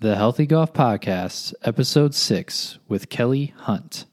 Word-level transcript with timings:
The 0.00 0.14
Healthy 0.14 0.46
Golf 0.46 0.72
Podcast, 0.72 1.54
Episode 1.64 2.14
6, 2.14 2.78
with 2.86 3.08
Kelly 3.08 3.52
Hunt. 3.56 4.04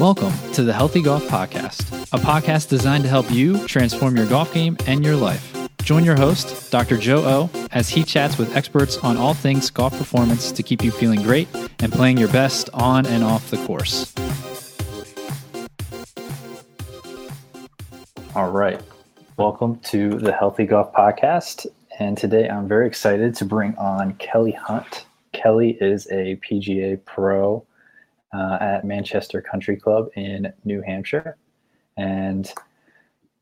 Welcome 0.00 0.32
to 0.54 0.62
the 0.62 0.72
Healthy 0.72 1.02
Golf 1.02 1.24
Podcast, 1.24 1.82
a 2.14 2.18
podcast 2.18 2.70
designed 2.70 3.04
to 3.04 3.10
help 3.10 3.30
you 3.30 3.66
transform 3.66 4.16
your 4.16 4.24
golf 4.24 4.54
game 4.54 4.78
and 4.86 5.04
your 5.04 5.16
life. 5.16 5.68
Join 5.82 6.02
your 6.02 6.16
host, 6.16 6.70
Dr. 6.72 6.96
Joe 6.96 7.24
O, 7.26 7.68
as 7.72 7.90
he 7.90 8.02
chats 8.02 8.38
with 8.38 8.56
experts 8.56 8.96
on 8.96 9.18
all 9.18 9.34
things 9.34 9.68
golf 9.68 9.98
performance 9.98 10.50
to 10.52 10.62
keep 10.62 10.82
you 10.82 10.90
feeling 10.90 11.20
great 11.20 11.48
and 11.80 11.92
playing 11.92 12.16
your 12.16 12.28
best 12.28 12.70
on 12.72 13.04
and 13.04 13.22
off 13.22 13.50
the 13.50 13.58
course. 13.66 14.14
All 18.34 18.50
right. 18.50 18.80
Welcome 19.38 19.78
to 19.84 20.18
the 20.18 20.32
Healthy 20.32 20.64
Golf 20.66 20.92
Podcast. 20.92 21.68
And 22.00 22.18
today 22.18 22.48
I'm 22.48 22.66
very 22.66 22.88
excited 22.88 23.36
to 23.36 23.44
bring 23.44 23.72
on 23.76 24.14
Kelly 24.14 24.50
Hunt. 24.50 25.06
Kelly 25.32 25.78
is 25.80 26.08
a 26.10 26.40
PGA 26.44 26.98
pro 27.04 27.64
uh, 28.34 28.58
at 28.60 28.84
Manchester 28.84 29.40
Country 29.40 29.76
Club 29.76 30.08
in 30.16 30.52
New 30.64 30.82
Hampshire. 30.82 31.36
And 31.96 32.52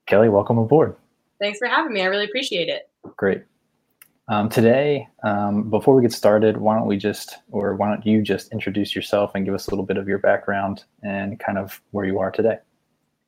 Kelly, 0.05 0.29
welcome 0.29 0.59
aboard. 0.59 0.97
Thanks 1.41 1.59
for 1.59 1.67
having 1.67 1.95
me. 1.95 2.03
I 2.03 2.07
really 2.09 2.27
appreciate 2.27 2.69
it. 2.69 2.91
Great. 3.17 3.45
Um, 4.29 4.51
today, 4.51 5.09
um, 5.23 5.71
before 5.71 5.97
we 5.97 6.03
get 6.03 6.13
started, 6.13 6.59
why 6.59 6.77
don't 6.77 6.87
we 6.87 6.99
just, 6.99 7.39
or 7.51 7.75
why 7.75 7.89
don't 7.89 8.05
you 8.05 8.21
just 8.21 8.53
introduce 8.53 8.95
yourself 8.95 9.31
and 9.35 9.47
give 9.47 9.55
us 9.55 9.69
a 9.69 9.71
little 9.71 9.87
bit 9.87 9.97
of 9.97 10.07
your 10.07 10.19
background 10.19 10.85
and 11.03 11.41
kind 11.41 11.57
of 11.57 11.81
where 11.93 12.05
you 12.05 12.19
are 12.19 12.31
today? 12.31 12.59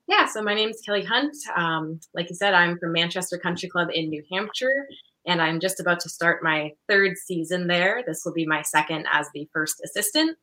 Yeah, 0.08 0.24
so 0.24 0.40
my 0.40 0.54
name 0.54 0.70
is 0.70 0.80
Kelly 0.80 1.04
Hunt. 1.04 1.36
Um, 1.54 2.00
like 2.14 2.30
you 2.30 2.34
said, 2.34 2.54
I'm 2.54 2.78
from 2.78 2.92
Manchester 2.92 3.36
Country 3.36 3.68
Club 3.68 3.88
in 3.92 4.08
New 4.08 4.24
Hampshire, 4.32 4.88
and 5.26 5.42
I'm 5.42 5.60
just 5.60 5.80
about 5.80 6.00
to 6.00 6.08
start 6.08 6.42
my 6.42 6.72
third 6.88 7.18
season 7.18 7.66
there. 7.66 8.02
This 8.06 8.22
will 8.24 8.32
be 8.32 8.46
my 8.46 8.62
second 8.62 9.06
as 9.12 9.26
the 9.34 9.46
first 9.52 9.82
assistant. 9.84 10.38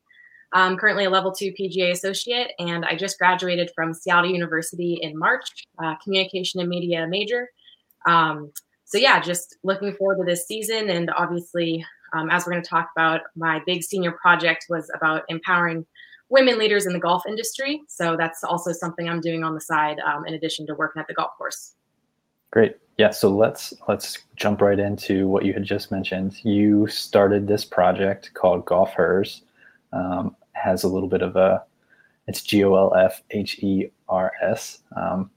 I'm 0.53 0.77
currently 0.77 1.05
a 1.05 1.09
level 1.09 1.31
two 1.31 1.51
PGA 1.59 1.89
associate, 1.89 2.51
and 2.59 2.85
I 2.85 2.95
just 2.95 3.17
graduated 3.17 3.71
from 3.73 3.95
Seattle 3.95 4.29
University 4.29 4.99
in 5.01 5.17
March, 5.17 5.49
uh, 5.83 5.95
communication 6.03 6.59
and 6.59 6.69
media 6.69 7.07
major. 7.09 7.49
Um, 8.07 8.51
so, 8.83 8.99
yeah, 8.99 9.19
just 9.19 9.57
looking 9.63 9.95
forward 9.95 10.19
to 10.19 10.25
this 10.25 10.45
season. 10.45 10.91
And 10.91 11.09
obviously, 11.09 11.83
um, 12.15 12.29
as 12.29 12.45
we're 12.45 12.51
going 12.51 12.63
to 12.63 12.69
talk 12.69 12.91
about, 12.95 13.21
my 13.35 13.61
big 13.65 13.81
senior 13.81 14.11
project 14.11 14.67
was 14.69 14.91
about 14.95 15.23
empowering 15.27 15.87
women 16.35 16.59
leaders 16.59 16.85
in 16.85 16.93
the 16.93 16.99
golf 16.99 17.23
industry. 17.27 17.81
So, 17.87 18.15
that's 18.17 18.43
also 18.43 18.71
something 18.71 19.09
I'm 19.09 19.21
doing 19.21 19.43
on 19.43 19.55
the 19.55 19.61
side 19.61 19.97
um, 19.99 20.25
in 20.27 20.33
addition 20.33 20.67
to 20.67 20.75
working 20.75 20.99
at 20.99 21.07
the 21.07 21.13
golf 21.13 21.31
course. 21.37 21.73
Great. 22.51 22.77
Yeah, 22.97 23.09
so 23.09 23.29
let's 23.29 23.73
let's 23.87 24.19
jump 24.35 24.61
right 24.61 24.79
into 24.79 25.27
what 25.27 25.43
you 25.43 25.53
had 25.53 25.63
just 25.63 25.91
mentioned. 25.91 26.43
You 26.43 26.87
started 26.87 27.47
this 27.47 27.65
project 27.65 28.33
called 28.33 28.65
GOLFhers. 28.65 29.41
Um, 29.91 30.35
has 30.53 30.83
a 30.83 30.87
little 30.87 31.09
bit 31.09 31.21
of 31.21 31.35
a 31.35 31.63
it's 32.27 32.41
G 32.41 32.63
O 32.63 32.73
L 32.75 32.95
F 32.95 33.21
H 33.31 33.59
E 33.59 33.89
R 34.07 34.31
S. 34.41 34.79
Um, 34.95 35.29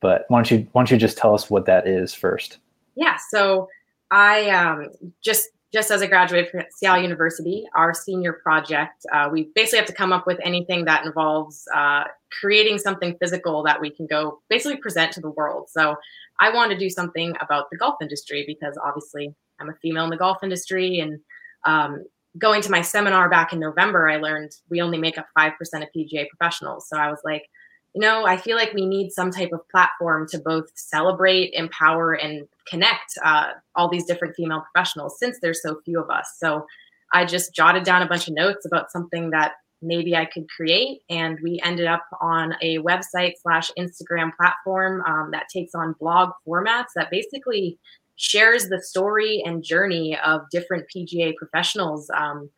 but 0.00 0.24
why 0.28 0.38
don't 0.38 0.50
you 0.50 0.68
why 0.72 0.82
don't 0.82 0.90
you 0.90 0.96
just 0.96 1.18
tell 1.18 1.34
us 1.34 1.50
what 1.50 1.66
that 1.66 1.86
is 1.86 2.14
first? 2.14 2.58
Yeah, 2.94 3.16
so 3.30 3.68
I 4.10 4.50
um, 4.50 4.90
just 5.20 5.48
just 5.72 5.90
as 5.90 6.00
a 6.00 6.08
graduate 6.08 6.50
from 6.50 6.62
Seattle 6.70 7.02
University, 7.02 7.66
our 7.74 7.92
senior 7.92 8.34
project, 8.42 9.04
uh, 9.12 9.28
we 9.30 9.50
basically 9.54 9.78
have 9.78 9.88
to 9.88 9.92
come 9.92 10.12
up 10.12 10.26
with 10.26 10.38
anything 10.42 10.84
that 10.86 11.04
involves 11.04 11.64
uh, 11.74 12.04
creating 12.40 12.78
something 12.78 13.16
physical 13.20 13.62
that 13.64 13.80
we 13.80 13.90
can 13.90 14.06
go 14.06 14.40
basically 14.48 14.78
present 14.78 15.12
to 15.12 15.20
the 15.20 15.30
world. 15.30 15.68
So 15.70 15.96
I 16.40 16.54
want 16.54 16.72
to 16.72 16.78
do 16.78 16.88
something 16.88 17.34
about 17.40 17.66
the 17.70 17.76
golf 17.76 17.96
industry 18.00 18.44
because 18.46 18.78
obviously 18.82 19.34
I'm 19.60 19.68
a 19.68 19.74
female 19.82 20.04
in 20.04 20.10
the 20.10 20.16
golf 20.16 20.38
industry 20.42 21.00
and 21.00 21.20
um, 21.66 22.04
going 22.38 22.62
to 22.62 22.70
my 22.70 22.80
seminar 22.80 23.28
back 23.28 23.52
in 23.52 23.60
November, 23.60 24.08
I 24.08 24.16
learned 24.16 24.52
we 24.70 24.80
only 24.80 24.98
make 24.98 25.18
up 25.18 25.26
5% 25.38 25.52
of 25.74 25.88
PGA 25.96 26.26
professionals. 26.28 26.88
So 26.88 26.96
I 26.96 27.10
was 27.10 27.20
like, 27.24 27.42
you 27.98 28.02
know, 28.02 28.26
I 28.26 28.36
feel 28.36 28.56
like 28.56 28.72
we 28.74 28.86
need 28.86 29.10
some 29.10 29.32
type 29.32 29.50
of 29.52 29.68
platform 29.70 30.28
to 30.28 30.38
both 30.38 30.70
celebrate, 30.76 31.50
empower, 31.52 32.12
and 32.12 32.46
connect 32.68 33.18
uh, 33.24 33.48
all 33.74 33.88
these 33.88 34.04
different 34.04 34.36
female 34.36 34.62
professionals 34.72 35.18
since 35.18 35.40
there's 35.42 35.60
so 35.60 35.80
few 35.84 36.00
of 36.00 36.08
us. 36.08 36.36
So 36.38 36.64
I 37.12 37.24
just 37.24 37.52
jotted 37.52 37.82
down 37.82 38.02
a 38.02 38.06
bunch 38.06 38.28
of 38.28 38.34
notes 38.34 38.64
about 38.64 38.92
something 38.92 39.30
that 39.30 39.54
maybe 39.82 40.14
I 40.14 40.26
could 40.26 40.48
create. 40.48 41.00
And 41.10 41.40
we 41.42 41.60
ended 41.64 41.88
up 41.88 42.04
on 42.20 42.54
a 42.62 42.78
website 42.78 43.32
slash 43.42 43.72
Instagram 43.76 44.30
platform 44.36 45.02
um, 45.04 45.32
that 45.32 45.48
takes 45.52 45.74
on 45.74 45.96
blog 45.98 46.30
formats 46.46 46.92
that 46.94 47.10
basically 47.10 47.80
shares 48.14 48.68
the 48.68 48.80
story 48.80 49.42
and 49.44 49.64
journey 49.64 50.16
of 50.24 50.42
different 50.52 50.86
PGA 50.94 51.34
professionals. 51.34 52.08
Um, 52.16 52.48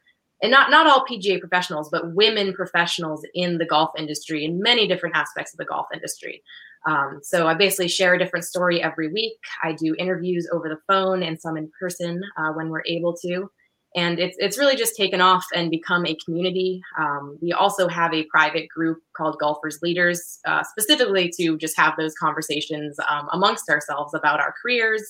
and 0.42 0.50
not 0.50 0.70
not 0.70 0.86
all 0.86 1.04
PGA 1.04 1.40
professionals, 1.40 1.88
but 1.90 2.14
women 2.14 2.52
professionals 2.52 3.24
in 3.34 3.58
the 3.58 3.66
golf 3.66 3.90
industry 3.96 4.44
in 4.44 4.60
many 4.60 4.86
different 4.86 5.16
aspects 5.16 5.52
of 5.52 5.58
the 5.58 5.64
golf 5.64 5.86
industry. 5.92 6.42
Um, 6.86 7.20
so 7.22 7.46
I 7.46 7.54
basically 7.54 7.88
share 7.88 8.14
a 8.14 8.18
different 8.18 8.46
story 8.46 8.82
every 8.82 9.12
week. 9.12 9.36
I 9.62 9.72
do 9.72 9.94
interviews 9.98 10.48
over 10.52 10.68
the 10.68 10.78
phone 10.86 11.22
and 11.22 11.40
some 11.40 11.56
in 11.56 11.70
person 11.78 12.22
uh, 12.38 12.52
when 12.52 12.70
we're 12.70 12.84
able 12.86 13.14
to, 13.18 13.50
and 13.94 14.18
it's 14.18 14.36
it's 14.38 14.56
really 14.56 14.76
just 14.76 14.96
taken 14.96 15.20
off 15.20 15.44
and 15.54 15.70
become 15.70 16.06
a 16.06 16.16
community. 16.24 16.80
Um, 16.98 17.38
we 17.42 17.52
also 17.52 17.88
have 17.88 18.14
a 18.14 18.24
private 18.24 18.68
group 18.68 18.98
called 19.16 19.36
GOLFhers 19.42 19.82
Leaders, 19.82 20.38
uh, 20.46 20.62
specifically 20.62 21.30
to 21.38 21.58
just 21.58 21.76
have 21.76 21.94
those 21.98 22.14
conversations 22.14 22.96
um, 23.08 23.28
amongst 23.32 23.68
ourselves 23.68 24.14
about 24.14 24.40
our 24.40 24.54
careers, 24.62 25.02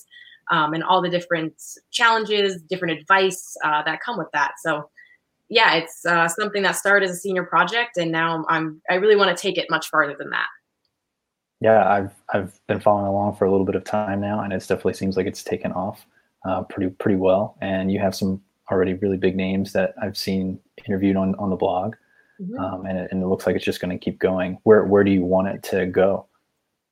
um, 0.49 0.73
and 0.73 0.83
all 0.83 1.01
the 1.01 1.09
different 1.09 1.53
challenges, 1.91 2.61
different 2.63 2.99
advice 2.99 3.55
uh, 3.63 3.83
that 3.83 4.01
come 4.01 4.17
with 4.17 4.29
that. 4.33 4.53
So, 4.63 4.89
yeah, 5.51 5.75
it's 5.75 6.05
uh, 6.05 6.29
something 6.29 6.63
that 6.63 6.77
started 6.77 7.09
as 7.09 7.17
a 7.17 7.19
senior 7.19 7.43
project, 7.43 7.97
and 7.97 8.09
now 8.09 8.45
I'm 8.47 8.81
I 8.89 8.95
really 8.95 9.17
want 9.17 9.35
to 9.35 9.39
take 9.39 9.57
it 9.57 9.69
much 9.69 9.89
farther 9.89 10.15
than 10.17 10.29
that. 10.29 10.47
Yeah, 11.59 11.87
I've 11.87 12.13
I've 12.33 12.65
been 12.67 12.79
following 12.79 13.07
along 13.07 13.35
for 13.35 13.43
a 13.43 13.51
little 13.51 13.65
bit 13.65 13.75
of 13.75 13.83
time 13.83 14.21
now, 14.21 14.39
and 14.39 14.53
it 14.53 14.59
definitely 14.59 14.93
seems 14.93 15.17
like 15.17 15.27
it's 15.27 15.43
taken 15.43 15.73
off 15.73 16.05
uh, 16.47 16.63
pretty 16.63 16.89
pretty 16.91 17.17
well. 17.17 17.57
And 17.59 17.91
you 17.91 17.99
have 17.99 18.15
some 18.15 18.41
already 18.71 18.93
really 18.93 19.17
big 19.17 19.35
names 19.35 19.73
that 19.73 19.93
I've 20.01 20.17
seen 20.17 20.57
interviewed 20.87 21.17
on 21.17 21.35
on 21.35 21.49
the 21.49 21.57
blog, 21.57 21.95
mm-hmm. 22.41 22.57
um, 22.57 22.85
and, 22.85 22.97
it, 22.97 23.11
and 23.11 23.21
it 23.21 23.27
looks 23.27 23.45
like 23.45 23.57
it's 23.57 23.65
just 23.65 23.81
going 23.81 23.91
to 23.91 24.01
keep 24.01 24.19
going. 24.19 24.57
Where 24.63 24.85
where 24.85 25.03
do 25.03 25.11
you 25.11 25.23
want 25.23 25.49
it 25.49 25.63
to 25.63 25.85
go? 25.85 26.27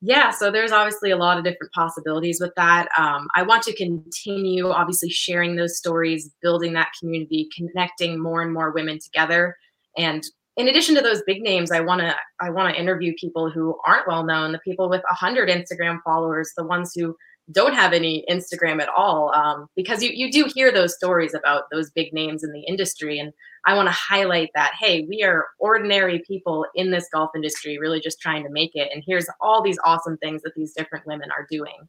Yeah, 0.02 0.30
so 0.30 0.50
there's 0.50 0.72
obviously 0.72 1.10
a 1.10 1.16
lot 1.16 1.36
of 1.36 1.44
different 1.44 1.72
possibilities 1.74 2.40
with 2.40 2.54
that. 2.56 2.88
Um, 2.96 3.28
I 3.34 3.42
want 3.42 3.62
to 3.64 3.76
continue, 3.76 4.70
obviously, 4.70 5.10
sharing 5.10 5.56
those 5.56 5.76
stories, 5.76 6.30
building 6.40 6.72
that 6.72 6.88
community, 6.98 7.48
connecting 7.54 8.18
more 8.18 8.40
and 8.40 8.52
more 8.52 8.70
women 8.70 8.98
together. 8.98 9.56
And 9.98 10.24
in 10.56 10.68
addition 10.68 10.94
to 10.94 11.02
those 11.02 11.22
big 11.26 11.42
names, 11.42 11.70
I 11.70 11.80
want 11.80 12.00
to 12.00 12.16
I 12.40 12.48
want 12.48 12.74
to 12.74 12.80
interview 12.80 13.12
people 13.20 13.50
who 13.50 13.78
aren't 13.86 14.08
well 14.08 14.24
known, 14.24 14.52
the 14.52 14.58
people 14.60 14.88
with 14.88 15.02
100 15.02 15.50
Instagram 15.50 15.98
followers, 16.02 16.52
the 16.56 16.64
ones 16.64 16.92
who 16.94 17.14
don't 17.50 17.74
have 17.74 17.92
any 17.92 18.24
Instagram 18.30 18.80
at 18.80 18.88
all, 18.88 19.32
um, 19.34 19.66
because 19.76 20.02
you 20.02 20.10
you 20.12 20.30
do 20.30 20.50
hear 20.54 20.72
those 20.72 20.94
stories 20.94 21.34
about 21.34 21.64
those 21.72 21.90
big 21.90 22.12
names 22.12 22.42
in 22.44 22.52
the 22.52 22.62
industry, 22.62 23.18
and 23.18 23.32
I 23.66 23.74
want 23.74 23.88
to 23.88 23.92
highlight 23.92 24.50
that 24.54 24.72
hey, 24.78 25.06
we 25.08 25.22
are 25.22 25.46
ordinary 25.58 26.22
people 26.26 26.66
in 26.74 26.90
this 26.90 27.08
golf 27.12 27.30
industry, 27.34 27.78
really 27.78 28.00
just 28.00 28.20
trying 28.20 28.44
to 28.44 28.50
make 28.50 28.72
it, 28.74 28.90
and 28.92 29.02
here's 29.06 29.26
all 29.40 29.62
these 29.62 29.78
awesome 29.84 30.16
things 30.18 30.42
that 30.42 30.54
these 30.54 30.72
different 30.72 31.06
women 31.06 31.30
are 31.30 31.46
doing. 31.50 31.88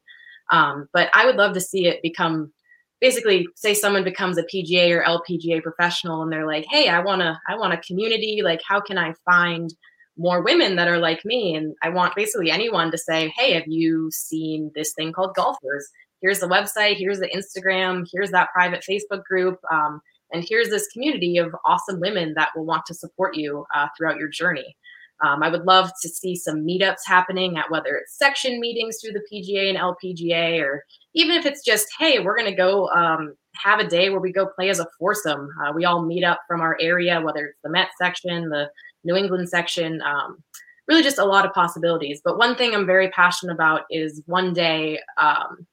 Um, 0.52 0.90
but 0.94 1.10
I 1.14 1.26
would 1.26 1.38
love 1.38 1.54
to 1.54 1.62
see 1.62 1.88
it 1.88 2.02
become 2.02 2.52
basically 3.00 3.48
say 3.56 3.74
someone 3.74 4.04
becomes 4.04 4.38
a 4.38 4.44
PGA 4.44 4.92
or 4.92 5.04
LPGA 5.04 5.64
professional 5.64 6.22
and 6.22 6.32
they're 6.32 6.46
like, 6.46 6.66
hey, 6.70 6.88
I 6.88 7.00
wanna 7.00 7.42
I 7.50 7.58
want 7.58 7.74
a 7.74 7.78
community. 7.78 8.42
Like, 8.44 8.62
how 8.66 8.80
can 8.80 8.98
I 8.98 9.14
find 9.26 9.74
more 10.18 10.44
women 10.44 10.76
that 10.76 10.88
are 10.88 11.00
like 11.00 11.24
me. 11.26 11.56
And 11.56 11.76
I 11.82 11.90
want 11.90 12.16
basically 12.16 12.52
anyone 12.52 12.92
to 12.92 12.98
say, 12.98 13.34
hey, 13.36 13.54
have 13.54 13.68
you 13.68 14.10
seen 14.12 14.72
this 14.76 14.94
thing 14.94 15.14
called 15.14 15.36
GOLFhers? 15.36 15.84
Here's 16.22 16.40
the 16.40 16.48
website, 16.48 16.98
here's 16.98 17.20
the 17.20 17.30
Instagram, 17.30 18.06
here's 18.12 18.30
that 18.32 18.50
private 18.54 18.84
Facebook 18.88 19.24
group. 19.24 19.60
Um, 19.72 20.02
and 20.32 20.46
here's 20.48 20.70
this 20.70 20.88
community 20.94 21.38
of 21.38 21.54
awesome 21.66 22.00
women 22.00 22.34
that 22.36 22.50
will 22.56 22.66
want 22.66 22.86
to 22.88 22.94
support 22.94 23.36
you 23.36 23.66
uh, 23.76 23.88
throughout 23.98 24.18
your 24.18 24.30
journey. 24.30 24.76
Um, 25.24 25.44
I 25.44 25.50
would 25.50 25.66
love 25.66 25.92
to 26.02 26.10
see 26.10 26.36
some 26.36 26.66
meetups 26.66 27.06
happening 27.06 27.58
at 27.58 27.70
whether 27.70 27.96
it's 27.96 28.18
section 28.18 28.60
meetings 28.60 28.98
through 29.00 29.14
the 29.14 29.26
PGA 29.32 29.70
and 29.70 29.78
LPGA, 29.78 30.62
or 30.62 30.84
even 31.14 31.36
if 31.36 31.46
it's 31.46 31.64
just, 31.64 31.88
hey, 32.00 32.20
we're 32.20 32.36
going 32.36 32.50
to 32.50 32.56
go 32.56 32.88
um, 32.90 33.36
have 33.54 33.80
a 33.80 33.88
day 33.88 34.10
where 34.10 34.20
we 34.20 34.32
go 34.32 34.48
play 34.48 34.70
as 34.70 34.80
a 34.80 34.88
foursome. 35.00 35.48
Uh, 35.64 35.74
we 35.74 35.86
all 35.86 36.04
meet 36.04 36.24
up 36.24 36.40
from 36.48 36.62
our 36.62 36.76
area, 36.82 37.22
whether 37.22 37.48
it's 37.48 37.60
the 37.64 37.70
Met 37.70 37.90
section, 38.02 38.50
the 38.50 38.70
New 39.04 39.16
England 39.16 39.50
section. 39.50 40.02
Um, 40.02 40.44
really, 40.88 41.04
just 41.04 41.20
a 41.20 41.26
lot 41.26 41.46
of 41.46 41.54
possibilities. 41.54 42.22
But 42.24 42.38
one 42.38 42.56
thing 42.56 42.74
I'm 42.74 42.86
very 42.86 43.10
passionate 43.10 43.54
about 43.54 43.84
is 43.90 44.22
one 44.26 44.54
day 44.54 45.00
um, 45.18 45.66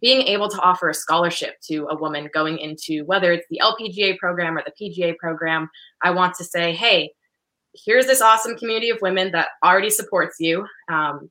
being 0.00 0.22
able 0.22 0.48
to 0.48 0.60
offer 0.60 0.88
a 0.88 0.94
scholarship 0.94 1.54
to 1.68 1.86
a 1.90 1.96
woman 1.96 2.28
going 2.32 2.58
into 2.58 3.04
whether 3.04 3.32
it's 3.32 3.46
the 3.50 3.60
LPGA 3.62 4.18
program 4.18 4.56
or 4.56 4.62
the 4.64 4.72
PGA 4.80 5.16
program. 5.16 5.68
I 6.02 6.10
want 6.10 6.34
to 6.36 6.44
say, 6.44 6.74
hey, 6.74 7.12
here's 7.74 8.06
this 8.06 8.20
awesome 8.20 8.56
community 8.56 8.90
of 8.90 8.98
women 9.02 9.32
that 9.32 9.48
already 9.64 9.90
supports 9.90 10.36
you 10.38 10.66
um, 10.88 11.30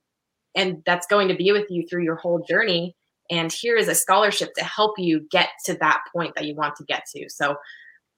and 0.55 0.83
that's 0.85 1.07
going 1.07 1.29
to 1.29 1.35
be 1.35 1.51
with 1.51 1.69
you 1.69 1.87
through 1.87 2.03
your 2.03 2.17
whole 2.17 2.43
journey 2.47 2.95
and 3.29 3.51
here 3.51 3.77
is 3.77 3.87
a 3.87 3.95
scholarship 3.95 4.53
to 4.57 4.63
help 4.63 4.99
you 4.99 5.25
get 5.31 5.49
to 5.65 5.75
that 5.75 6.01
point 6.13 6.35
that 6.35 6.45
you 6.45 6.55
want 6.55 6.75
to 6.75 6.83
get 6.83 7.03
to. 7.15 7.29
So 7.29 7.55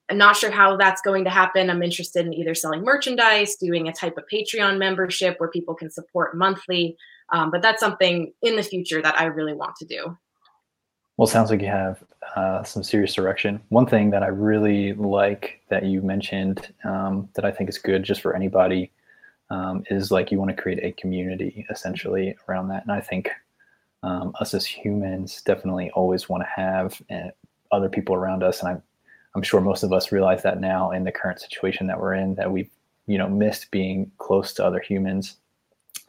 I'm 0.08 0.18
not 0.18 0.36
sure 0.36 0.50
how 0.50 0.76
that's 0.76 1.02
going 1.02 1.24
to 1.24 1.30
happen. 1.30 1.68
I'm 1.68 1.82
interested 1.82 2.26
in 2.26 2.32
either 2.32 2.54
selling 2.54 2.82
merchandise, 2.82 3.56
doing 3.56 3.88
a 3.88 3.92
type 3.92 4.16
of 4.16 4.24
Patreon 4.32 4.78
membership 4.78 5.38
where 5.38 5.48
people 5.48 5.74
can 5.74 5.90
support 5.90 6.36
monthly. 6.36 6.96
Um, 7.30 7.50
but 7.50 7.60
that's 7.60 7.80
something 7.80 8.32
in 8.42 8.54
the 8.54 8.62
future 8.62 9.02
that 9.02 9.18
I 9.20 9.24
really 9.24 9.54
want 9.54 9.74
to 9.76 9.84
do. 9.84 10.16
Well, 11.16 11.26
sounds 11.26 11.50
like 11.50 11.60
you 11.60 11.68
have 11.68 12.04
uh, 12.36 12.62
some 12.62 12.82
serious 12.82 13.14
direction. 13.14 13.60
One 13.70 13.86
thing 13.86 14.10
that 14.10 14.22
I 14.22 14.28
really 14.28 14.92
like 14.92 15.62
that 15.70 15.84
you 15.84 16.02
mentioned 16.02 16.72
um, 16.84 17.28
that 17.34 17.44
I 17.44 17.50
think 17.50 17.68
is 17.70 17.78
good 17.78 18.02
just 18.02 18.20
for 18.20 18.36
anybody 18.36 18.92
um, 19.50 19.82
is 19.90 20.10
like 20.10 20.30
you 20.30 20.38
want 20.38 20.54
to 20.54 20.62
create 20.62 20.84
a 20.84 20.92
community 20.92 21.66
essentially 21.70 22.36
around 22.48 22.68
that. 22.68 22.82
And 22.82 22.92
I 22.92 23.00
think 23.00 23.30
um, 24.02 24.34
us 24.40 24.54
as 24.54 24.66
humans 24.66 25.42
definitely 25.44 25.90
always 25.90 26.28
want 26.28 26.42
to 26.42 26.48
have 26.54 27.00
uh, 27.10 27.30
other 27.72 27.88
people 27.88 28.14
around 28.14 28.42
us. 28.42 28.60
And 28.60 28.68
I'm, 28.68 28.82
I'm 29.36 29.42
sure 29.42 29.60
most 29.60 29.82
of 29.82 29.92
us 29.92 30.10
realize 30.12 30.42
that 30.44 30.60
now 30.60 30.90
in 30.90 31.04
the 31.04 31.12
current 31.12 31.40
situation 31.40 31.86
that 31.88 32.00
we're 32.00 32.14
in, 32.14 32.36
that 32.36 32.50
we've, 32.50 32.70
you 33.06 33.18
know, 33.18 33.28
missed 33.28 33.70
being 33.70 34.10
close 34.16 34.54
to 34.54 34.64
other 34.64 34.80
humans. 34.80 35.36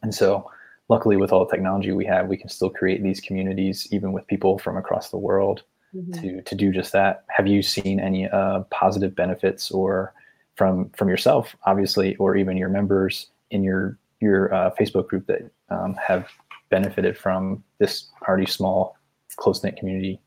And 0.02 0.14
so 0.14 0.50
luckily 0.88 1.18
with 1.18 1.30
all 1.30 1.44
the 1.44 1.50
technology 1.50 1.92
we 1.92 2.06
have, 2.06 2.26
we 2.26 2.38
can 2.38 2.48
still 2.48 2.70
create 2.70 3.02
these 3.02 3.20
communities, 3.20 3.86
even 3.90 4.12
with 4.12 4.26
people 4.28 4.58
from 4.58 4.78
across 4.78 5.10
the 5.10 5.18
world 5.18 5.62
mm-hmm. 5.94 6.12
to, 6.12 6.42
to 6.42 6.54
do 6.54 6.72
just 6.72 6.92
that. 6.92 7.24
Have 7.28 7.46
you 7.46 7.60
seen 7.60 8.00
any 8.00 8.26
uh, 8.30 8.60
positive 8.70 9.14
benefits 9.14 9.70
or 9.70 10.14
from, 10.56 10.88
from 10.96 11.10
yourself, 11.10 11.54
obviously, 11.66 12.16
or 12.16 12.34
even 12.34 12.56
your 12.56 12.70
members 12.70 13.26
in 13.50 13.62
your, 13.62 13.98
your 14.20 14.54
uh, 14.54 14.70
Facebook 14.80 15.06
group 15.06 15.26
that 15.26 15.50
um, 15.68 15.94
have 15.94 16.28
benefited 16.70 17.16
from 17.18 17.62
this 17.78 18.08
already 18.26 18.46
small, 18.46 18.96
close 19.36 19.62
knit 19.62 19.76
community? 19.76 20.18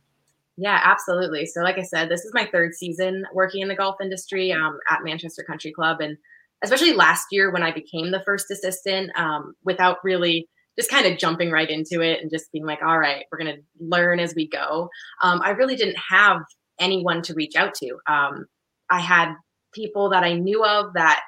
Yeah, 0.62 0.80
absolutely. 0.84 1.48
So, 1.48 1.62
like 1.62 1.80
I 1.80 1.82
said, 1.82 2.08
this 2.08 2.24
is 2.24 2.36
my 2.36 2.48
third 2.52 2.76
season 2.76 3.26
working 3.34 3.64
in 3.64 3.68
the 3.68 3.76
golf 3.76 3.96
industry 4.00 4.52
um, 4.52 4.78
at 4.92 5.04
Manchester 5.04 5.44
Country 5.44 5.72
Club, 5.72 6.02
and 6.02 6.18
especially 6.64 6.94
last 6.94 7.26
year 7.32 7.52
when 7.52 7.64
I 7.64 7.72
became 7.72 8.12
the 8.12 8.22
first 8.24 8.52
assistant, 8.52 9.10
um, 9.18 9.56
without 9.66 9.98
really 10.04 10.48
just 10.78 10.92
kind 10.92 11.08
of 11.08 11.18
jumping 11.18 11.50
right 11.50 11.68
into 11.68 12.02
it 12.02 12.22
and 12.22 12.30
just 12.30 12.52
being 12.52 12.64
like, 12.64 12.78
all 12.86 13.00
right, 13.00 13.26
we're 13.32 13.40
going 13.40 13.56
to 13.56 13.62
learn 13.80 14.20
as 14.20 14.36
we 14.36 14.48
go. 14.48 14.88
Um, 15.24 15.42
I 15.44 15.50
really 15.50 15.76
didn't 15.76 15.98
have 16.12 16.44
anyone 16.80 17.24
to 17.24 17.34
reach 17.34 17.56
out 17.56 17.74
to. 17.82 17.98
Um, 18.08 18.46
I 18.88 19.00
had 19.00 19.34
people 19.74 20.12
that 20.12 20.24
I 20.24 20.34
knew 20.34 20.64
of 20.64 20.94
that 20.94 21.22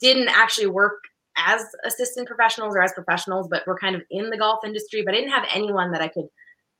didn't 0.00 0.28
actually 0.28 0.68
work 0.68 0.94
as 1.36 1.60
assistant 1.84 2.28
professionals 2.28 2.76
or 2.76 2.82
as 2.82 2.92
professionals, 2.92 3.48
but 3.50 3.66
were 3.66 3.76
kind 3.76 3.96
of 3.96 4.02
in 4.12 4.30
the 4.30 4.38
golf 4.38 4.60
industry, 4.64 5.02
but 5.04 5.12
I 5.12 5.18
didn't 5.18 5.32
have 5.32 5.48
anyone 5.52 5.90
that 5.90 6.02
I 6.02 6.06
could 6.08 6.26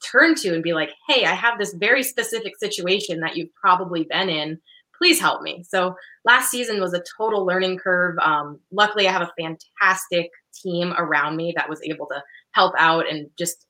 turn 0.04 0.34
to 0.36 0.54
and 0.54 0.62
be 0.62 0.72
like, 0.72 0.90
hey, 1.08 1.24
I 1.24 1.34
have 1.34 1.58
this 1.58 1.74
very 1.74 2.02
specific 2.02 2.56
situation 2.58 3.20
that 3.20 3.36
you've 3.36 3.54
probably 3.54 4.06
been 4.08 4.28
in. 4.28 4.60
Please 4.96 5.20
help 5.20 5.42
me. 5.42 5.62
So 5.68 5.94
last 6.24 6.50
season 6.50 6.80
was 6.80 6.94
a 6.94 7.02
total 7.18 7.44
learning 7.44 7.78
curve. 7.78 8.16
Um, 8.18 8.60
luckily, 8.72 9.06
I 9.06 9.12
have 9.12 9.22
a 9.22 9.32
fantastic 9.38 10.30
team 10.54 10.94
around 10.96 11.36
me 11.36 11.52
that 11.56 11.68
was 11.68 11.82
able 11.82 12.06
to 12.06 12.22
help 12.52 12.74
out 12.78 13.08
and 13.08 13.28
just 13.38 13.66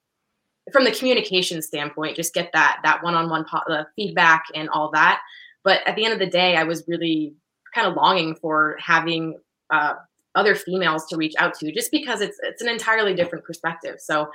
from 0.73 0.85
the 0.85 0.93
communication 0.93 1.63
standpoint, 1.63 2.17
just 2.17 2.35
get 2.35 2.51
that 2.53 2.81
that 2.83 3.03
one-on-one 3.03 3.45
the 3.69 3.87
feedback 3.95 4.45
and 4.55 4.69
all 4.69 4.91
that. 4.93 5.21
But 5.63 5.87
at 5.87 5.97
the 5.97 6.05
end 6.05 6.13
of 6.13 6.19
the 6.19 6.27
day, 6.27 6.57
I 6.57 6.65
was 6.65 6.85
really 6.89 7.35
kind 7.75 7.87
of 7.87 7.95
longing 7.95 8.35
for 8.37 8.77
having 8.81 9.39
uh, 9.71 9.95
other 10.37 10.55
females 10.55 11.07
to 11.07 11.17
reach 11.17 11.35
out 11.39 11.55
to 11.55 11.73
just 11.73 11.91
because 11.91 12.21
it's 12.21 12.39
it's 12.43 12.63
an 12.63 12.69
entirely 12.69 13.15
different 13.15 13.45
perspective 13.45 13.97
so 13.99 14.29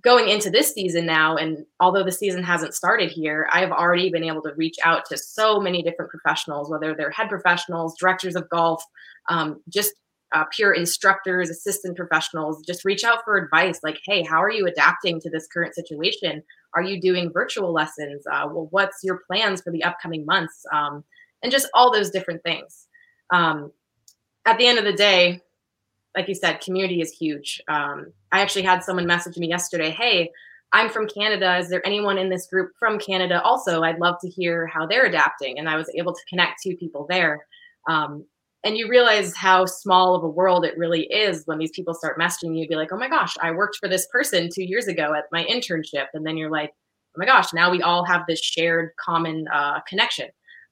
going 0.00 0.28
into 0.28 0.50
this 0.50 0.72
season 0.72 1.04
now 1.04 1.36
and 1.36 1.66
although 1.78 2.02
the 2.02 2.10
season 2.10 2.42
hasn't 2.42 2.74
started 2.74 3.10
here 3.10 3.46
i've 3.52 3.70
already 3.70 4.10
been 4.10 4.24
able 4.24 4.40
to 4.40 4.54
reach 4.56 4.76
out 4.84 5.04
to 5.04 5.18
so 5.18 5.60
many 5.60 5.82
different 5.82 6.10
professionals 6.10 6.70
whether 6.70 6.94
they're 6.94 7.10
head 7.10 7.28
professionals 7.28 7.94
directors 7.98 8.34
of 8.34 8.48
golf 8.48 8.82
um, 9.28 9.60
just 9.68 9.92
uh, 10.34 10.44
pure 10.50 10.72
instructors 10.72 11.50
assistant 11.50 11.96
professionals 11.96 12.62
just 12.66 12.84
reach 12.84 13.04
out 13.04 13.18
for 13.24 13.36
advice 13.36 13.80
like 13.82 14.00
hey 14.06 14.22
how 14.22 14.42
are 14.42 14.50
you 14.50 14.66
adapting 14.66 15.20
to 15.20 15.30
this 15.30 15.46
current 15.46 15.74
situation? 15.74 16.42
Are 16.74 16.82
you 16.82 17.00
doing 17.00 17.30
virtual 17.32 17.72
lessons? 17.72 18.24
Uh, 18.26 18.48
well 18.50 18.68
what's 18.70 18.98
your 19.02 19.20
plans 19.26 19.60
for 19.60 19.70
the 19.70 19.84
upcoming 19.84 20.24
months? 20.24 20.64
Um, 20.72 21.04
and 21.42 21.52
just 21.52 21.68
all 21.74 21.92
those 21.92 22.10
different 22.10 22.42
things. 22.42 22.86
Um, 23.30 23.72
at 24.46 24.58
the 24.58 24.66
end 24.66 24.78
of 24.78 24.84
the 24.84 24.92
day, 24.92 25.40
like 26.16 26.28
you 26.28 26.34
said, 26.34 26.60
community 26.60 27.00
is 27.00 27.12
huge. 27.12 27.60
Um, 27.68 28.12
I 28.32 28.40
actually 28.40 28.62
had 28.62 28.84
someone 28.84 29.06
message 29.06 29.36
me 29.36 29.48
yesterday, 29.48 29.90
hey, 29.90 30.30
I'm 30.72 30.88
from 30.88 31.06
Canada. 31.06 31.58
Is 31.58 31.68
there 31.68 31.86
anyone 31.86 32.18
in 32.18 32.30
this 32.30 32.46
group 32.46 32.72
from 32.78 32.98
Canada? 32.98 33.42
Also, 33.42 33.82
I'd 33.82 33.98
love 33.98 34.16
to 34.22 34.28
hear 34.28 34.66
how 34.66 34.86
they're 34.86 35.06
adapting. 35.06 35.58
And 35.58 35.68
I 35.68 35.76
was 35.76 35.90
able 35.96 36.14
to 36.14 36.20
connect 36.28 36.62
two 36.62 36.76
people 36.76 37.06
there. 37.08 37.46
Um, 37.88 38.24
and 38.64 38.76
you 38.76 38.88
realize 38.88 39.34
how 39.34 39.66
small 39.66 40.14
of 40.14 40.22
a 40.22 40.28
world 40.28 40.64
it 40.64 40.78
really 40.78 41.02
is 41.12 41.42
when 41.46 41.58
these 41.58 41.72
people 41.72 41.94
start 41.94 42.18
messaging 42.18 42.56
you, 42.56 42.66
be 42.68 42.76
like, 42.76 42.92
oh 42.92 42.96
my 42.96 43.08
gosh, 43.08 43.34
I 43.42 43.50
worked 43.50 43.76
for 43.76 43.88
this 43.88 44.06
person 44.06 44.48
two 44.54 44.64
years 44.64 44.86
ago 44.86 45.14
at 45.14 45.24
my 45.32 45.44
internship. 45.44 46.06
And 46.14 46.24
then 46.24 46.36
you're 46.36 46.50
like, 46.50 46.70
oh 46.70 47.18
my 47.18 47.26
gosh, 47.26 47.52
now 47.52 47.70
we 47.70 47.82
all 47.82 48.04
have 48.04 48.22
this 48.26 48.40
shared 48.40 48.90
common 49.04 49.46
uh, 49.52 49.80
connection. 49.88 50.28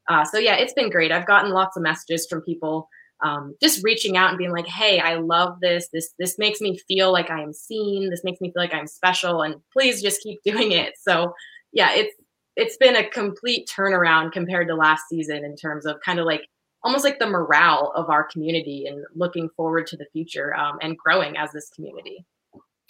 Uh, 0.09 0.25
so 0.25 0.39
yeah, 0.39 0.55
it's 0.55 0.73
been 0.73 0.89
great. 0.89 1.13
I've 1.13 1.27
gotten 1.27 1.51
lots 1.51 1.77
of 1.77 1.83
messages 1.83 2.27
from 2.31 2.43
people 2.43 2.89
um, 3.23 3.55
just 3.63 3.85
reaching 3.85 4.17
out 4.17 4.31
and 4.31 4.39
being 4.39 4.53
like, 4.53 4.67
"Hey, 4.67 4.99
I 4.99 5.17
love 5.17 5.59
this. 5.61 5.89
This 5.93 6.13
this 6.19 6.39
makes 6.39 6.61
me 6.61 6.79
feel 6.89 7.13
like 7.13 7.31
I 7.31 7.43
am 7.43 7.53
seen. 7.53 8.11
This 8.11 8.25
makes 8.25 8.41
me 8.41 8.49
feel 8.49 8.63
like 8.63 8.75
I'm 8.75 8.87
special, 8.87 9.43
and 9.43 9.57
please 9.73 10.03
just 10.03 10.23
keep 10.23 10.41
doing 10.45 10.73
it." 10.73 10.95
So, 11.01 11.35
yeah, 11.73 11.91
it's 11.95 12.15
it's 12.57 12.77
been 12.77 12.97
a 12.97 13.09
complete 13.09 13.69
turnaround 13.69 14.33
compared 14.33 14.69
to 14.69 14.75
last 14.75 15.05
season 15.09 15.45
in 15.45 15.57
terms 15.57 15.87
of 15.87 16.01
kind 16.05 16.19
of 16.19 16.27
like 16.27 16.43
almost 16.83 17.05
like 17.05 17.19
the 17.19 17.27
morale 17.27 17.93
of 17.95 18.09
our 18.09 18.25
community 18.25 18.87
and 18.87 19.05
looking 19.15 19.49
forward 19.57 19.87
to 19.87 19.97
the 19.97 20.07
future 20.13 20.55
um, 20.57 20.79
and 20.81 20.97
growing 20.97 21.37
as 21.37 21.53
this 21.53 21.69
community. 21.71 22.25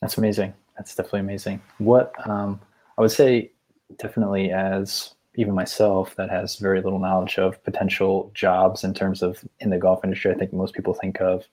That's 0.00 0.16
amazing. 0.16 0.54
That's 0.76 0.94
definitely 0.94 1.20
amazing. 1.20 1.60
What 1.78 2.14
um, 2.28 2.60
I 2.96 3.02
would 3.02 3.10
say, 3.10 3.52
definitely 3.98 4.50
as 4.50 5.14
even 5.36 5.54
myself 5.54 6.16
that 6.16 6.30
has 6.30 6.56
very 6.56 6.82
little 6.82 6.98
knowledge 6.98 7.38
of 7.38 7.62
potential 7.64 8.30
jobs 8.34 8.82
in 8.84 8.94
terms 8.94 9.22
of 9.22 9.44
in 9.60 9.70
the 9.70 9.78
golf 9.78 10.04
industry. 10.04 10.32
I 10.32 10.34
think 10.34 10.52
most 10.52 10.74
people 10.74 10.94
think 10.94 11.20
of, 11.20 11.46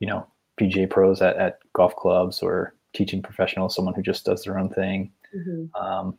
you 0.00 0.06
know, 0.06 0.26
PGA 0.60 0.88
pros 0.88 1.22
at, 1.22 1.36
at 1.36 1.60
golf 1.72 1.96
clubs 1.96 2.42
or 2.42 2.74
teaching 2.92 3.22
professionals, 3.22 3.74
someone 3.74 3.94
who 3.94 4.02
just 4.02 4.24
does 4.24 4.44
their 4.44 4.58
own 4.58 4.68
thing. 4.68 5.12
Mm-hmm. 5.34 5.82
Um, 5.82 6.18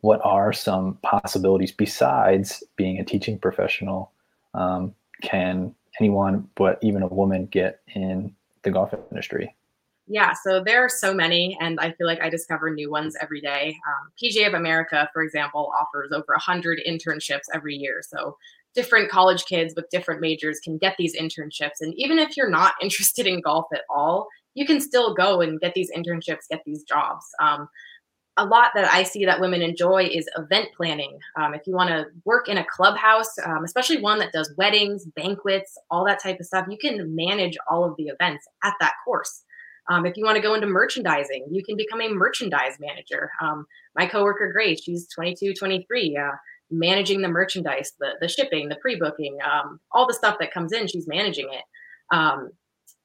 what 0.00 0.20
are 0.24 0.52
some 0.52 0.98
possibilities 1.02 1.72
besides 1.72 2.62
being 2.76 2.98
a 2.98 3.04
teaching 3.04 3.38
professional? 3.38 4.12
Um, 4.54 4.94
can 5.22 5.74
anyone, 6.00 6.48
but 6.54 6.78
even 6.82 7.02
a 7.02 7.08
woman, 7.08 7.46
get 7.46 7.80
in 7.94 8.34
the 8.62 8.70
golf 8.70 8.94
industry? 9.10 9.54
Yeah, 10.10 10.32
so 10.42 10.62
there 10.64 10.82
are 10.84 10.88
so 10.88 11.12
many, 11.12 11.56
and 11.60 11.78
I 11.80 11.92
feel 11.92 12.06
like 12.06 12.22
I 12.22 12.30
discover 12.30 12.70
new 12.70 12.90
ones 12.90 13.14
every 13.20 13.42
day. 13.42 13.76
Um, 13.86 14.10
PGA 14.16 14.46
of 14.46 14.54
America, 14.54 15.08
for 15.12 15.22
example, 15.22 15.70
offers 15.78 16.10
over 16.12 16.32
100 16.32 16.80
internships 16.88 17.42
every 17.54 17.74
year. 17.76 18.00
So 18.08 18.36
different 18.74 19.10
college 19.10 19.44
kids 19.44 19.74
with 19.76 19.88
different 19.90 20.20
majors 20.22 20.60
can 20.60 20.78
get 20.78 20.94
these 20.98 21.14
internships. 21.14 21.80
And 21.80 21.92
even 21.96 22.18
if 22.18 22.36
you're 22.36 22.48
not 22.50 22.74
interested 22.82 23.26
in 23.26 23.42
golf 23.42 23.66
at 23.74 23.82
all, 23.90 24.26
you 24.54 24.64
can 24.64 24.80
still 24.80 25.14
go 25.14 25.42
and 25.42 25.60
get 25.60 25.74
these 25.74 25.90
internships, 25.94 26.48
get 26.50 26.62
these 26.64 26.84
jobs. 26.84 27.24
Um, 27.40 27.68
a 28.36 28.46
lot 28.46 28.70
that 28.76 28.92
I 28.92 29.02
see 29.02 29.24
that 29.26 29.40
women 29.40 29.62
enjoy 29.62 30.04
is 30.04 30.28
event 30.38 30.68
planning. 30.76 31.18
Um, 31.36 31.54
if 31.54 31.62
you 31.66 31.74
want 31.74 31.90
to 31.90 32.06
work 32.24 32.48
in 32.48 32.58
a 32.58 32.64
clubhouse, 32.64 33.34
um, 33.44 33.64
especially 33.64 34.00
one 34.00 34.20
that 34.20 34.32
does 34.32 34.54
weddings, 34.56 35.06
banquets, 35.16 35.76
all 35.90 36.04
that 36.06 36.22
type 36.22 36.38
of 36.40 36.46
stuff, 36.46 36.66
you 36.70 36.78
can 36.78 37.14
manage 37.16 37.58
all 37.70 37.84
of 37.84 37.94
the 37.98 38.04
events 38.06 38.46
at 38.64 38.74
that 38.80 38.94
course. 39.04 39.42
Um, 39.88 40.04
if 40.06 40.16
you 40.16 40.24
want 40.24 40.36
to 40.36 40.42
go 40.42 40.54
into 40.54 40.66
merchandising, 40.66 41.46
you 41.50 41.64
can 41.64 41.76
become 41.76 42.00
a 42.00 42.08
merchandise 42.08 42.76
manager. 42.78 43.30
Um, 43.42 43.66
my 43.96 44.06
coworker 44.06 44.52
Grace, 44.52 44.82
she's 44.82 45.08
22, 45.08 45.54
23, 45.54 46.16
uh, 46.16 46.36
managing 46.70 47.22
the 47.22 47.28
merchandise, 47.28 47.92
the, 47.98 48.10
the 48.20 48.28
shipping, 48.28 48.68
the 48.68 48.76
pre-booking, 48.76 49.38
um, 49.42 49.80
all 49.92 50.06
the 50.06 50.14
stuff 50.14 50.36
that 50.40 50.52
comes 50.52 50.72
in, 50.72 50.86
she's 50.86 51.08
managing 51.08 51.48
it. 51.50 51.64
Um, 52.14 52.50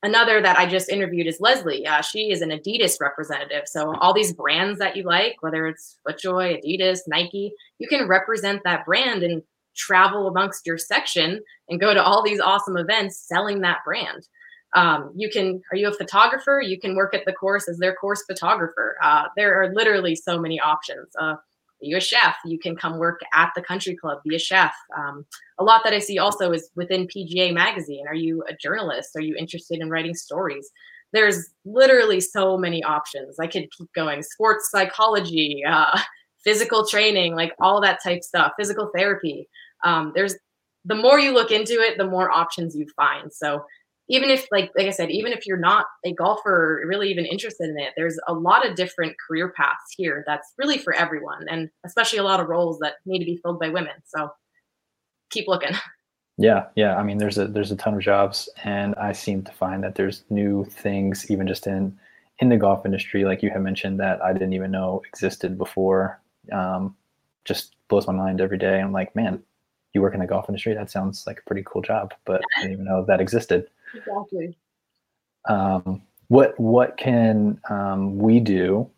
another 0.04 0.42
that 0.42 0.58
I 0.58 0.66
just 0.66 0.90
interviewed 0.90 1.28
is 1.28 1.40
Leslie. 1.40 1.88
Uh, 1.88 2.02
she 2.02 2.32
is 2.32 2.42
an 2.42 2.50
Adidas 2.50 3.00
representative. 3.00 3.64
So 3.66 3.96
all 3.96 4.14
these 4.14 4.34
brands 4.34 4.80
that 4.80 4.98
you 4.98 5.04
like, 5.04 5.36
whether 5.40 5.68
it's 5.68 5.98
FootJoy, 6.08 6.64
Adidas, 6.64 7.00
Nike, 7.08 7.54
you 7.80 7.88
can 7.88 8.08
represent 8.08 8.62
that 8.66 8.86
brand 8.86 9.24
and 9.24 9.42
travel 9.76 10.28
amongst 10.28 10.68
your 10.68 10.78
section 10.78 11.42
and 11.70 11.80
go 11.80 11.94
to 11.94 12.04
all 12.04 12.22
these 12.24 12.40
awesome 12.40 12.78
events 12.78 13.26
selling 13.28 13.62
that 13.62 13.80
brand. 13.86 14.28
Um, 14.76 15.12
you 15.16 15.30
can, 15.30 15.62
are 15.72 15.78
you 15.78 15.88
a 15.88 15.94
photographer? 15.94 16.62
You 16.62 16.80
can 16.80 16.96
work 16.96 17.14
at 17.14 17.26
the 17.26 17.34
course 17.34 17.68
as 17.68 17.78
their 17.78 17.96
course 17.96 18.24
photographer. 18.24 18.98
Uh, 19.04 19.26
there 19.36 19.62
are 19.62 19.74
literally 19.74 20.16
so 20.16 20.40
many 20.40 20.60
options. 20.60 21.08
Uh, 21.20 21.36
are 21.36 21.40
you 21.82 21.98
a 21.98 22.02
chef? 22.02 22.36
You 22.46 22.58
can 22.58 22.76
come 22.76 22.98
work 22.98 23.22
at 23.34 23.52
the 23.56 23.62
country 23.62 23.96
club, 23.96 24.20
be 24.28 24.36
a 24.36 24.40
chef. 24.40 24.74
Um, 24.98 25.26
a 25.60 25.64
lot 25.64 25.82
that 25.84 25.94
I 25.94 26.00
see 26.00 26.18
also 26.18 26.52
is 26.52 26.70
within 26.76 27.08
PGA 27.08 27.54
Magazine. 27.54 28.08
Are 28.08 28.16
you 28.16 28.44
a 28.50 28.56
journalist? 28.56 29.12
Are 29.16 29.22
you 29.22 29.36
interested 29.38 29.80
in 29.80 29.90
writing 29.90 30.16
stories? 30.16 30.72
there's 31.14 31.52
literally 31.64 32.20
so 32.20 32.58
many 32.58 32.84
options. 32.84 33.40
I 33.40 33.48
could 33.48 33.72
keep 33.72 33.94
going. 33.94 34.24
Sports 34.24 34.70
psychology, 34.72 35.64
uh, 35.66 36.00
physical 36.44 36.86
training, 36.86 37.36
like 37.36 37.54
all 37.62 37.80
that 37.82 38.04
type 38.04 38.24
stuff, 38.24 38.54
physical 38.58 38.92
therapy. 38.94 39.48
Um, 39.86 40.12
there's 40.14 40.36
the 40.86 40.96
more 40.96 41.18
you 41.18 41.34
look 41.34 41.52
into 41.52 41.76
it, 41.76 41.98
the 41.98 42.08
more 42.08 42.30
options 42.30 42.76
you 42.76 42.86
find. 42.98 43.32
So 43.32 43.64
even 44.10 44.30
if 44.30 44.48
like 44.52 44.72
like 44.76 44.88
I 44.88 44.92
said, 44.92 45.12
even 45.12 45.32
if 45.32 45.46
you're 45.46 45.58
not 45.58 45.86
a 46.06 46.14
golfer 46.14 46.84
really 46.86 47.10
even 47.10 47.26
interested 47.26 47.70
in 47.70 47.80
it, 47.80 47.94
there's 47.96 48.20
a 48.28 48.34
lot 48.34 48.68
of 48.68 48.76
different 48.76 49.16
career 49.26 49.54
paths 49.56 49.94
here 49.96 50.24
that's 50.28 50.54
really 50.58 50.78
for 50.78 50.94
everyone 50.94 51.46
and 51.50 51.70
especially 51.86 52.20
a 52.20 52.24
lot 52.24 52.40
of 52.40 52.48
roles 52.48 52.80
that 52.80 52.96
need 53.06 53.20
to 53.20 53.26
be 53.26 53.40
filled 53.44 53.60
by 53.60 53.70
women. 53.70 53.94
So 54.06 54.30
keep 55.30 55.48
looking. 55.48 55.76
Yeah, 56.40 56.66
yeah. 56.76 56.96
I 56.96 57.04
mean 57.04 57.20
there's 57.20 57.38
a 57.38 57.46
there's 57.46 57.72
a 57.72 57.76
ton 57.76 57.94
of 57.94 58.00
jobs 58.00 58.50
and 58.64 58.96
I 58.96 59.12
seem 59.12 59.44
to 59.44 59.52
find 59.52 59.84
that 59.84 59.94
there's 59.94 60.24
new 60.32 60.66
things 60.66 61.30
even 61.30 61.48
just 61.48 61.68
in 61.68 61.96
in 62.40 62.50
the 62.50 62.58
golf 62.58 62.86
industry, 62.86 63.24
like 63.24 63.44
you 63.44 63.52
have 63.52 63.62
mentioned 63.62 64.00
that 64.00 64.20
I 64.24 64.34
didn't 64.34 64.54
even 64.54 64.72
know 64.72 65.04
existed 65.08 65.58
before. 65.58 66.20
Um, 66.52 66.96
just 67.46 67.76
blows 67.88 68.08
my 68.08 68.14
mind 68.14 68.42
every 68.42 68.58
day. 68.58 68.82
I'm 68.82 68.92
like, 68.92 69.16
man, 69.16 69.44
you 69.94 70.02
work 70.02 70.14
in 70.14 70.20
the 70.20 70.26
golf 70.26 70.50
industry? 70.50 70.74
That 70.74 70.90
sounds 70.90 71.28
like 71.28 71.40
a 71.40 71.44
pretty 71.48 71.64
cool 71.66 71.82
job, 71.82 72.14
but 72.26 72.42
I 72.58 72.62
didn't 72.62 72.74
even 72.74 72.86
know 72.86 73.06
that 73.06 73.22
existed. 73.22 73.68
Exactly. 73.94 74.58
Um, 75.48 76.02
what 76.28 76.60
what 76.60 76.98
can 76.98 77.60
um, 77.70 78.18
we 78.18 78.40
do 78.40 78.90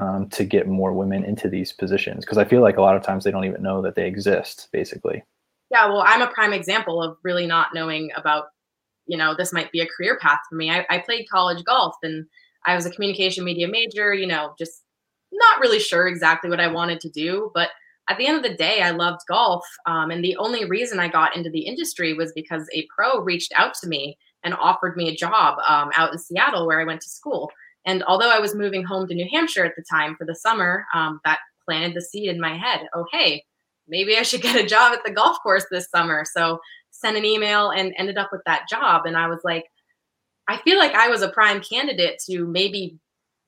um, 0.00 0.28
to 0.30 0.44
get 0.44 0.68
more 0.68 0.92
women 0.92 1.24
into 1.24 1.48
these 1.48 1.72
positions? 1.72 2.24
Because 2.24 2.38
I 2.38 2.44
feel 2.44 2.60
like 2.60 2.76
a 2.76 2.82
lot 2.82 2.96
of 2.96 3.02
times 3.02 3.24
they 3.24 3.30
don't 3.30 3.44
even 3.44 3.62
know 3.62 3.82
that 3.82 3.94
they 3.94 4.06
exist, 4.06 4.68
basically. 4.72 5.22
Yeah, 5.70 5.86
well, 5.86 6.04
I'm 6.06 6.22
a 6.22 6.28
prime 6.28 6.52
example 6.52 7.02
of 7.02 7.16
really 7.24 7.46
not 7.46 7.74
knowing 7.74 8.10
about, 8.16 8.46
you 9.06 9.16
know, 9.16 9.34
this 9.34 9.52
might 9.52 9.72
be 9.72 9.80
a 9.80 9.86
career 9.86 10.18
path 10.20 10.38
for 10.48 10.54
me. 10.54 10.70
I, 10.70 10.86
I 10.88 10.98
played 10.98 11.28
college 11.28 11.64
golf 11.64 11.96
and 12.02 12.26
I 12.64 12.76
was 12.76 12.86
a 12.86 12.90
communication 12.90 13.44
media 13.44 13.66
major, 13.66 14.14
you 14.14 14.26
know, 14.26 14.54
just 14.58 14.82
not 15.32 15.60
really 15.60 15.80
sure 15.80 16.06
exactly 16.06 16.50
what 16.50 16.60
I 16.60 16.68
wanted 16.68 17.00
to 17.00 17.10
do, 17.10 17.50
but 17.52 17.70
at 18.08 18.18
the 18.18 18.26
end 18.26 18.36
of 18.36 18.42
the 18.44 18.56
day, 18.56 18.82
I 18.82 18.90
loved 18.90 19.22
golf. 19.28 19.64
Um, 19.86 20.10
and 20.10 20.24
the 20.24 20.36
only 20.36 20.64
reason 20.64 21.00
I 21.00 21.08
got 21.08 21.34
into 21.34 21.50
the 21.50 21.66
industry 21.66 22.14
was 22.14 22.32
because 22.32 22.68
a 22.72 22.86
pro 22.94 23.20
reached 23.20 23.52
out 23.56 23.74
to 23.82 23.88
me 23.88 24.16
and 24.46 24.54
offered 24.54 24.96
me 24.96 25.08
a 25.08 25.14
job 25.14 25.58
um, 25.66 25.90
out 25.94 26.12
in 26.12 26.18
Seattle 26.18 26.66
where 26.66 26.80
I 26.80 26.84
went 26.84 27.02
to 27.02 27.08
school. 27.10 27.50
And 27.84 28.02
although 28.04 28.30
I 28.30 28.38
was 28.38 28.54
moving 28.54 28.84
home 28.84 29.06
to 29.08 29.14
New 29.14 29.28
Hampshire 29.30 29.64
at 29.64 29.74
the 29.76 29.84
time 29.90 30.16
for 30.16 30.24
the 30.24 30.34
summer, 30.34 30.86
um, 30.94 31.20
that 31.24 31.40
planted 31.64 31.94
the 31.94 32.00
seed 32.00 32.30
in 32.30 32.40
my 32.40 32.56
head. 32.56 32.86
Oh, 32.94 33.04
hey, 33.12 33.44
maybe 33.88 34.16
I 34.16 34.22
should 34.22 34.42
get 34.48 34.56
a 34.56 34.66
job 34.66 34.92
at 34.92 35.04
the 35.04 35.10
golf 35.10 35.38
course 35.42 35.66
this 35.70 35.90
summer. 35.90 36.24
So 36.24 36.60
sent 36.90 37.16
an 37.16 37.24
email 37.24 37.70
and 37.70 37.92
ended 37.98 38.16
up 38.16 38.30
with 38.32 38.42
that 38.46 38.68
job. 38.70 39.04
And 39.04 39.16
I 39.16 39.26
was 39.26 39.40
like, 39.44 39.64
I 40.48 40.58
feel 40.58 40.78
like 40.78 40.94
I 40.94 41.08
was 41.08 41.22
a 41.22 41.28
prime 41.28 41.60
candidate 41.60 42.20
to 42.30 42.46
maybe 42.46 42.98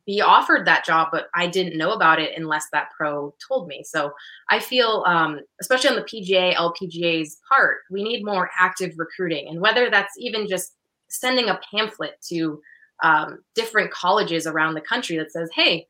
be 0.04 0.20
offered 0.22 0.66
that 0.66 0.84
job, 0.84 1.08
but 1.12 1.28
I 1.34 1.46
didn't 1.46 1.76
know 1.76 1.92
about 1.92 2.18
it 2.18 2.32
unless 2.36 2.64
that 2.72 2.88
pro 2.96 3.34
told 3.46 3.68
me. 3.68 3.84
So 3.84 4.12
I 4.48 4.58
feel, 4.58 5.04
um, 5.06 5.40
especially 5.60 5.90
on 5.90 5.96
the 5.96 6.02
PGA, 6.02 6.54
LPGA's 6.54 7.38
part, 7.46 7.78
we 7.90 8.02
need 8.02 8.24
more 8.24 8.50
active 8.58 8.94
recruiting. 8.96 9.48
And 9.48 9.60
whether 9.60 9.90
that's 9.90 10.14
even 10.18 10.48
just 10.48 10.72
sending 11.08 11.48
a 11.48 11.60
pamphlet 11.70 12.20
to 12.28 12.60
um, 13.02 13.38
different 13.54 13.90
colleges 13.90 14.46
around 14.46 14.74
the 14.74 14.80
country 14.80 15.16
that 15.18 15.32
says, 15.32 15.48
hey, 15.54 15.86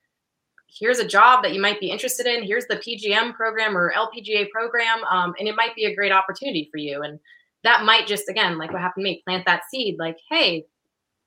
here's 0.69 0.99
a 0.99 1.07
job 1.07 1.43
that 1.43 1.55
you 1.55 1.61
might 1.61 1.81
be 1.81 1.91
interested 1.91 2.27
in. 2.27 2.43
Here's 2.43 2.67
the 2.67 2.77
PGM 2.77 3.35
program 3.35 3.77
or 3.77 3.93
LPGA 3.93 4.51
program, 4.51 5.03
um, 5.11 5.35
and 5.39 5.49
it 5.49 5.57
might 5.57 5.75
be 5.75 5.87
a 5.87 5.95
great 5.95 6.13
opportunity 6.13 6.69
for 6.71 6.79
you. 6.79 7.03
And 7.03 7.19
that 7.65 7.85
might 7.85 8.07
just, 8.07 8.29
again, 8.29 8.59
like 8.59 8.73
what 8.73 8.83
happened 8.83 9.05
to 9.05 9.11
me, 9.11 9.23
plant 9.27 9.47
that 9.47 9.63
seed 9.71 9.97
like, 9.99 10.19
hey, 10.29 10.67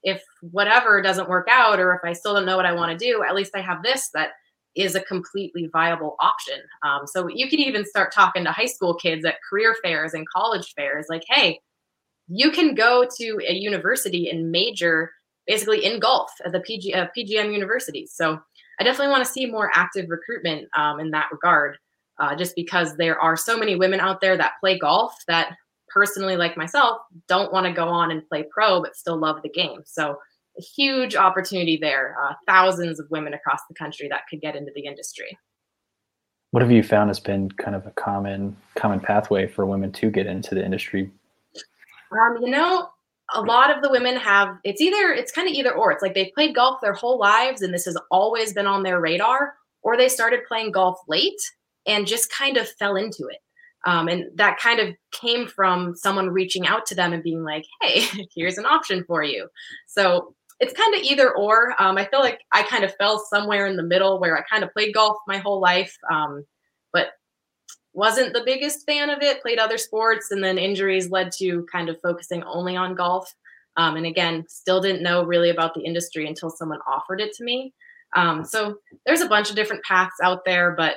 if 0.03 0.23
whatever 0.41 1.01
doesn't 1.01 1.29
work 1.29 1.47
out 1.49 1.79
or 1.79 1.93
if 1.93 2.01
I 2.03 2.13
still 2.13 2.33
don't 2.33 2.45
know 2.45 2.57
what 2.57 2.65
I 2.65 2.73
want 2.73 2.97
to 2.97 3.05
do, 3.05 3.23
at 3.23 3.35
least 3.35 3.55
I 3.55 3.61
have 3.61 3.83
this 3.83 4.09
that 4.13 4.29
is 4.75 4.95
a 4.95 5.01
completely 5.01 5.69
viable 5.71 6.15
option. 6.19 6.59
Um, 6.81 7.01
so 7.05 7.27
you 7.27 7.49
could 7.49 7.59
even 7.59 7.85
start 7.85 8.13
talking 8.13 8.43
to 8.45 8.51
high 8.51 8.65
school 8.65 8.95
kids 8.95 9.25
at 9.25 9.35
career 9.47 9.75
fairs 9.83 10.13
and 10.13 10.27
college 10.29 10.73
fairs 10.73 11.07
like, 11.09 11.23
hey, 11.27 11.59
you 12.33 12.49
can 12.49 12.73
go 12.73 13.05
to 13.17 13.39
a 13.45 13.53
university 13.53 14.29
and 14.29 14.51
major 14.51 15.11
basically 15.47 15.83
in 15.83 15.99
golf 15.99 16.31
at 16.45 16.53
the 16.53 16.61
PG, 16.61 16.93
uh, 16.93 17.07
PGM 17.17 17.51
universities. 17.51 18.13
So 18.15 18.39
I 18.79 18.83
definitely 18.83 19.11
want 19.11 19.25
to 19.25 19.31
see 19.31 19.45
more 19.47 19.69
active 19.73 20.05
recruitment 20.09 20.69
um, 20.77 21.01
in 21.01 21.11
that 21.11 21.27
regard, 21.31 21.77
uh, 22.19 22.35
just 22.35 22.55
because 22.55 22.95
there 22.95 23.19
are 23.19 23.35
so 23.35 23.57
many 23.57 23.75
women 23.75 23.99
out 23.99 24.21
there 24.21 24.37
that 24.37 24.53
play 24.61 24.79
golf 24.79 25.13
that 25.27 25.55
personally, 25.89 26.37
like 26.37 26.55
myself, 26.55 26.99
don't 27.27 27.51
want 27.51 27.65
to 27.65 27.73
go 27.73 27.89
on 27.89 28.11
and 28.11 28.27
play 28.29 28.45
pro, 28.49 28.81
but 28.81 28.95
still 28.95 29.17
love 29.17 29.41
the 29.43 29.49
game. 29.49 29.81
So 29.85 30.17
a 30.57 30.61
huge 30.61 31.15
opportunity 31.15 31.77
there. 31.81 32.15
Uh, 32.23 32.33
thousands 32.47 32.99
of 32.99 33.07
women 33.09 33.33
across 33.33 33.59
the 33.67 33.75
country 33.75 34.07
that 34.07 34.21
could 34.29 34.39
get 34.39 34.55
into 34.55 34.71
the 34.73 34.85
industry. 34.85 35.37
What 36.51 36.63
have 36.63 36.71
you 36.71 36.83
found 36.83 37.09
has 37.09 37.19
been 37.19 37.49
kind 37.51 37.75
of 37.75 37.85
a 37.85 37.91
common 37.91 38.55
common 38.75 39.01
pathway 39.01 39.47
for 39.47 39.65
women 39.65 39.91
to 39.93 40.09
get 40.09 40.27
into 40.27 40.55
the 40.55 40.63
industry? 40.63 41.11
Um, 42.11 42.37
you 42.41 42.49
know, 42.49 42.89
a 43.33 43.41
lot 43.41 43.75
of 43.75 43.81
the 43.81 43.89
women 43.89 44.17
have 44.17 44.57
it's 44.63 44.81
either 44.81 45.13
it's 45.13 45.31
kind 45.31 45.47
of 45.47 45.53
either 45.53 45.73
or. 45.73 45.91
It's 45.91 46.01
like 46.01 46.13
they've 46.13 46.33
played 46.33 46.55
golf 46.55 46.81
their 46.81 46.93
whole 46.93 47.17
lives 47.17 47.61
and 47.61 47.73
this 47.73 47.85
has 47.85 47.97
always 48.09 48.53
been 48.53 48.67
on 48.67 48.83
their 48.83 48.99
radar, 48.99 49.53
or 49.81 49.97
they 49.97 50.09
started 50.09 50.41
playing 50.47 50.71
golf 50.71 50.99
late 51.07 51.41
and 51.85 52.07
just 52.07 52.31
kind 52.31 52.57
of 52.57 52.69
fell 52.69 52.95
into 52.95 53.27
it. 53.27 53.39
Um, 53.85 54.07
and 54.07 54.25
that 54.35 54.59
kind 54.59 54.79
of 54.79 54.89
came 55.11 55.47
from 55.47 55.95
someone 55.95 56.29
reaching 56.29 56.67
out 56.67 56.85
to 56.87 56.95
them 56.95 57.13
and 57.13 57.23
being 57.23 57.43
like, 57.43 57.65
hey, 57.81 58.05
here's 58.35 58.57
an 58.57 58.65
option 58.65 59.03
for 59.05 59.23
you. 59.23 59.47
So 59.87 60.35
it's 60.59 60.73
kind 60.73 60.93
of 60.93 61.01
either 61.01 61.35
or. 61.35 61.73
Um, 61.81 61.97
I 61.97 62.05
feel 62.05 62.19
like 62.19 62.41
I 62.51 62.63
kind 62.63 62.83
of 62.83 62.95
fell 62.95 63.17
somewhere 63.17 63.65
in 63.65 63.77
the 63.77 63.83
middle 63.83 64.19
where 64.19 64.37
I 64.37 64.43
kind 64.43 64.63
of 64.63 64.71
played 64.71 64.93
golf 64.93 65.17
my 65.27 65.37
whole 65.37 65.59
life, 65.59 65.97
um, 66.11 66.45
wasn't 67.93 68.33
the 68.33 68.43
biggest 68.45 68.85
fan 68.85 69.09
of 69.09 69.21
it, 69.21 69.41
played 69.41 69.59
other 69.59 69.77
sports, 69.77 70.31
and 70.31 70.43
then 70.43 70.57
injuries 70.57 71.09
led 71.09 71.31
to 71.33 71.65
kind 71.71 71.89
of 71.89 71.99
focusing 72.01 72.43
only 72.43 72.75
on 72.75 72.95
golf. 72.95 73.33
Um, 73.77 73.95
and 73.95 74.05
again, 74.05 74.45
still 74.47 74.81
didn't 74.81 75.03
know 75.03 75.23
really 75.23 75.49
about 75.49 75.73
the 75.73 75.81
industry 75.81 76.27
until 76.27 76.49
someone 76.49 76.79
offered 76.87 77.21
it 77.21 77.33
to 77.33 77.43
me. 77.43 77.73
Um, 78.15 78.43
so 78.43 78.77
there's 79.05 79.21
a 79.21 79.29
bunch 79.29 79.49
of 79.49 79.55
different 79.55 79.83
paths 79.83 80.15
out 80.21 80.43
there, 80.45 80.75
but 80.75 80.95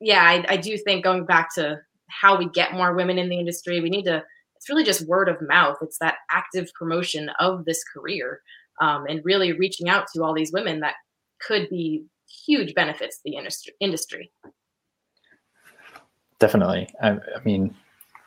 yeah, 0.00 0.22
I, 0.22 0.44
I 0.48 0.56
do 0.56 0.76
think 0.78 1.02
going 1.02 1.24
back 1.24 1.52
to 1.56 1.80
how 2.08 2.38
we 2.38 2.48
get 2.48 2.72
more 2.72 2.94
women 2.94 3.18
in 3.18 3.28
the 3.28 3.38
industry. 3.38 3.80
We 3.80 3.90
need 3.90 4.04
to, 4.04 4.24
it's 4.56 4.68
really 4.68 4.84
just 4.84 5.06
word 5.06 5.28
of 5.28 5.36
mouth. 5.46 5.76
It's 5.82 5.98
that 5.98 6.16
active 6.30 6.70
promotion 6.74 7.30
of 7.40 7.64
this 7.64 7.82
career 7.84 8.40
um, 8.80 9.06
and 9.08 9.24
really 9.24 9.52
reaching 9.52 9.88
out 9.88 10.06
to 10.14 10.22
all 10.22 10.34
these 10.34 10.52
women 10.52 10.80
that 10.80 10.94
could 11.40 11.68
be 11.68 12.04
huge 12.46 12.74
benefits 12.74 13.16
to 13.16 13.22
the 13.24 13.36
industry. 13.36 13.74
industry. 13.80 14.30
Definitely. 16.38 16.88
I, 17.02 17.10
I 17.10 17.40
mean, 17.44 17.74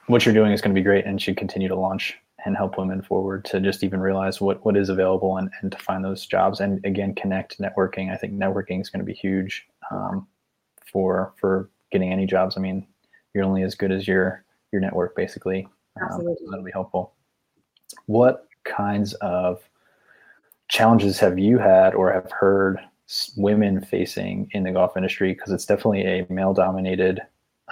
what 0.08 0.25
you're 0.25 0.34
doing 0.34 0.51
is 0.51 0.62
going 0.62 0.75
to 0.75 0.80
be 0.80 0.84
great 0.84 1.06
and 1.06 1.22
should 1.22 1.38
continue 1.38 1.68
to 1.68 1.75
launch 1.75 2.18
and 2.46 2.58
help 2.58 2.77
women 2.77 3.01
forward 3.01 3.46
to 3.46 3.60
just 3.60 3.84
even 3.84 4.00
realize 4.00 4.41
what, 4.41 4.63
what 4.65 4.75
is 4.75 4.89
available 4.89 5.38
and, 5.38 5.50
and 5.62 5.72
to 5.72 5.77
find 5.77 6.03
those 6.03 6.25
jobs. 6.25 6.60
And 6.60 6.84
again 6.86 7.13
connect 7.15 7.60
networking. 7.60 8.12
I 8.12 8.18
think 8.18 8.34
networking 8.34 8.82
is 8.82 8.89
going 8.89 9.00
to 9.00 9.06
be 9.06 9.13
huge 9.13 9.68
um, 9.91 10.27
for 10.91 11.34
for 11.38 11.70
getting 11.91 12.12
any 12.12 12.25
jobs. 12.25 12.58
I 12.58 12.62
mean 12.62 12.86
you're 13.34 13.46
only 13.46 13.63
as 13.63 13.75
good 13.75 13.91
as 13.91 14.08
your 14.08 14.44
your 14.72 14.82
network 14.82 15.15
basically. 15.15 15.68
Um, 16.01 16.22
so 16.22 16.36
that'll 16.50 16.65
be 16.65 16.72
helpful. 16.72 17.13
What 18.08 18.48
kinds 18.63 19.13
of 19.15 19.62
challenges 20.70 21.20
have 21.20 21.38
you 21.38 21.58
had 21.58 21.94
or 21.94 22.12
have 22.12 22.32
heard 22.32 22.80
women 23.36 23.82
facing 23.82 24.50
in 24.51 24.63
the 24.63 24.72
golf 24.72 24.96
industry? 24.96 25.34
Because 25.34 25.51
it's 25.51 25.65
definitely 25.65 26.03
a 26.06 26.25
male 26.30 26.53
dominated 26.53 27.22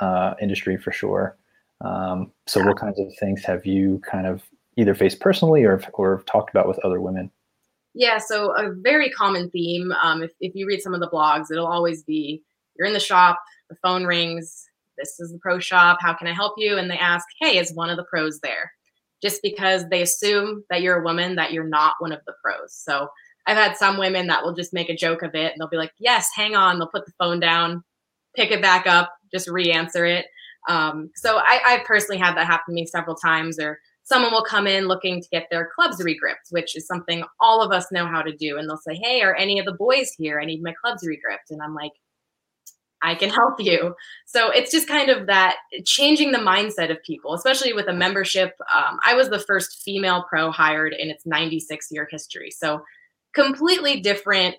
uh, 0.02 0.34
industry 0.42 0.78
for 0.78 0.92
sure 0.92 1.38
um, 1.82 2.32
so 2.48 2.64
what 2.64 2.78
kinds 2.78 3.00
of 3.00 3.08
things 3.20 3.44
have 3.44 3.66
you 3.66 4.02
kind 4.10 4.28
of 4.28 4.44
either 4.78 4.94
faced 4.94 5.20
personally 5.20 5.64
or, 5.64 5.82
or 5.94 6.24
talked 6.26 6.50
about 6.50 6.68
with 6.68 6.80
other 6.80 7.02
women 7.02 7.32
yeah 7.94 8.18
so 8.18 8.56
a 8.58 8.74
very 8.74 9.10
common 9.10 9.50
theme 9.50 9.92
um, 10.02 10.24
if, 10.24 10.32
if 10.40 10.56
you 10.56 10.68
read 10.68 10.82
some 10.82 10.94
of 10.94 11.00
the 11.00 11.10
blogs 11.10 11.52
it'll 11.52 11.68
always 11.68 12.04
be 12.04 12.44
you're 12.78 12.88
in 12.88 12.94
the 12.94 13.00
shop 13.00 13.40
the 13.70 13.76
phone 13.76 14.06
rings 14.06 14.70
this 15.00 15.20
is 15.20 15.32
the 15.32 15.40
pro 15.40 15.60
shop. 15.60 15.98
How 16.02 16.14
can 16.14 16.28
I 16.28 16.34
help 16.34 16.54
you? 16.58 16.78
And 16.78 16.92
they 16.92 16.98
ask, 16.98 17.26
hey, 17.40 17.58
is 17.58 17.74
one 17.74 17.90
of 17.90 17.98
the 17.98 18.04
pros 18.04 18.40
there? 18.42 18.72
Just 19.22 19.42
because 19.42 19.88
they 19.90 20.02
assume 20.02 20.64
that 20.70 20.82
you're 20.82 21.00
a 21.00 21.04
woman, 21.04 21.36
that 21.36 21.54
you're 21.54 21.64
not 21.64 21.96
one 22.00 22.12
of 22.12 22.22
the 22.28 22.34
pros. 22.44 22.74
So 22.74 23.08
I've 23.48 23.58
had 23.58 23.78
some 23.78 23.98
women 23.98 24.28
that 24.28 24.44
will 24.44 24.54
just 24.54 24.74
make 24.74 24.90
a 24.90 24.96
joke 24.96 25.24
of 25.24 25.34
it 25.34 25.52
and 25.52 25.60
they'll 25.60 25.70
be 25.70 25.78
like, 25.78 25.94
yes, 25.98 26.30
hang 26.36 26.56
on. 26.56 26.78
They'll 26.78 26.88
put 26.88 27.06
the 27.06 27.14
phone 27.18 27.40
down, 27.40 27.84
pick 28.36 28.52
it 28.52 28.62
back 28.62 28.88
up, 28.88 29.12
just 29.32 29.50
re 29.50 29.72
answer 29.72 30.06
it. 30.06 30.26
Um, 30.68 31.10
so 31.16 31.38
I, 31.38 31.62
I 31.66 31.84
personally 31.86 32.20
had 32.20 32.36
that 32.36 32.46
happen 32.46 32.74
to 32.74 32.74
me 32.74 32.86
several 32.86 33.16
times, 33.16 33.60
or 33.60 33.80
someone 34.04 34.32
will 34.32 34.44
come 34.44 34.68
in 34.68 34.88
looking 34.88 35.22
to 35.22 35.30
get 35.30 35.48
their 35.50 35.70
clubs 35.74 36.04
regripped, 36.04 36.48
which 36.50 36.76
is 36.76 36.86
something 36.86 37.24
all 37.40 37.62
of 37.62 37.72
us 37.72 37.92
know 37.92 38.06
how 38.06 38.22
to 38.22 38.36
do. 38.36 38.58
And 38.58 38.70
they'll 38.70 38.78
say, 38.78 38.96
Hey, 38.96 39.22
are 39.22 39.36
any 39.36 39.60
of 39.60 39.66
the 39.66 39.74
boys 39.74 40.12
here? 40.18 40.40
I 40.40 40.46
need 40.46 40.62
my 40.62 40.74
clubs 40.84 41.06
regripped. 41.06 41.52
And 41.52 41.62
I'm 41.62 41.74
like, 41.74 41.94
I 43.02 43.16
can 43.16 43.30
help 43.30 43.62
you. 43.62 43.96
So 44.26 44.52
it's 44.52 44.72
just 44.72 44.88
kind 44.88 45.10
of 45.10 45.28
that 45.28 45.56
changing 45.86 46.32
the 46.32 46.40
mindset 46.40 46.92
of 46.92 47.02
people, 47.04 47.34
especially 47.34 47.72
with 47.74 47.88
a 47.88 47.94
membership. 47.94 48.56
Um, 48.74 49.00
I 49.06 49.16
was 49.16 49.30
the 49.30 49.40
first 49.40 49.82
female 49.84 50.26
pro 50.30 50.52
hired 50.52 50.94
in 50.94 51.10
its 51.10 51.26
96 51.26 51.88
year 51.92 52.08
history. 52.10 52.52
So 52.52 52.82
completely 53.34 54.02
different 54.02 54.56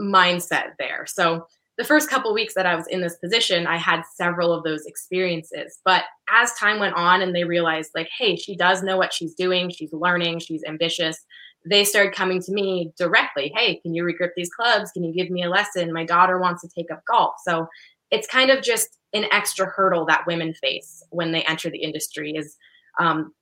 mindset 0.00 0.72
there. 0.78 1.06
So 1.06 1.46
the 1.78 1.84
first 1.84 2.10
couple 2.10 2.34
weeks 2.34 2.54
that 2.54 2.66
I 2.66 2.74
was 2.74 2.86
in 2.88 3.00
this 3.00 3.16
position, 3.16 3.66
I 3.66 3.78
had 3.78 4.02
several 4.14 4.52
of 4.52 4.62
those 4.62 4.84
experiences. 4.84 5.78
But 5.84 6.04
as 6.30 6.52
time 6.54 6.78
went 6.78 6.96
on 6.96 7.22
and 7.22 7.34
they 7.34 7.44
realized, 7.44 7.92
like, 7.94 8.10
hey, 8.16 8.36
she 8.36 8.56
does 8.56 8.82
know 8.82 8.96
what 8.96 9.12
she's 9.12 9.34
doing, 9.34 9.70
she's 9.70 9.92
learning, 9.92 10.40
she's 10.40 10.62
ambitious, 10.64 11.24
they 11.64 11.84
started 11.84 12.14
coming 12.14 12.42
to 12.42 12.52
me 12.52 12.92
directly. 12.98 13.52
Hey, 13.56 13.76
can 13.76 13.94
you 13.94 14.04
regrip 14.04 14.30
these 14.36 14.50
clubs? 14.50 14.90
Can 14.90 15.04
you 15.04 15.12
give 15.12 15.30
me 15.30 15.44
a 15.44 15.50
lesson? 15.50 15.92
My 15.92 16.04
daughter 16.04 16.38
wants 16.38 16.62
to 16.62 16.68
take 16.68 16.90
up 16.90 17.02
golf. 17.06 17.34
So 17.44 17.68
it's 18.10 18.26
kind 18.26 18.50
of 18.50 18.62
just 18.62 18.98
an 19.12 19.26
extra 19.30 19.66
hurdle 19.66 20.04
that 20.06 20.26
women 20.26 20.54
face 20.54 21.02
when 21.10 21.32
they 21.32 21.42
enter 21.42 21.70
the 21.70 21.82
industry 21.82 22.32
is 22.32 22.56
um, 22.98 23.32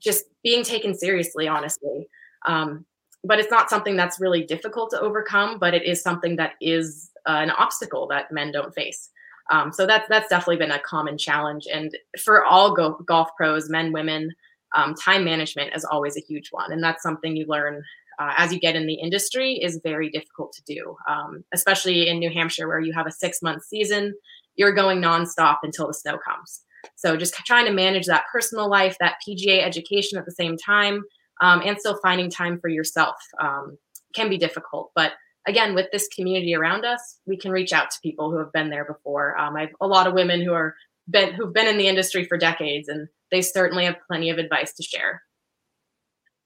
just 0.00 0.24
being 0.42 0.62
taken 0.62 0.94
seriously, 0.94 1.48
honestly. 1.48 2.08
Um, 2.46 2.84
but 3.24 3.40
it's 3.40 3.50
not 3.50 3.70
something 3.70 3.96
that's 3.96 4.20
really 4.20 4.44
difficult 4.44 4.90
to 4.90 5.00
overcome, 5.00 5.58
but 5.58 5.74
it 5.74 5.84
is 5.84 6.02
something 6.02 6.36
that 6.36 6.52
is 6.60 7.10
uh, 7.26 7.32
an 7.32 7.50
obstacle 7.50 8.06
that 8.08 8.32
men 8.32 8.52
don't 8.52 8.74
face. 8.74 9.10
Um, 9.50 9.72
so 9.72 9.86
that's 9.86 10.08
that's 10.08 10.28
definitely 10.28 10.56
been 10.56 10.72
a 10.72 10.80
common 10.80 11.18
challenge, 11.18 11.66
and 11.72 11.96
for 12.18 12.44
all 12.44 12.74
go- 12.74 12.98
golf 13.06 13.28
pros, 13.36 13.70
men, 13.70 13.92
women, 13.92 14.34
um, 14.74 14.94
time 14.94 15.24
management 15.24 15.74
is 15.74 15.84
always 15.84 16.16
a 16.16 16.20
huge 16.20 16.48
one, 16.50 16.72
and 16.72 16.82
that's 16.82 17.02
something 17.02 17.36
you 17.36 17.46
learn 17.46 17.82
uh, 18.18 18.32
as 18.36 18.52
you 18.52 18.58
get 18.58 18.76
in 18.76 18.86
the 18.86 18.94
industry 18.94 19.54
is 19.54 19.80
very 19.82 20.10
difficult 20.10 20.52
to 20.52 20.62
do, 20.66 20.96
um, 21.08 21.44
especially 21.52 22.08
in 22.08 22.18
New 22.18 22.30
Hampshire 22.30 22.66
where 22.66 22.80
you 22.80 22.92
have 22.92 23.06
a 23.06 23.12
six 23.12 23.42
month 23.42 23.64
season. 23.64 24.14
You're 24.56 24.74
going 24.74 25.00
nonstop 25.00 25.58
until 25.62 25.86
the 25.86 25.94
snow 25.94 26.18
comes. 26.18 26.62
So 26.94 27.16
just 27.16 27.34
trying 27.34 27.66
to 27.66 27.72
manage 27.72 28.06
that 28.06 28.24
personal 28.32 28.70
life, 28.70 28.96
that 29.00 29.16
PGA 29.26 29.62
education 29.62 30.18
at 30.18 30.24
the 30.24 30.32
same 30.32 30.56
time, 30.56 31.02
um, 31.42 31.60
and 31.64 31.78
still 31.78 31.98
finding 32.02 32.30
time 32.30 32.58
for 32.58 32.68
yourself 32.68 33.16
um, 33.40 33.76
can 34.14 34.30
be 34.30 34.38
difficult. 34.38 34.92
But 34.94 35.12
again, 35.46 35.74
with 35.74 35.86
this 35.92 36.08
community 36.08 36.54
around 36.54 36.84
us, 36.84 37.18
we 37.26 37.36
can 37.36 37.50
reach 37.50 37.72
out 37.72 37.90
to 37.90 38.00
people 38.02 38.30
who 38.30 38.38
have 38.38 38.52
been 38.52 38.70
there 38.70 38.84
before. 38.84 39.38
Um, 39.38 39.56
I 39.56 39.62
have 39.62 39.70
a 39.80 39.86
lot 39.86 40.06
of 40.06 40.14
women 40.14 40.40
who 40.40 40.52
are 40.52 40.74
been 41.08 41.32
who've 41.32 41.52
been 41.52 41.68
in 41.68 41.78
the 41.78 41.88
industry 41.88 42.24
for 42.24 42.36
decades, 42.36 42.88
and 42.88 43.08
they 43.30 43.42
certainly 43.42 43.84
have 43.84 43.96
plenty 44.06 44.30
of 44.30 44.38
advice 44.38 44.72
to 44.74 44.82
share. 44.82 45.22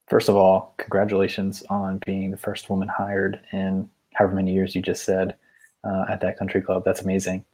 First 0.09 0.28
of 0.28 0.37
all, 0.37 0.75
congratulations 0.78 1.62
on 1.71 2.00
being 2.04 2.30
the 2.30 2.37
first 2.37 2.69
woman 2.69 2.88
hired 2.88 3.40
in 3.52 3.88
however 4.14 4.35
many 4.35 4.52
years 4.52 4.75
you 4.75 4.83
just 4.83 5.04
said 5.04 5.37
uh, 5.85 6.04
at 6.09 6.21
that 6.21 6.37
country 6.37 6.61
club. 6.61 6.83
That's 6.85 7.02
amazing. 7.02 7.45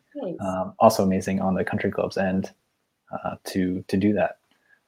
Um, 0.41 0.73
also 0.79 1.03
amazing 1.03 1.43
on 1.43 1.55
the 1.55 1.63
country 1.63 1.91
club's 1.91 2.17
end 2.17 2.53
uh, 3.13 3.37
to 3.45 3.85
to 3.89 3.97
do 3.97 4.13
that. 4.15 4.39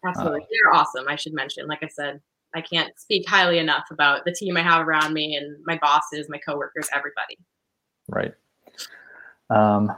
Absolutely, 0.04 0.42
uh, 0.42 0.46
they're 0.50 0.80
awesome. 0.80 1.06
I 1.08 1.16
should 1.16 1.34
mention, 1.34 1.66
like 1.66 1.82
I 1.82 1.88
said, 1.88 2.20
I 2.54 2.60
can't 2.60 2.98
speak 2.98 3.28
highly 3.28 3.58
enough 3.58 3.84
about 3.90 4.24
the 4.24 4.32
team 4.32 4.56
I 4.56 4.62
have 4.62 4.86
around 4.86 5.12
me 5.12 5.36
and 5.36 5.56
my 5.66 5.78
bosses, 5.78 6.28
my 6.28 6.38
coworkers, 6.38 6.88
everybody. 6.94 7.36
Right. 8.08 8.34
Um, 9.50 9.92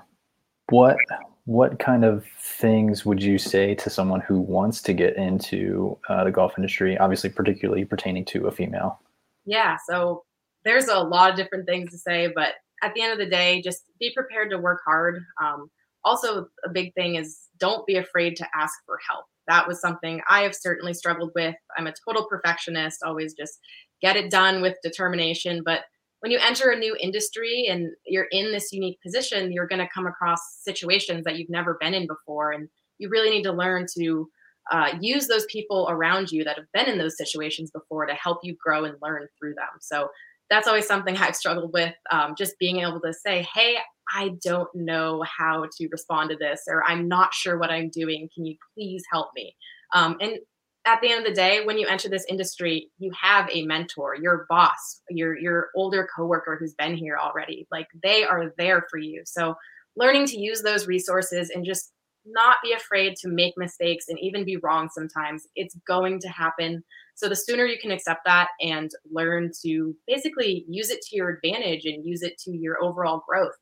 what 0.69 0.97
what 1.45 1.78
kind 1.78 2.04
of 2.04 2.25
things 2.38 3.04
would 3.04 3.23
you 3.23 3.38
say 3.38 3.75
to 3.75 3.90
someone 3.90 4.21
who 4.21 4.38
wants 4.38 4.83
to 4.83 4.92
get 4.92 5.16
into 5.16 5.99
uh, 6.09 6.25
the 6.25 6.30
golf 6.30 6.54
industry? 6.57 6.97
Obviously, 6.99 7.30
particularly 7.30 7.85
pertaining 7.85 8.25
to 8.26 8.47
a 8.47 8.52
female. 8.52 9.00
Yeah. 9.45 9.76
So 9.88 10.25
there's 10.64 10.88
a 10.88 10.99
lot 10.99 11.30
of 11.30 11.37
different 11.37 11.66
things 11.66 11.90
to 11.90 11.99
say, 11.99 12.30
but 12.35 12.54
at 12.83 12.95
the 12.95 13.02
end 13.02 13.12
of 13.12 13.19
the 13.19 13.26
day, 13.26 13.62
just 13.62 13.85
be 13.99 14.12
prepared 14.14 14.50
to 14.50 14.59
work 14.59 14.80
hard. 14.85 15.25
Um, 15.42 15.71
also, 16.04 16.47
a 16.64 16.71
big 16.71 16.95
thing 16.95 17.16
is 17.16 17.38
don't 17.59 17.87
be 17.87 17.97
afraid 17.97 18.37
to 18.37 18.47
ask 18.54 18.75
for 18.87 18.99
help 19.09 19.26
that 19.50 19.66
was 19.66 19.80
something 19.80 20.21
I 20.30 20.42
have 20.42 20.54
certainly 20.54 20.95
struggled 20.95 21.33
with. 21.35 21.57
I'm 21.76 21.88
a 21.88 21.95
total 22.07 22.26
perfectionist, 22.26 23.02
always 23.04 23.35
just 23.35 23.59
get 24.00 24.16
it 24.16 24.30
done 24.30 24.62
with 24.62 24.76
determination. 24.83 25.62
But 25.64 25.80
when 26.21 26.30
you 26.30 26.38
enter 26.40 26.71
a 26.71 26.78
new 26.78 26.97
industry 27.00 27.66
and 27.69 27.88
you're 28.07 28.28
in 28.30 28.52
this 28.52 28.73
unique 28.73 29.00
position, 29.02 29.52
you're 29.52 29.66
going 29.66 29.80
to 29.80 29.92
come 29.92 30.07
across 30.07 30.40
situations 30.62 31.25
that 31.25 31.37
you've 31.37 31.50
never 31.50 31.76
been 31.80 31.95
in 31.95 32.07
before. 32.07 32.52
And 32.52 32.69
you 32.99 33.09
really 33.09 33.31
need 33.31 33.42
to 33.42 33.53
learn 33.53 33.87
to 33.98 34.29
uh, 34.70 34.92
use 35.01 35.27
those 35.27 35.46
people 35.46 35.88
around 35.90 36.31
you 36.31 36.44
that 36.44 36.57
have 36.57 36.70
been 36.72 36.87
in 36.87 36.98
those 36.98 37.16
situations 37.16 37.72
before 37.72 38.07
to 38.07 38.14
help 38.14 38.38
you 38.44 38.57
grow 38.64 38.85
and 38.85 38.94
learn 39.03 39.27
through 39.37 39.55
them. 39.55 39.81
So 39.81 40.09
that's 40.51 40.67
always 40.67 40.87
something 40.87 41.17
I've 41.17 41.37
struggled 41.37 41.73
with. 41.73 41.95
Um, 42.11 42.35
just 42.37 42.59
being 42.59 42.81
able 42.81 43.01
to 43.01 43.13
say, 43.15 43.47
hey, 43.55 43.77
I 44.13 44.33
don't 44.43 44.69
know 44.75 45.25
how 45.39 45.67
to 45.79 45.89
respond 45.91 46.31
to 46.31 46.37
this, 46.37 46.63
or 46.69 46.85
I'm 46.85 47.09
not 47.09 47.33
sure 47.33 47.57
what 47.57 47.71
I'm 47.71 47.89
doing. 47.89 48.29
Can 48.35 48.45
you 48.45 48.57
please 48.75 49.05
help 49.11 49.29
me? 49.35 49.55
Um, 49.95 50.17
and 50.21 50.39
at 50.87 51.01
the 51.01 51.11
end 51.11 51.21
of 51.21 51.27
the 51.27 51.35
day, 51.35 51.65
when 51.65 51.79
you 51.79 51.87
enter 51.87 52.09
this 52.09 52.25
industry, 52.29 52.91
you 52.99 53.13
have 53.21 53.49
a 53.53 53.65
mentor, 53.65 54.17
your 54.17 54.47
boss, 54.49 55.03
your 55.09 55.39
your 55.39 55.69
older 55.77 56.09
coworker 56.15 56.57
who's 56.59 56.75
been 56.75 56.97
here 56.97 57.17
already. 57.17 57.69
Like 57.71 57.87
they 58.03 58.25
are 58.25 58.53
there 58.59 58.87
for 58.91 58.99
you. 58.99 59.23
So 59.27 59.55
learning 59.97 60.27
to 60.27 60.39
use 60.39 60.63
those 60.63 60.87
resources 60.87 61.51
and 61.51 61.65
just 61.65 61.93
not 62.33 62.57
be 62.62 62.73
afraid 62.73 63.16
to 63.16 63.29
make 63.29 63.55
mistakes 63.57 64.07
and 64.09 64.19
even 64.19 64.45
be 64.45 64.57
wrong 64.59 64.88
sometimes. 64.93 65.47
It's 65.57 65.77
going 65.87 66.21
to 66.21 66.29
happen. 66.29 66.83
So 67.14 67.29
the 67.29 67.37
sooner 67.37 67.66
you 67.66 67.79
can 67.79 67.90
accept 67.90 68.21
that 68.25 68.49
and 68.61 68.90
learn 69.11 69.51
to 69.62 69.95
basically 70.07 70.64
use 70.69 70.90
it 70.90 71.03
to 71.03 71.16
your 71.16 71.31
advantage 71.31 71.85
and 71.85 72.05
use 72.05 72.23
it 72.23 72.38
to 72.45 72.51
your 72.53 72.83
overall 72.83 73.23
growth, 73.29 73.57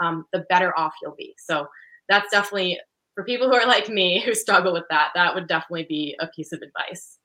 um, 0.00 0.24
the 0.32 0.44
better 0.48 0.76
off 0.78 0.94
you'll 1.02 1.14
be. 1.16 1.34
So 1.38 1.66
that's 2.08 2.30
definitely 2.30 2.78
for 3.14 3.24
people 3.24 3.48
who 3.48 3.54
are 3.54 3.66
like 3.66 3.88
me 3.88 4.20
who 4.24 4.34
struggle 4.34 4.72
with 4.72 4.84
that. 4.90 5.10
That 5.14 5.34
would 5.34 5.48
definitely 5.48 5.86
be 5.88 6.16
a 6.20 6.26
piece 6.28 6.52
of 6.52 6.60
advice. 6.62 7.18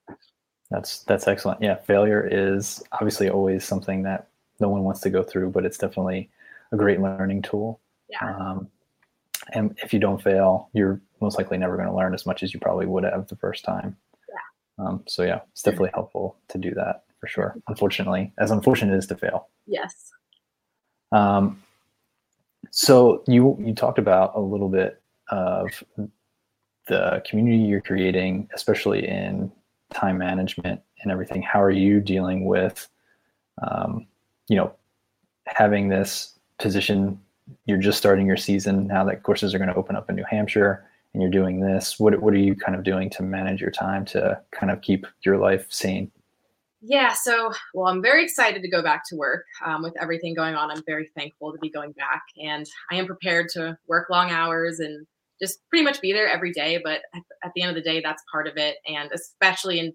That's 0.69 1.03
that's 1.03 1.27
excellent. 1.27 1.61
Yeah, 1.61 1.75
failure 1.75 2.27
is 2.31 2.83
obviously 2.91 3.29
always 3.29 3.65
something 3.65 4.03
that 4.03 4.27
no 4.59 4.69
one 4.69 4.83
wants 4.83 5.01
to 5.01 5.09
go 5.09 5.23
through, 5.23 5.49
but 5.49 5.65
it's 5.65 5.77
definitely 5.77 6.29
a 6.71 6.77
great 6.77 7.01
learning 7.01 7.41
tool. 7.41 7.79
Yeah. 8.09 8.35
Um, 8.35 8.67
and 9.53 9.77
if 9.83 9.93
you 9.93 9.99
don't 9.99 10.21
fail, 10.21 10.69
you're 10.73 11.01
most 11.21 11.37
likely 11.37 11.57
never 11.57 11.75
going 11.75 11.87
to 11.87 11.95
learn 11.95 12.13
as 12.13 12.25
much 12.25 12.43
as 12.43 12.53
you 12.53 12.59
probably 12.59 12.85
would 12.85 13.03
have 13.03 13.27
the 13.27 13.35
first 13.35 13.63
time. 13.63 13.95
Yeah. 14.29 14.85
Um, 14.85 15.03
so 15.07 15.23
yeah, 15.23 15.41
it's 15.51 15.61
definitely 15.61 15.91
helpful 15.93 16.37
to 16.49 16.57
do 16.57 16.73
that 16.75 17.03
for 17.19 17.27
sure. 17.27 17.55
Unfortunately, 17.67 18.31
as 18.37 18.51
unfortunate 18.51 18.95
as 18.95 19.07
to 19.07 19.15
fail. 19.15 19.49
Yes. 19.67 20.11
Um, 21.11 21.61
so 22.71 23.23
you 23.27 23.57
you 23.59 23.73
talked 23.73 23.99
about 23.99 24.35
a 24.35 24.39
little 24.39 24.69
bit 24.69 25.01
of 25.29 25.83
the 26.87 27.21
community 27.27 27.63
you're 27.63 27.81
creating, 27.81 28.49
especially 28.53 29.07
in 29.07 29.51
time 29.93 30.17
management 30.17 30.81
and 31.01 31.11
everything. 31.11 31.41
How 31.41 31.61
are 31.61 31.71
you 31.71 31.99
dealing 31.99 32.45
with, 32.45 32.87
um, 33.61 34.07
you 34.47 34.55
know, 34.55 34.73
having 35.45 35.89
this 35.89 36.37
position? 36.57 37.19
You're 37.65 37.77
just 37.77 37.97
starting 37.97 38.27
your 38.27 38.37
season 38.37 38.87
now 38.87 39.03
that 39.05 39.23
courses 39.23 39.53
are 39.53 39.57
going 39.57 39.69
to 39.69 39.75
open 39.75 39.95
up 39.95 40.09
in 40.09 40.15
New 40.15 40.25
Hampshire, 40.29 40.85
and 41.13 41.21
you're 41.21 41.31
doing 41.31 41.61
this. 41.61 41.99
What 41.99 42.19
what 42.21 42.33
are 42.33 42.37
you 42.37 42.55
kind 42.55 42.77
of 42.77 42.83
doing 42.83 43.09
to 43.11 43.23
manage 43.23 43.61
your 43.61 43.71
time 43.71 44.05
to 44.05 44.41
kind 44.51 44.71
of 44.71 44.81
keep 44.81 45.05
your 45.23 45.37
life 45.37 45.65
sane? 45.69 46.11
Yeah, 46.81 47.13
so 47.13 47.51
well, 47.73 47.87
I'm 47.87 48.01
very 48.01 48.23
excited 48.23 48.61
to 48.61 48.69
go 48.69 48.81
back 48.81 49.03
to 49.09 49.15
work 49.15 49.45
um, 49.65 49.83
with 49.83 49.93
everything 50.01 50.33
going 50.33 50.55
on. 50.55 50.71
I'm 50.71 50.83
very 50.85 51.09
thankful 51.15 51.51
to 51.51 51.59
be 51.59 51.69
going 51.69 51.91
back, 51.93 52.23
and 52.41 52.65
I 52.91 52.95
am 52.95 53.05
prepared 53.05 53.49
to 53.53 53.77
work 53.87 54.09
long 54.09 54.31
hours 54.31 54.79
and 54.79 55.05
just 55.41 55.59
pretty 55.69 55.83
much 55.83 56.01
be 56.01 56.13
there 56.13 56.27
every 56.27 56.51
day. 56.51 56.79
But 56.81 57.01
at, 57.13 57.23
at 57.43 57.51
the 57.55 57.63
end 57.63 57.69
of 57.69 57.75
the 57.75 57.89
day, 57.89 58.01
that's 58.01 58.23
part 58.31 58.47
of 58.47 58.57
it, 58.57 58.77
and 58.87 59.11
especially 59.11 59.79
in 59.79 59.93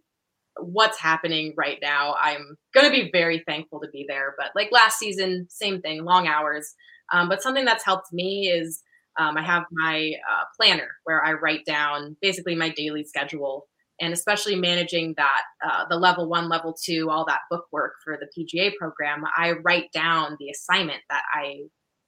what's 0.61 0.99
happening 0.99 1.55
right 1.57 1.79
now, 1.83 2.15
I'm 2.21 2.57
going 2.75 2.87
to 2.87 2.93
be 2.93 3.11
very 3.11 3.43
thankful 3.47 3.81
to 3.81 3.89
be 3.89 4.05
there. 4.09 4.35
But 4.39 4.51
like 4.55 4.69
last 4.71 4.99
season, 4.99 5.47
same 5.51 5.81
thing, 5.81 6.05
long 6.05 6.29
hours. 6.29 6.75
Um, 7.13 7.29
but 7.29 7.43
something 7.43 7.65
that's 7.65 7.85
helped 7.85 8.13
me 8.13 8.49
is 8.49 8.83
um, 9.19 9.37
I 9.37 9.43
have 9.43 9.65
my 9.71 10.13
uh, 10.31 10.45
planner 10.57 10.89
where 11.05 11.25
I 11.25 11.33
write 11.33 11.65
down 11.65 12.17
basically 12.21 12.55
my 12.55 12.71
daily 12.71 13.05
schedule 13.05 13.67
and 14.01 14.13
especially 14.13 14.57
managing 14.57 15.15
that 15.17 15.43
uh, 15.65 15.85
the 15.89 15.97
level 15.97 16.29
one 16.29 16.49
level 16.49 16.75
two 16.75 17.11
all 17.11 17.25
that 17.27 17.43
book 17.49 17.67
work 17.71 17.93
for 18.03 18.19
the 18.19 18.27
pga 18.37 18.75
program 18.75 19.23
i 19.37 19.53
write 19.65 19.93
down 19.93 20.37
the 20.41 20.51
assignment 20.51 21.01
that 21.09 21.23
i 21.33 21.61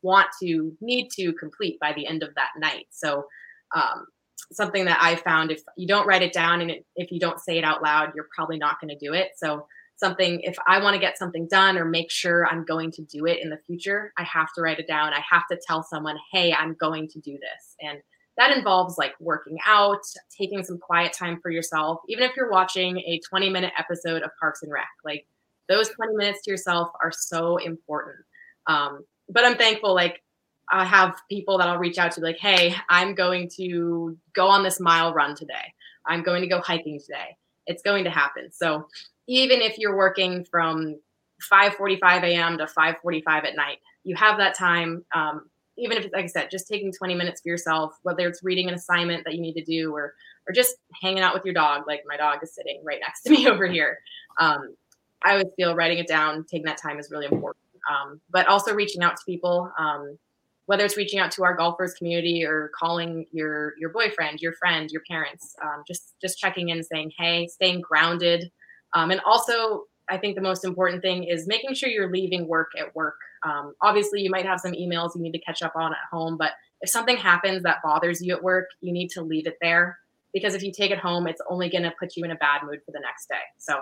want 0.07 0.29
to 0.41 0.77
need 0.81 1.09
to 1.11 1.33
complete 1.35 1.79
by 1.81 1.93
the 1.93 2.07
end 2.07 2.23
of 2.23 2.35
that 2.37 2.51
night. 2.59 2.87
So 2.91 3.27
um, 3.75 4.07
something 4.53 4.85
that 4.85 4.99
i 5.01 5.17
found 5.17 5.51
if 5.51 5.63
you 5.77 5.89
don't 5.89 6.07
write 6.07 6.23
it 6.23 6.33
down 6.33 6.61
and 6.61 6.71
it, 6.71 6.87
if 6.95 7.11
you 7.11 7.19
don't 7.19 7.41
say 7.41 7.59
it 7.59 7.65
out 7.65 7.83
loud 7.83 8.13
you're 8.15 8.29
probably 8.35 8.59
not 8.59 8.81
going 8.81 8.97
to 8.97 9.07
do 9.07 9.13
it. 9.13 9.31
So 9.37 9.67
something 9.97 10.41
if 10.43 10.57
i 10.67 10.83
want 10.83 10.95
to 10.95 11.01
get 11.01 11.19
something 11.19 11.47
done 11.49 11.77
or 11.79 11.85
make 11.85 12.11
sure 12.11 12.47
i'm 12.47 12.65
going 12.65 12.91
to 12.91 13.03
do 13.03 13.27
it 13.27 13.39
in 13.43 13.51
the 13.51 13.59
future 13.67 14.13
i 14.19 14.23
have 14.25 14.53
to 14.55 14.61
write 14.61 14.79
it 14.79 14.87
down 14.87 15.13
i 15.13 15.23
have 15.29 15.47
to 15.51 15.59
tell 15.67 15.83
someone 15.83 16.17
hey 16.33 16.53
i'm 16.53 16.75
going 16.75 17.09
to 17.09 17.21
do 17.21 17.33
this 17.33 17.77
and 17.81 18.01
that 18.37 18.55
involves 18.55 18.99
like 18.99 19.15
working 19.19 19.57
out, 19.67 20.03
taking 20.37 20.63
some 20.63 20.79
quiet 20.79 21.13
time 21.15 21.41
for 21.41 21.51
yourself, 21.51 22.01
even 22.09 22.25
if 22.25 22.37
you're 22.37 22.51
watching 22.51 22.99
a 22.99 23.19
20 23.27 23.49
minute 23.49 23.73
episode 23.79 24.23
of 24.23 24.31
Parks 24.39 24.63
and 24.63 24.71
Rec. 24.71 24.87
Like 25.05 25.27
those 25.69 25.89
20 25.89 26.15
minutes 26.17 26.43
to 26.43 26.51
yourself 26.51 26.91
are 27.03 27.13
so 27.13 27.57
important. 27.57 28.17
Um, 28.67 29.05
but 29.29 29.45
I'm 29.45 29.57
thankful, 29.57 29.95
like, 29.95 30.23
I 30.71 30.85
have 30.85 31.15
people 31.31 31.59
that 31.59 31.69
I'll 31.69 31.79
reach 31.79 31.99
out 31.99 32.13
to, 32.13 32.21
like, 32.21 32.39
hey, 32.39 32.75
I'm 32.89 33.15
going 33.15 33.49
to 33.57 34.19
go 34.35 34.49
on 34.49 34.65
this 34.65 34.81
mile 34.81 35.15
run 35.15 35.37
today. 35.37 35.73
I'm 36.07 36.23
going 36.23 36.43
to 36.43 36.49
go 36.49 36.61
hiking 36.61 37.01
today. 37.01 37.37
It's 37.67 37.83
going 37.83 38.05
to 38.05 38.11
happen. 38.11 38.51
So 38.53 38.87
even 39.27 39.61
if 39.61 39.79
you're 39.79 39.97
working 39.97 40.45
from 40.45 40.97
5:45 41.51 42.23
a.m. 42.25 42.59
to 42.59 42.67
5:45 42.67 43.45
at 43.45 43.57
night. 43.57 43.79
You 44.05 44.17
have 44.17 44.39
that 44.39 44.57
time. 44.57 45.05
Um, 45.15 45.51
even 45.79 45.99
if 45.99 46.05
it's 46.05 46.15
like 46.15 46.25
I 46.25 46.29
said, 46.29 46.49
just 46.51 46.69
taking 46.69 46.93
20 46.93 47.15
minutes 47.15 47.43
for 47.43 47.49
yourself, 47.49 47.99
whether 48.03 48.27
it's 48.27 48.43
reading 48.43 48.69
an 48.69 48.75
assignment 48.75 49.25
that 49.25 49.35
you 49.35 49.41
need 49.41 49.55
to 49.55 49.65
do 49.65 49.95
or 49.95 50.15
or 50.49 50.53
just 50.53 50.77
hanging 51.03 51.23
out 51.23 51.35
with 51.35 51.45
your 51.45 51.55
dog. 51.55 51.83
Like 51.87 52.05
my 52.07 52.17
dog 52.17 52.43
is 52.43 52.55
sitting 52.55 52.81
right 52.85 53.01
next 53.01 53.23
to 53.23 53.31
me 53.31 53.49
over 53.51 53.67
here. 53.67 53.99
Um, 54.39 54.75
I 55.23 55.33
always 55.33 55.49
feel 55.57 55.75
writing 55.75 55.99
it 55.99 56.07
down, 56.07 56.45
taking 56.45 56.67
that 56.67 56.81
time 56.81 56.99
is 56.99 57.11
really 57.11 57.27
important. 57.27 57.65
Um, 57.91 58.21
but 58.31 58.47
also 58.47 58.75
reaching 58.75 59.03
out 59.03 59.17
to 59.17 59.23
people, 59.25 59.71
um, 59.79 60.19
whether 60.67 60.85
it's 60.85 60.97
reaching 60.97 61.21
out 61.21 61.31
to 61.33 61.45
our 61.45 61.57
GOLFhers 61.57 61.97
community 61.97 62.45
or 62.45 62.71
calling 62.79 63.27
your 63.33 63.75
your 63.79 63.91
boyfriend, 63.91 64.41
your 64.41 64.53
friend, 64.53 64.91
your 64.91 65.03
parents, 65.09 65.55
um, 65.63 65.83
just 65.87 66.15
just 66.21 66.39
checking 66.39 66.71
in, 66.71 66.83
saying 66.83 67.13
hey, 67.19 67.49
staying 67.49 67.81
grounded, 67.83 68.51
um, 68.97 69.11
and 69.11 69.21
also 69.27 69.85
I 70.09 70.17
think 70.17 70.37
the 70.37 70.43
most 70.43 70.65
important 70.65 71.03
thing 71.03 71.25
is 71.25 71.47
making 71.47 71.75
sure 71.75 71.89
you're 71.89 72.11
leaving 72.11 72.47
work 72.49 72.71
at 72.79 72.95
work. 72.95 73.17
Um, 73.43 73.75
obviously, 73.83 74.23
you 74.23 74.31
might 74.31 74.47
have 74.47 74.61
some 74.61 74.73
emails 74.73 75.15
you 75.15 75.21
need 75.21 75.33
to 75.33 75.41
catch 75.41 75.63
up 75.63 75.75
on 75.77 75.93
at 75.93 75.99
home, 76.11 76.37
but 76.39 76.53
if 76.81 76.89
something 76.89 77.17
happens 77.17 77.63
that 77.65 77.83
bothers 77.83 78.23
you 78.23 78.35
at 78.35 78.43
work, 78.43 78.69
you 78.81 78.93
need 78.93 79.11
to 79.11 79.23
leave 79.23 79.47
it 79.47 79.59
there 79.61 79.99
because 80.33 80.55
if 80.55 80.63
you 80.63 80.73
take 80.73 80.91
it 80.91 80.99
home, 80.99 81.27
it's 81.27 81.43
only 81.51 81.69
going 81.69 81.83
to 81.83 81.93
put 81.99 82.17
you 82.17 82.25
in 82.25 82.31
a 82.31 82.37
bad 82.37 82.63
mood 82.63 82.81
for 82.85 82.93
the 82.93 83.01
next 83.01 83.29
day. 83.29 83.43
So 83.59 83.81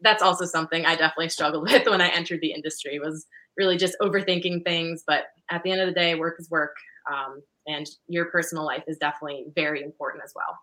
that's 0.00 0.22
also 0.22 0.44
something 0.44 0.86
I 0.86 0.94
definitely 0.96 1.28
struggled 1.28 1.64
with 1.70 1.86
when 1.86 2.00
I 2.00 2.08
entered 2.08 2.40
the 2.40 2.52
industry 2.52 2.98
was 2.98 3.26
really 3.58 3.76
just 3.76 3.96
overthinking 4.00 4.64
things. 4.64 5.04
But 5.06 5.24
at 5.50 5.62
the 5.62 5.72
end 5.72 5.80
of 5.80 5.88
the 5.88 5.94
day, 5.94 6.14
work 6.14 6.36
is 6.38 6.50
work, 6.50 6.74
um, 7.10 7.42
and 7.66 7.88
your 8.08 8.26
personal 8.26 8.64
life 8.64 8.84
is 8.86 8.96
definitely 8.98 9.46
very 9.54 9.82
important 9.82 10.22
as 10.24 10.32
well. 10.34 10.58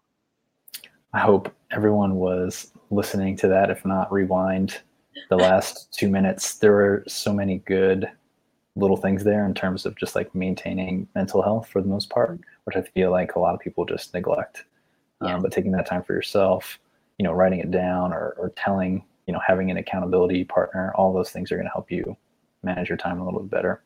I 1.14 1.20
hope 1.20 1.54
everyone 1.72 2.16
was 2.16 2.72
listening 2.92 3.36
to 3.38 3.48
that. 3.48 3.70
If 3.70 3.86
not, 3.86 4.12
rewind 4.12 4.80
the 5.30 5.36
last 5.38 5.92
two 5.92 6.10
minutes. 6.10 6.56
There 6.56 6.72
were 6.72 7.04
so 7.08 7.34
many 7.34 7.60
good 7.60 8.10
little 8.76 8.98
things 8.98 9.24
there 9.24 9.46
in 9.46 9.54
terms 9.54 9.86
of 9.86 9.96
just 9.96 10.16
like 10.16 10.34
maintaining 10.34 11.08
mental 11.16 11.42
health 11.42 11.68
for 11.68 11.82
the 11.82 11.88
most 11.88 12.10
part, 12.10 12.40
which 12.66 12.76
I 12.76 12.82
feel 12.82 13.12
like 13.12 13.36
a 13.36 13.40
lot 13.40 13.54
of 13.54 13.60
people 13.60 13.86
just 13.86 14.14
neglect. 14.14 14.66
Yeah. 15.22 15.36
Um, 15.36 15.42
but 15.42 15.52
taking 15.52 15.72
that 15.74 15.86
time 15.86 16.04
for 16.04 16.14
yourself, 16.14 16.80
you 17.18 17.24
know, 17.24 17.34
writing 17.34 17.60
it 17.60 17.72
down 17.72 18.14
or, 18.14 18.36
or 18.38 18.54
telling, 18.56 19.04
you 19.28 19.34
know, 19.34 19.42
having 19.46 19.70
an 19.70 19.78
accountability 19.78 20.46
partner, 20.46 20.94
all 20.96 21.14
those 21.14 21.32
things 21.32 21.52
are 21.52 21.56
going 21.56 21.68
to 21.68 21.74
help 21.74 21.92
you 21.92 22.16
manage 22.64 22.88
your 22.88 22.98
time 22.98 23.20
a 23.20 23.26
little 23.26 23.42
bit 23.42 23.52
better. 23.52 23.84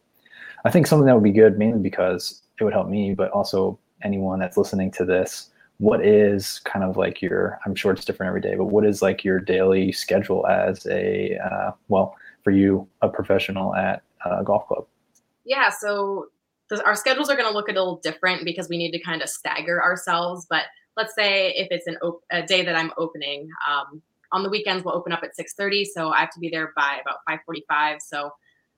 I 0.66 0.70
think 0.70 0.88
something 0.88 1.06
that 1.08 1.16
would 1.16 1.24
be 1.24 1.32
good 1.32 1.58
mainly 1.58 1.80
because 1.80 2.44
it 2.60 2.64
would 2.64 2.74
help 2.74 2.88
me, 2.88 3.14
but 3.14 3.32
also 3.32 3.80
anyone 4.04 4.40
that's 4.40 4.58
listening 4.58 4.92
to 4.92 5.06
this 5.06 5.50
what 5.78 6.06
is 6.06 6.60
kind 6.60 6.86
of 6.86 6.98
like 6.98 7.22
your 7.22 7.60
i'm 7.66 7.76
sure 7.76 7.92
it's 7.92 8.06
different 8.06 8.28
every 8.28 8.42
day 8.42 8.56
but 8.56 8.66
what 8.66 8.86
is 8.86 9.02
like 9.02 9.24
your 9.24 9.40
daily 9.40 9.92
schedule 9.92 10.46
as 10.48 10.86
a 10.88 11.38
uh, 11.38 11.72
well 11.88 12.16
for 12.44 12.52
you 12.52 12.88
a 13.02 13.10
professional 13.10 13.74
at 13.76 14.04
a 14.26 14.44
golf 14.44 14.68
club? 14.68 14.86
Yeah 15.46 15.70
so 15.70 16.28
our 16.86 16.96
schedules 16.96 17.30
are 17.30 17.36
going 17.36 17.48
to 17.48 17.54
look 17.54 17.68
a 17.68 17.72
little 17.72 17.98
different 17.98 18.44
because 18.46 18.68
we 18.68 18.78
need 18.78 18.92
to 18.92 19.00
kind 19.00 19.22
of 19.22 19.30
stagger 19.30 19.82
ourselves 19.82 20.48
but 20.50 20.64
let's 20.98 21.14
say 21.14 21.52
if 21.52 21.68
it's 21.70 21.88
an 21.88 21.98
op- 21.98 22.24
a 22.32 22.42
day 22.42 22.64
that 22.64 22.76
i'm 22.76 22.92
opening 22.98 23.48
um, 23.70 24.02
on 24.32 24.42
the 24.42 24.50
weekends 24.50 24.84
we'll 24.84 24.96
open 24.96 25.12
up 25.12 25.22
at 25.24 25.38
6.30 25.38 25.86
so 25.86 26.10
i 26.10 26.20
have 26.20 26.32
to 26.32 26.40
be 26.40 26.50
there 26.50 26.72
by 26.76 27.00
about 27.02 27.18
5.45 27.30 28.02
so 28.02 28.32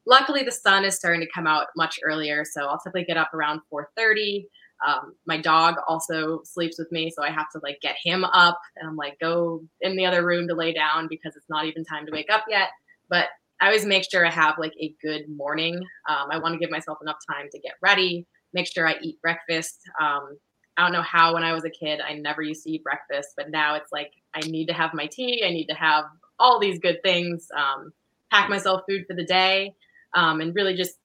luckily 0.06 0.44
the 0.44 0.52
sun 0.52 0.84
is 0.84 0.96
starting 0.96 1.22
to 1.22 1.28
come 1.34 1.48
out 1.48 1.68
much 1.78 2.00
earlier 2.04 2.44
so 2.44 2.66
i'll 2.66 2.80
typically 2.80 3.06
get 3.06 3.16
up 3.16 3.34
around 3.34 3.62
4.30 3.72 4.46
um, 4.86 5.16
my 5.26 5.40
dog 5.40 5.76
also 5.88 6.42
sleeps 6.44 6.78
with 6.78 6.92
me, 6.92 7.12
so 7.12 7.24
I 7.24 7.30
have 7.30 7.50
to 7.52 7.60
like 7.64 7.80
get 7.82 7.96
him 8.04 8.24
up 8.24 8.60
and 8.76 8.88
I'm 8.88 8.96
like, 8.96 9.20
go 9.20 9.64
in 9.82 9.96
the 9.96 10.06
other 10.06 10.26
room 10.26 10.48
to 10.48 10.56
lay 10.56 10.74
down 10.74 11.08
because 11.08 11.36
it's 11.36 11.50
not 11.50 11.66
even 11.66 11.86
time 11.86 12.06
to 12.06 12.12
wake 12.12 12.30
up 12.30 12.46
yet. 12.50 12.70
But 13.10 13.28
I 13.62 13.68
always 13.68 13.86
make 13.86 14.10
sure 14.10 14.26
I 14.26 14.32
have 14.32 14.58
like 14.58 14.74
a 14.80 14.94
good 15.02 15.30
morning. 15.30 15.76
Um, 16.10 16.28
I 16.32 16.40
want 16.40 16.54
to 16.54 16.60
give 16.60 16.72
myself 16.72 16.98
enough 17.02 17.18
time 17.30 17.48
to 17.52 17.60
get 17.60 17.74
ready, 17.82 18.26
make 18.54 18.68
sure 18.68 18.88
I 18.88 18.96
eat 19.02 19.22
breakfast. 19.22 19.80
Um, 20.02 20.38
I 20.78 20.84
don't 20.84 20.92
know 20.92 21.02
how 21.02 21.34
when 21.34 21.44
I 21.44 21.54
was 21.54 21.64
a 21.64 21.70
kid, 21.70 22.02
I 22.02 22.14
never 22.16 22.42
used 22.42 22.64
to 22.64 22.72
eat 22.72 22.84
breakfast, 22.84 23.30
but 23.38 23.50
now 23.50 23.76
it's 23.76 23.92
like 23.94 24.12
I 24.34 24.42
need 24.42 24.68
to 24.68 24.74
have 24.74 24.94
my 24.94 25.08
tea. 25.08 25.44
I 25.46 25.52
need 25.52 25.68
to 25.68 25.74
have 25.74 26.06
all 26.38 26.60
these 26.60 26.80
good 26.80 27.02
things, 27.02 27.48
um, 27.56 27.94
pack 28.30 28.50
myself 28.50 28.82
food 28.88 29.06
for 29.08 29.16
the 29.16 29.24
day, 29.24 29.74
um, 30.14 30.42
and 30.42 30.54
really 30.54 30.76
just 30.76 30.96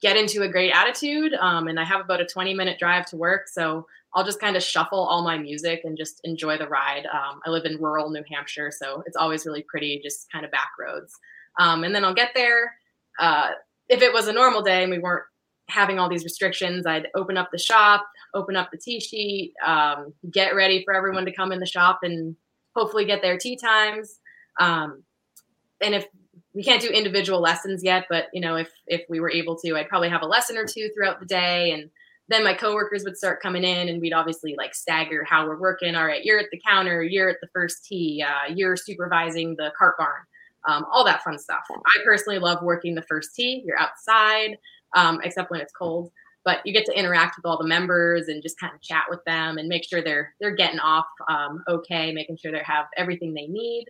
get 0.00 0.16
into 0.16 0.42
a 0.42 0.48
great 0.48 0.72
attitude. 0.72 1.34
Um, 1.34 1.68
and 1.68 1.78
I 1.78 1.84
have 1.84 2.00
about 2.00 2.20
a 2.20 2.26
20 2.26 2.54
minute 2.54 2.78
drive 2.78 3.06
to 3.06 3.16
work. 3.16 3.48
So 3.48 3.86
I'll 4.14 4.24
just 4.24 4.40
kind 4.40 4.56
of 4.56 4.62
shuffle 4.62 5.00
all 5.00 5.22
my 5.22 5.36
music 5.36 5.82
and 5.84 5.96
just 5.96 6.20
enjoy 6.24 6.56
the 6.56 6.68
ride. 6.68 7.06
Um, 7.06 7.40
I 7.44 7.50
live 7.50 7.64
in 7.64 7.80
rural 7.80 8.10
New 8.10 8.24
Hampshire, 8.30 8.70
so 8.70 9.02
it's 9.06 9.16
always 9.16 9.44
really 9.44 9.62
pretty, 9.62 10.00
just 10.02 10.30
kind 10.32 10.44
of 10.44 10.50
back 10.50 10.70
roads. 10.78 11.14
Um, 11.58 11.84
and 11.84 11.94
then 11.94 12.04
I'll 12.04 12.14
get 12.14 12.30
there. 12.34 12.74
Uh, 13.18 13.50
if 13.88 14.02
it 14.02 14.12
was 14.12 14.28
a 14.28 14.32
normal 14.32 14.62
day 14.62 14.82
and 14.82 14.90
we 14.90 14.98
weren't 14.98 15.24
having 15.68 15.98
all 15.98 16.08
these 16.08 16.24
restrictions, 16.24 16.86
I'd 16.86 17.08
open 17.14 17.36
up 17.36 17.50
the 17.52 17.58
shop, 17.58 18.06
open 18.34 18.56
up 18.56 18.70
the 18.70 18.78
tee 18.78 19.00
sheet, 19.00 19.52
um, 19.66 20.14
get 20.30 20.54
ready 20.54 20.82
for 20.84 20.94
everyone 20.94 21.26
to 21.26 21.32
come 21.32 21.52
in 21.52 21.60
the 21.60 21.66
shop 21.66 22.00
and 22.02 22.36
hopefully 22.74 23.04
get 23.04 23.20
their 23.20 23.36
tee 23.36 23.56
times. 23.56 24.20
Um, 24.60 25.02
and 25.80 25.94
if 25.94 26.06
we 26.58 26.64
can't 26.64 26.82
do 26.82 26.88
individual 26.88 27.40
lessons 27.40 27.84
yet, 27.84 28.06
but 28.10 28.26
you 28.32 28.40
know, 28.40 28.56
if 28.56 28.68
if 28.88 29.02
we 29.08 29.20
were 29.20 29.30
able 29.30 29.54
to, 29.58 29.76
I'd 29.76 29.88
probably 29.88 30.08
have 30.08 30.22
a 30.22 30.26
lesson 30.26 30.58
or 30.58 30.66
two 30.66 30.90
throughout 30.92 31.20
the 31.20 31.26
day, 31.26 31.70
and 31.70 31.88
then 32.26 32.42
my 32.42 32.52
coworkers 32.52 33.04
would 33.04 33.16
start 33.16 33.40
coming 33.40 33.62
in, 33.62 33.88
and 33.88 34.00
we'd 34.00 34.12
obviously 34.12 34.56
like 34.58 34.74
stagger 34.74 35.22
how 35.22 35.46
we're 35.46 35.60
working. 35.60 35.94
All 35.94 36.04
right, 36.04 36.24
you're 36.24 36.40
at 36.40 36.46
the 36.50 36.60
counter, 36.68 37.00
you're 37.00 37.28
at 37.28 37.36
the 37.40 37.46
first 37.54 37.84
tee, 37.84 38.24
uh, 38.26 38.52
you're 38.52 38.76
supervising 38.76 39.54
the 39.54 39.70
cart 39.78 39.94
barn, 39.98 40.22
um, 40.66 40.84
all 40.92 41.04
that 41.04 41.22
fun 41.22 41.38
stuff. 41.38 41.62
I 41.70 42.00
personally 42.04 42.40
love 42.40 42.60
working 42.60 42.96
the 42.96 43.02
first 43.08 43.36
tee. 43.36 43.62
You're 43.64 43.78
outside, 43.78 44.58
um, 44.96 45.20
except 45.22 45.52
when 45.52 45.60
it's 45.60 45.72
cold, 45.72 46.10
but 46.44 46.58
you 46.64 46.72
get 46.72 46.86
to 46.86 46.98
interact 46.98 47.36
with 47.36 47.46
all 47.46 47.58
the 47.58 47.68
members 47.68 48.26
and 48.26 48.42
just 48.42 48.58
kind 48.58 48.74
of 48.74 48.82
chat 48.82 49.04
with 49.08 49.20
them 49.26 49.58
and 49.58 49.68
make 49.68 49.88
sure 49.88 50.02
they're 50.02 50.34
they're 50.40 50.56
getting 50.56 50.80
off 50.80 51.06
um, 51.28 51.62
okay, 51.68 52.10
making 52.10 52.36
sure 52.36 52.50
they 52.50 52.62
have 52.64 52.86
everything 52.96 53.32
they 53.32 53.46
need. 53.46 53.84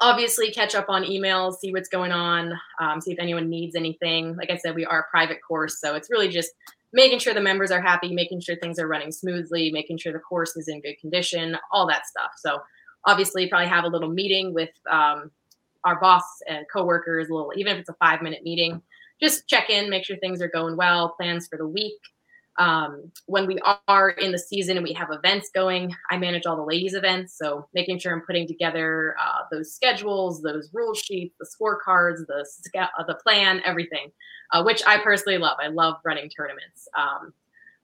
Obviously 0.00 0.50
catch 0.50 0.74
up 0.74 0.86
on 0.88 1.02
emails 1.04 1.58
see 1.58 1.72
what's 1.72 1.88
going 1.88 2.12
on 2.12 2.52
um, 2.80 3.00
see 3.00 3.12
if 3.12 3.18
anyone 3.18 3.48
needs 3.48 3.74
anything. 3.74 4.36
Like 4.36 4.50
i 4.50 4.56
said 4.56 4.74
we 4.74 4.84
are 4.84 5.00
a 5.00 5.10
private 5.10 5.38
course 5.46 5.80
so 5.80 5.94
it's 5.94 6.10
really 6.10 6.28
just 6.28 6.50
making 6.92 7.18
sure 7.18 7.34
the 7.34 7.40
members 7.40 7.70
are 7.70 7.80
happy 7.80 8.12
making 8.12 8.40
sure 8.40 8.56
things 8.56 8.78
are 8.78 8.88
running 8.88 9.12
smoothly 9.12 9.70
making 9.70 9.98
sure 9.98 10.12
the 10.12 10.18
course 10.18 10.56
is 10.56 10.68
in 10.68 10.80
good 10.80 10.98
condition 11.00 11.56
all 11.72 11.86
that 11.86 12.06
stuff. 12.06 12.32
So 12.36 12.60
obviously 13.06 13.48
probably 13.48 13.68
have 13.68 13.84
a 13.84 13.88
little 13.88 14.10
meeting 14.10 14.52
with 14.54 14.70
um, 14.90 15.30
our 15.84 15.98
boss 16.00 16.24
and 16.46 16.66
coworkers 16.72 17.28
a 17.28 17.34
little 17.34 17.52
even 17.56 17.72
if 17.74 17.80
it's 17.80 17.88
a 17.88 17.94
five 17.94 18.22
minute 18.22 18.42
meeting. 18.42 18.82
Just 19.20 19.48
check 19.48 19.70
in 19.70 19.90
make 19.90 20.04
sure 20.04 20.16
things 20.18 20.42
are 20.42 20.48
going 20.48 20.76
well 20.76 21.14
plans 21.18 21.48
for 21.48 21.56
the 21.56 21.66
week 21.66 21.98
um, 22.58 23.12
when 23.26 23.46
we 23.46 23.58
are 23.86 24.10
in 24.10 24.32
the 24.32 24.38
season 24.38 24.76
and 24.76 24.84
we 24.84 24.92
have 24.92 25.08
events 25.12 25.50
going, 25.54 25.94
I 26.10 26.18
manage 26.18 26.44
all 26.44 26.56
the 26.56 26.62
ladies' 26.62 26.94
events. 26.94 27.38
So 27.38 27.68
making 27.72 28.00
sure 28.00 28.12
I'm 28.12 28.22
putting 28.26 28.48
together 28.48 29.14
uh, 29.20 29.42
those 29.50 29.72
schedules, 29.72 30.42
those 30.42 30.68
rule 30.72 30.94
sheets, 30.94 31.36
the 31.38 31.46
scorecards, 31.46 32.26
the 32.26 32.44
uh, 32.80 33.04
the 33.06 33.14
plan, 33.14 33.62
everything, 33.64 34.10
uh, 34.52 34.62
which 34.64 34.82
I 34.86 34.98
personally 34.98 35.38
love. 35.38 35.56
I 35.62 35.68
love 35.68 35.96
running 36.04 36.28
tournaments. 36.30 36.88
Um, 36.98 37.32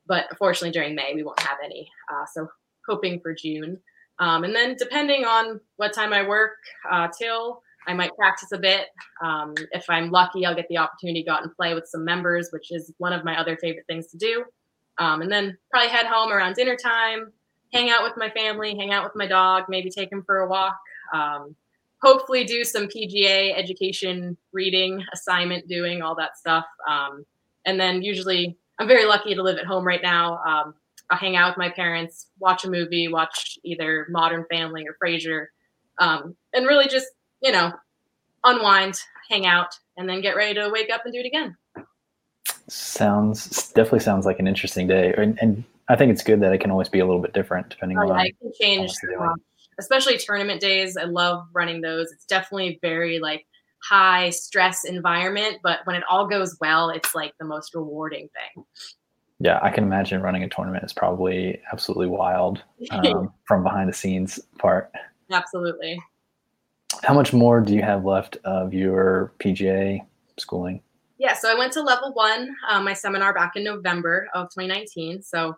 but 0.07 0.27
unfortunately, 0.31 0.73
during 0.73 0.95
May 0.95 1.15
we 1.15 1.23
won't 1.23 1.41
have 1.41 1.59
any. 1.65 1.89
Uh, 2.13 2.25
so 2.33 2.49
hoping 2.89 3.21
for 3.21 3.33
June. 3.33 3.79
Um, 4.19 4.45
and 4.45 4.55
then 4.55 4.77
depending 4.79 5.25
on 5.25 5.61
what 5.77 5.93
time 5.93 6.13
I 6.13 6.27
work 6.27 6.57
uh, 6.91 7.09
till, 7.17 7.63
I 7.87 7.95
might 7.95 8.15
practice 8.17 8.53
a 8.53 8.59
bit. 8.59 8.89
Um, 9.23 9.55
if 9.73 9.85
I'm 9.89 10.11
lucky, 10.11 10.47
I'll 10.47 10.55
get 10.55 10.69
the 10.69 10.79
opportunity 10.79 11.23
to 11.23 11.27
go 11.29 11.35
out 11.35 11.43
and 11.43 11.55
play 11.55 11.75
with 11.75 11.87
some 11.87 12.05
members, 12.05 12.49
which 12.51 12.73
is 12.73 12.93
one 12.99 13.13
of 13.13 13.25
my 13.25 13.39
other 13.39 13.57
favorite 13.57 13.87
things 13.87 14.09
to 14.09 14.17
do. 14.17 14.45
Um, 14.99 15.23
and 15.23 15.31
then 15.31 15.57
probably 15.71 15.89
head 15.89 16.07
home 16.07 16.33
around 16.33 16.55
dinner 16.55 16.77
time, 16.77 17.33
hang 17.73 17.91
out 17.91 18.05
with 18.05 18.15
my 18.17 18.31
family, 18.31 18.77
hang 18.77 18.93
out 18.93 19.05
with 19.05 19.17
my 19.17 19.27
dog, 19.27 19.65
maybe 19.69 19.91
take 19.91 20.11
him 20.11 20.23
for 20.25 20.41
a 20.41 20.49
walk. 20.49 20.79
Um, 21.13 21.57
hopefully, 22.03 22.45
do 22.45 22.65
some 22.65 22.87
PGA 22.87 23.57
education, 23.57 24.37
reading, 24.53 25.03
assignment 25.13 25.67
doing, 25.67 26.03
all 26.03 26.15
that 26.17 26.39
stuff. 26.39 26.67
Um, 26.89 27.25
and 27.67 27.79
then 27.81 28.03
usually, 28.03 28.57
I'm 28.79 28.89
very 28.89 29.07
lucky 29.07 29.35
to 29.35 29.43
live 29.43 29.59
at 29.59 29.67
home 29.67 29.87
right 29.87 30.03
now. 30.03 30.39
Um, 30.47 30.75
I'll 31.11 31.19
hang 31.19 31.37
out 31.37 31.51
with 31.51 31.59
my 31.59 31.69
parents, 31.69 32.29
watch 32.39 32.65
a 32.65 32.71
movie, 32.71 33.09
watch 33.09 33.59
either 33.63 34.07
Modern 34.11 34.45
Family 34.51 34.87
or 34.87 34.97
Frasier, 35.03 35.47
um, 35.99 36.37
and 36.55 36.67
really 36.67 36.89
just 36.89 37.09
you 37.43 37.53
know 37.53 37.73
unwind, 38.45 38.99
hang 39.29 39.47
out, 39.47 39.75
and 39.97 40.09
then 40.09 40.21
get 40.21 40.37
ready 40.37 40.55
to 40.55 40.71
wake 40.71 40.91
up 40.91 41.03
and 41.05 41.13
do 41.13 41.21
it 41.21 41.27
again 41.27 41.57
sounds 42.69 43.69
definitely 43.73 44.01
sounds 44.01 44.27
like 44.27 44.39
an 44.39 44.47
interesting 44.47 44.87
day, 44.87 45.15
and, 45.17 45.39
and 45.41 45.65
I 45.89 45.97
think 45.97 46.13
it's 46.13 46.23
good 46.23 46.41
that 46.41 46.53
it 46.53 46.59
can 46.59 46.71
always 46.71 46.89
be 46.89 47.01
a 47.01 47.07
little 47.07 47.21
bit 47.21 47.33
different 47.33 47.71
depending 47.71 47.99
oh, 47.99 48.11
on. 48.11 48.27
it 48.27 48.37
can 48.41 48.53
change, 48.61 48.93
especially 49.79 50.19
tournament 50.19 50.61
days. 50.61 50.97
I 50.97 51.05
love 51.05 51.47
running 51.53 51.81
those. 51.81 52.11
It's 52.13 52.25
definitely 52.25 52.79
very 52.81 53.19
like 53.19 53.47
high 53.83 54.31
stress 54.31 54.85
environment, 54.85 55.59
but 55.63 55.81
when 55.85 55.97
it 55.97 56.03
all 56.09 56.27
goes 56.27 56.57
well, 56.61 56.91
it's 56.91 57.15
like 57.15 57.35
the 57.39 57.45
most 57.45 57.75
rewarding 57.75 58.29
thing. 58.55 58.65
Yeah, 59.41 59.59
I 59.63 59.71
can 59.71 59.85
imagine 59.85 60.23
running 60.23 60.43
a 60.43 60.49
tournament 60.49 60.85
is 60.85 60.93
probably 60.93 61.61
absolutely 61.73 62.07
wild 62.07 62.63
um, 62.91 63.33
from 63.45 63.63
behind 63.63 63.89
the 63.89 63.93
scenes 63.93 64.41
part. 64.59 64.91
Absolutely. 65.31 66.01
How 67.03 67.13
much 67.13 67.33
more 67.33 67.61
do 67.61 67.75
you 67.75 67.83
have 67.83 68.05
left 68.05 68.39
of 68.45 68.73
your 68.73 69.33
PGA 69.41 70.01
schooling? 70.39 70.81
Yeah, 71.19 71.35
so 71.35 71.51
I 71.51 71.59
went 71.59 71.73
to 71.75 71.83
level 71.83 72.13
one, 72.13 72.57
um, 72.69 72.85
my 72.85 72.93
seminar 72.93 73.33
back 73.33 73.53
in 73.55 73.65
November 73.65 74.29
of 74.35 74.47
2019. 74.47 75.23
So 75.23 75.57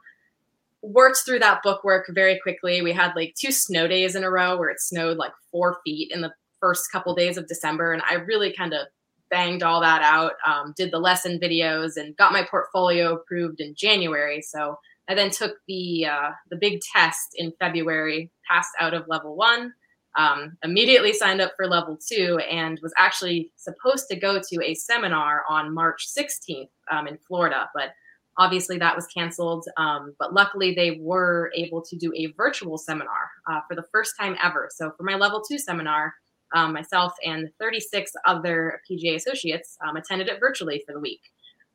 worked 0.83 1.23
through 1.25 1.41
that 1.41 1.63
book 1.63 1.83
work 1.83 2.07
very 2.11 2.39
quickly. 2.41 2.83
We 2.83 2.93
had 2.93 3.17
like 3.17 3.35
two 3.35 3.51
snow 3.51 3.89
days 3.89 4.15
in 4.15 4.25
a 4.25 4.31
row 4.31 4.57
where 4.57 4.69
it 4.69 4.81
snowed 4.81 5.17
like 5.17 5.33
four 5.51 5.79
feet 5.85 6.13
in 6.13 6.21
the 6.21 6.33
first 6.61 6.91
couple 6.93 7.15
days 7.15 7.37
of 7.37 7.49
December, 7.49 7.93
and 7.93 8.03
I 8.09 8.15
really 8.15 8.53
kind 8.53 8.73
of 8.73 8.87
banged 9.31 9.63
all 9.63 9.81
that 9.81 10.03
out. 10.03 10.33
Um, 10.47 10.75
did 10.77 10.93
the 10.93 10.99
lesson 10.99 11.41
videos 11.41 11.97
and 11.97 12.17
got 12.17 12.33
my 12.33 12.47
portfolio 12.49 13.15
approved 13.15 13.61
in 13.61 13.75
January. 13.75 14.43
So 14.43 14.79
I 15.09 15.15
then 15.15 15.31
took 15.31 15.57
the 15.67 16.07
uh, 16.07 16.31
the 16.51 16.57
big 16.57 16.81
test 16.81 17.31
in 17.35 17.53
February, 17.59 18.31
passed 18.49 18.73
out 18.81 18.95
of 18.95 19.09
level 19.09 19.37
one. 19.37 19.73
Um, 20.17 20.57
immediately 20.65 21.13
signed 21.13 21.43
up 21.43 21.53
for 21.57 21.67
level 21.67 21.99
two 21.99 22.39
and 22.51 22.81
was 22.83 22.95
actually 22.97 23.53
supposed 23.57 24.09
to 24.09 24.17
go 24.17 24.41
to 24.41 24.65
a 24.65 24.75
seminar 24.75 25.45
on 25.49 25.75
March 25.75 26.07
16th 26.09 26.71
um, 26.91 27.07
in 27.07 27.19
Florida, 27.19 27.69
but 27.75 27.91
obviously 28.39 28.79
that 28.79 28.97
was 28.97 29.07
canceled. 29.07 29.67
Um, 29.77 30.15
but 30.19 30.33
luckily, 30.33 30.75
they 30.75 30.99
were 31.01 31.51
able 31.55 31.83
to 31.83 31.97
do 31.97 32.13
a 32.17 32.33
virtual 32.37 32.79
seminar 32.79 33.31
uh, 33.51 33.61
for 33.69 33.75
the 33.75 33.85
first 33.93 34.15
time 34.19 34.37
ever. 34.43 34.69
So 34.75 34.93
for 34.97 35.03
my 35.03 35.17
level 35.17 35.43
two 35.43 35.59
seminar, 35.59 36.15
um, 36.55 36.73
myself 36.73 37.13
and 37.25 37.51
36 37.61 38.13
other 38.25 38.81
PGA 38.89 39.17
associates 39.17 39.77
um, 39.87 39.97
attended 39.97 40.29
it 40.29 40.41
virtually 40.41 40.83
for 40.87 40.93
the 40.93 41.01
week. 41.01 41.21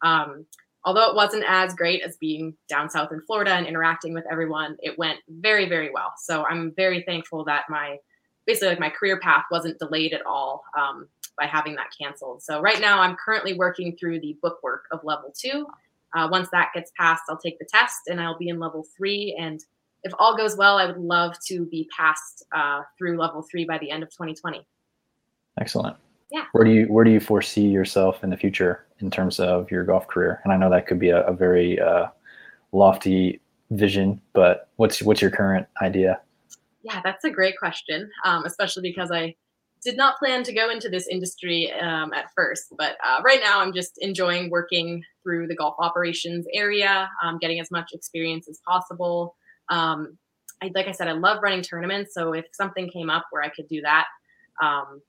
Um, 0.01 0.45
although 0.85 1.09
it 1.09 1.15
wasn't 1.15 1.43
as 1.47 1.73
great 1.73 2.01
as 2.01 2.17
being 2.17 2.55
down 2.69 2.89
south 2.89 3.11
in 3.11 3.21
Florida 3.21 3.51
and 3.51 3.67
interacting 3.67 4.13
with 4.13 4.25
everyone, 4.31 4.77
it 4.79 4.97
went 4.97 5.19
very, 5.27 5.67
very 5.67 5.91
well. 5.91 6.13
So 6.17 6.45
I'm 6.45 6.73
very 6.75 7.03
thankful 7.03 7.43
that 7.45 7.65
my 7.69 7.97
basically 8.45 8.69
like 8.69 8.79
my 8.79 8.89
career 8.89 9.19
path 9.19 9.45
wasn't 9.51 9.77
delayed 9.79 10.13
at 10.13 10.25
all 10.25 10.63
um, 10.77 11.07
by 11.37 11.45
having 11.45 11.75
that 11.75 11.87
canceled. 11.99 12.43
So 12.43 12.61
right 12.61 12.79
now 12.79 12.99
I'm 12.99 13.15
currently 13.15 13.53
working 13.53 13.95
through 13.97 14.19
the 14.19 14.37
bookwork 14.41 14.85
of 14.91 15.03
level 15.03 15.33
two. 15.37 15.67
Uh, 16.15 16.27
once 16.29 16.49
that 16.51 16.71
gets 16.73 16.91
passed, 16.99 17.23
I'll 17.29 17.37
take 17.37 17.57
the 17.59 17.65
test 17.65 18.01
and 18.07 18.19
I'll 18.19 18.37
be 18.37 18.49
in 18.49 18.59
level 18.59 18.85
three. 18.97 19.35
And 19.39 19.63
if 20.03 20.11
all 20.19 20.35
goes 20.35 20.57
well, 20.57 20.77
I 20.77 20.85
would 20.85 20.97
love 20.97 21.35
to 21.47 21.65
be 21.65 21.87
passed 21.95 22.45
uh, 22.55 22.81
through 22.97 23.17
level 23.17 23.45
three 23.49 23.65
by 23.65 23.77
the 23.77 23.91
end 23.91 24.03
of 24.03 24.09
2020. 24.09 24.65
Excellent. 25.59 25.95
Yeah. 26.31 26.45
Where 26.53 26.63
do 26.63 26.71
you 26.71 26.85
where 26.85 27.03
do 27.03 27.11
you 27.11 27.19
foresee 27.19 27.67
yourself 27.67 28.23
in 28.23 28.29
the 28.29 28.37
future 28.37 28.85
in 28.99 29.11
terms 29.11 29.39
of 29.39 29.69
your 29.69 29.83
golf 29.83 30.07
career? 30.07 30.39
And 30.43 30.53
I 30.53 30.57
know 30.57 30.69
that 30.69 30.87
could 30.87 30.99
be 30.99 31.09
a, 31.09 31.25
a 31.27 31.33
very 31.33 31.79
uh, 31.79 32.07
lofty 32.71 33.41
vision, 33.69 34.21
but 34.33 34.69
what's 34.77 35.01
what's 35.01 35.21
your 35.21 35.31
current 35.31 35.67
idea? 35.81 36.21
Yeah, 36.83 37.01
that's 37.03 37.23
a 37.23 37.29
great 37.29 37.57
question, 37.59 38.09
um, 38.23 38.45
especially 38.45 38.83
because 38.83 39.11
I 39.11 39.35
did 39.83 39.97
not 39.97 40.17
plan 40.17 40.43
to 40.43 40.53
go 40.53 40.69
into 40.69 40.89
this 40.89 41.07
industry 41.07 41.71
um, 41.71 42.13
at 42.13 42.31
first. 42.35 42.73
But 42.77 42.97
uh, 43.03 43.21
right 43.23 43.39
now, 43.43 43.61
I'm 43.61 43.73
just 43.73 43.97
enjoying 43.99 44.49
working 44.49 45.03
through 45.23 45.47
the 45.47 45.55
golf 45.55 45.75
operations 45.79 46.45
area, 46.53 47.09
um, 47.23 47.39
getting 47.39 47.59
as 47.59 47.71
much 47.71 47.91
experience 47.93 48.47
as 48.47 48.59
possible. 48.67 49.35
Um, 49.69 50.17
I, 50.61 50.71
like 50.75 50.87
I 50.87 50.91
said, 50.91 51.07
I 51.07 51.13
love 51.13 51.39
running 51.41 51.63
tournaments. 51.63 52.13
So 52.13 52.33
if 52.33 52.45
something 52.53 52.89
came 52.89 53.09
up 53.09 53.25
where 53.31 53.43
I 53.43 53.49
could 53.49 53.67
do 53.67 53.81
that, 53.81 54.05
um, 54.61 55.01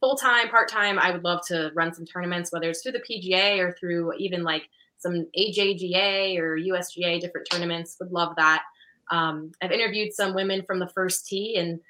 full 0.00 0.16
time, 0.16 0.48
part 0.48 0.68
time, 0.68 0.98
I 0.98 1.10
would 1.10 1.24
love 1.24 1.40
to 1.48 1.72
run 1.74 1.92
some 1.92 2.04
tournaments, 2.04 2.52
whether 2.52 2.70
it's 2.70 2.82
through 2.82 2.92
the 2.92 3.00
PGA 3.00 3.58
or 3.58 3.72
through 3.72 4.12
even 4.18 4.44
like 4.44 4.68
some 4.98 5.26
AJGA 5.36 6.38
or 6.38 6.56
USGA, 6.56 7.20
different 7.20 7.48
tournaments. 7.50 7.96
Would 8.00 8.12
love 8.12 8.36
that. 8.36 8.62
Um, 9.10 9.52
I've 9.62 9.72
interviewed 9.72 10.12
some 10.12 10.34
women 10.34 10.62
from 10.66 10.78
the 10.78 10.88
first 10.88 11.26
tee, 11.26 11.56
and 11.56 11.80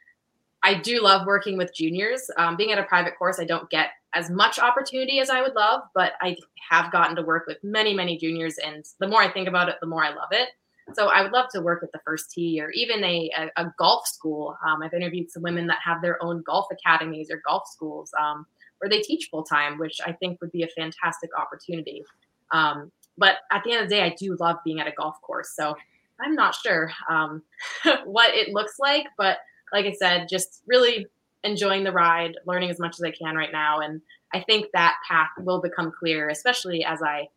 I 0.62 0.74
do 0.74 1.02
love 1.02 1.26
working 1.26 1.56
with 1.56 1.74
juniors. 1.74 2.30
Um, 2.36 2.56
being 2.56 2.72
at 2.72 2.78
a 2.78 2.84
private 2.84 3.18
course, 3.18 3.38
I 3.38 3.44
don't 3.44 3.68
get 3.70 3.90
as 4.14 4.30
much 4.30 4.58
opportunity 4.58 5.18
as 5.20 5.28
I 5.28 5.42
would 5.42 5.54
love, 5.54 5.82
but 5.94 6.12
I 6.20 6.36
have 6.70 6.90
gotten 6.92 7.16
to 7.16 7.22
work 7.22 7.46
with 7.46 7.58
many, 7.62 7.92
many 7.92 8.16
juniors. 8.16 8.56
And 8.58 8.84
the 8.98 9.08
more 9.08 9.20
I 9.20 9.30
think 9.30 9.48
about 9.48 9.68
it, 9.68 9.76
the 9.80 9.86
more 9.86 10.04
I 10.04 10.10
love 10.10 10.28
it. 10.30 10.48
So 10.92 11.08
I 11.08 11.22
would 11.22 11.32
love 11.32 11.48
to 11.50 11.60
work 11.60 11.80
with 11.82 11.92
the 11.92 12.00
first 12.04 12.30
tee 12.30 12.60
or 12.60 12.70
even 12.70 13.02
a, 13.02 13.30
a, 13.36 13.62
a 13.62 13.74
golf 13.78 14.06
school. 14.06 14.56
Um, 14.66 14.82
I've 14.82 14.92
interviewed 14.94 15.30
some 15.30 15.42
women 15.42 15.66
that 15.66 15.78
have 15.84 16.02
their 16.02 16.22
own 16.22 16.42
golf 16.42 16.66
academies 16.70 17.30
or 17.30 17.42
golf 17.46 17.64
schools 17.68 18.10
um, 18.20 18.46
where 18.78 18.88
they 18.88 19.00
teach 19.00 19.28
full 19.30 19.44
time, 19.44 19.78
which 19.78 19.98
I 20.04 20.12
think 20.12 20.40
would 20.40 20.52
be 20.52 20.62
a 20.62 20.68
fantastic 20.68 21.30
opportunity. 21.38 22.04
Um, 22.52 22.92
but 23.16 23.36
at 23.50 23.64
the 23.64 23.72
end 23.72 23.82
of 23.82 23.88
the 23.88 23.94
day, 23.96 24.02
I 24.02 24.14
do 24.18 24.36
love 24.38 24.56
being 24.64 24.80
at 24.80 24.86
a 24.86 24.92
golf 24.92 25.20
course. 25.22 25.52
So 25.56 25.74
I'm 26.20 26.34
not 26.34 26.54
sure 26.54 26.90
um, 27.08 27.42
what 28.04 28.34
it 28.34 28.52
looks 28.52 28.78
like, 28.78 29.06
but 29.18 29.38
like 29.72 29.86
I 29.86 29.92
said, 29.92 30.28
just 30.28 30.62
really 30.66 31.06
enjoying 31.42 31.84
the 31.84 31.92
ride, 31.92 32.36
learning 32.46 32.70
as 32.70 32.78
much 32.78 32.96
as 32.98 33.02
I 33.02 33.10
can 33.10 33.36
right 33.36 33.52
now. 33.52 33.80
And 33.80 34.00
I 34.32 34.40
think 34.40 34.66
that 34.72 34.96
path 35.08 35.30
will 35.38 35.60
become 35.60 35.92
clear, 35.96 36.28
especially 36.28 36.84
as 36.84 37.02
I 37.02 37.28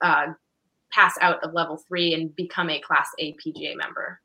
uh, 0.00 0.32
pass 0.92 1.16
out 1.20 1.42
of 1.42 1.54
level 1.54 1.76
three 1.88 2.12
and 2.14 2.34
become 2.34 2.68
a 2.70 2.80
class 2.80 3.08
A 3.18 3.34
PGA 3.34 3.76
member. 3.76 4.20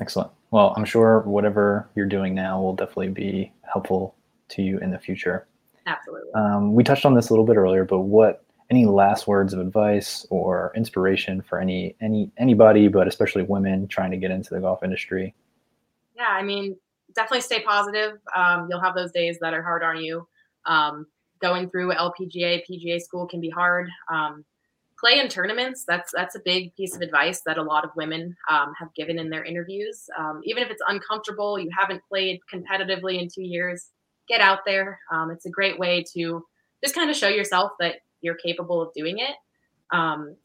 Excellent. 0.00 0.30
Well, 0.50 0.74
I'm 0.76 0.84
sure 0.84 1.20
whatever 1.20 1.88
you're 1.94 2.06
doing 2.06 2.34
now 2.34 2.60
will 2.60 2.74
definitely 2.74 3.08
be 3.08 3.52
helpful 3.62 4.14
to 4.50 4.62
you 4.62 4.78
in 4.78 4.90
the 4.90 4.98
future. 4.98 5.46
Absolutely. 5.86 6.32
Um, 6.34 6.74
we 6.74 6.84
touched 6.84 7.04
on 7.04 7.14
this 7.14 7.30
a 7.30 7.32
little 7.32 7.46
bit 7.46 7.56
earlier, 7.56 7.84
but 7.84 8.00
what 8.00 8.44
any 8.70 8.84
last 8.86 9.26
words 9.26 9.54
of 9.54 9.60
advice 9.60 10.26
or 10.30 10.72
inspiration 10.76 11.42
for 11.42 11.58
any 11.58 11.96
any 12.00 12.30
anybody, 12.36 12.88
but 12.88 13.08
especially 13.08 13.42
women 13.42 13.88
trying 13.88 14.10
to 14.10 14.16
get 14.16 14.30
into 14.30 14.54
the 14.54 14.60
golf 14.60 14.82
industry? 14.82 15.34
Yeah, 16.16 16.28
I 16.28 16.42
mean, 16.42 16.76
definitely 17.14 17.42
stay 17.42 17.62
positive. 17.62 18.18
Um, 18.34 18.68
you'll 18.68 18.80
have 18.80 18.94
those 18.94 19.12
days 19.12 19.38
that 19.40 19.54
are 19.54 19.62
hard 19.62 19.82
on 19.82 20.02
you. 20.02 20.26
Um, 20.66 21.06
going 21.40 21.70
through 21.70 21.92
LPGA, 21.92 22.62
PGA 22.68 23.00
school 23.00 23.26
can 23.26 23.40
be 23.40 23.50
hard. 23.50 23.88
Um, 24.12 24.44
play 24.98 25.20
in 25.20 25.28
tournaments 25.28 25.84
that's 25.86 26.10
that's 26.12 26.34
a 26.34 26.40
big 26.44 26.74
piece 26.74 26.94
of 26.96 27.02
advice 27.02 27.42
that 27.46 27.56
a 27.56 27.62
lot 27.62 27.84
of 27.84 27.90
women 27.96 28.36
um, 28.50 28.72
have 28.78 28.92
given 28.94 29.18
in 29.18 29.30
their 29.30 29.44
interviews 29.44 30.10
um, 30.18 30.40
even 30.44 30.62
if 30.62 30.70
it's 30.70 30.82
uncomfortable 30.88 31.58
you 31.58 31.70
haven't 31.76 32.02
played 32.08 32.40
competitively 32.52 33.20
in 33.22 33.28
two 33.32 33.42
years 33.42 33.90
get 34.28 34.40
out 34.40 34.60
there 34.66 34.98
um, 35.12 35.30
it's 35.30 35.46
a 35.46 35.50
great 35.50 35.78
way 35.78 36.04
to 36.12 36.44
just 36.82 36.94
kind 36.94 37.10
of 37.10 37.16
show 37.16 37.28
yourself 37.28 37.72
that 37.78 37.96
you're 38.20 38.36
capable 38.36 38.80
of 38.80 38.92
doing 38.94 39.18
it 39.18 39.36
um, 39.90 40.36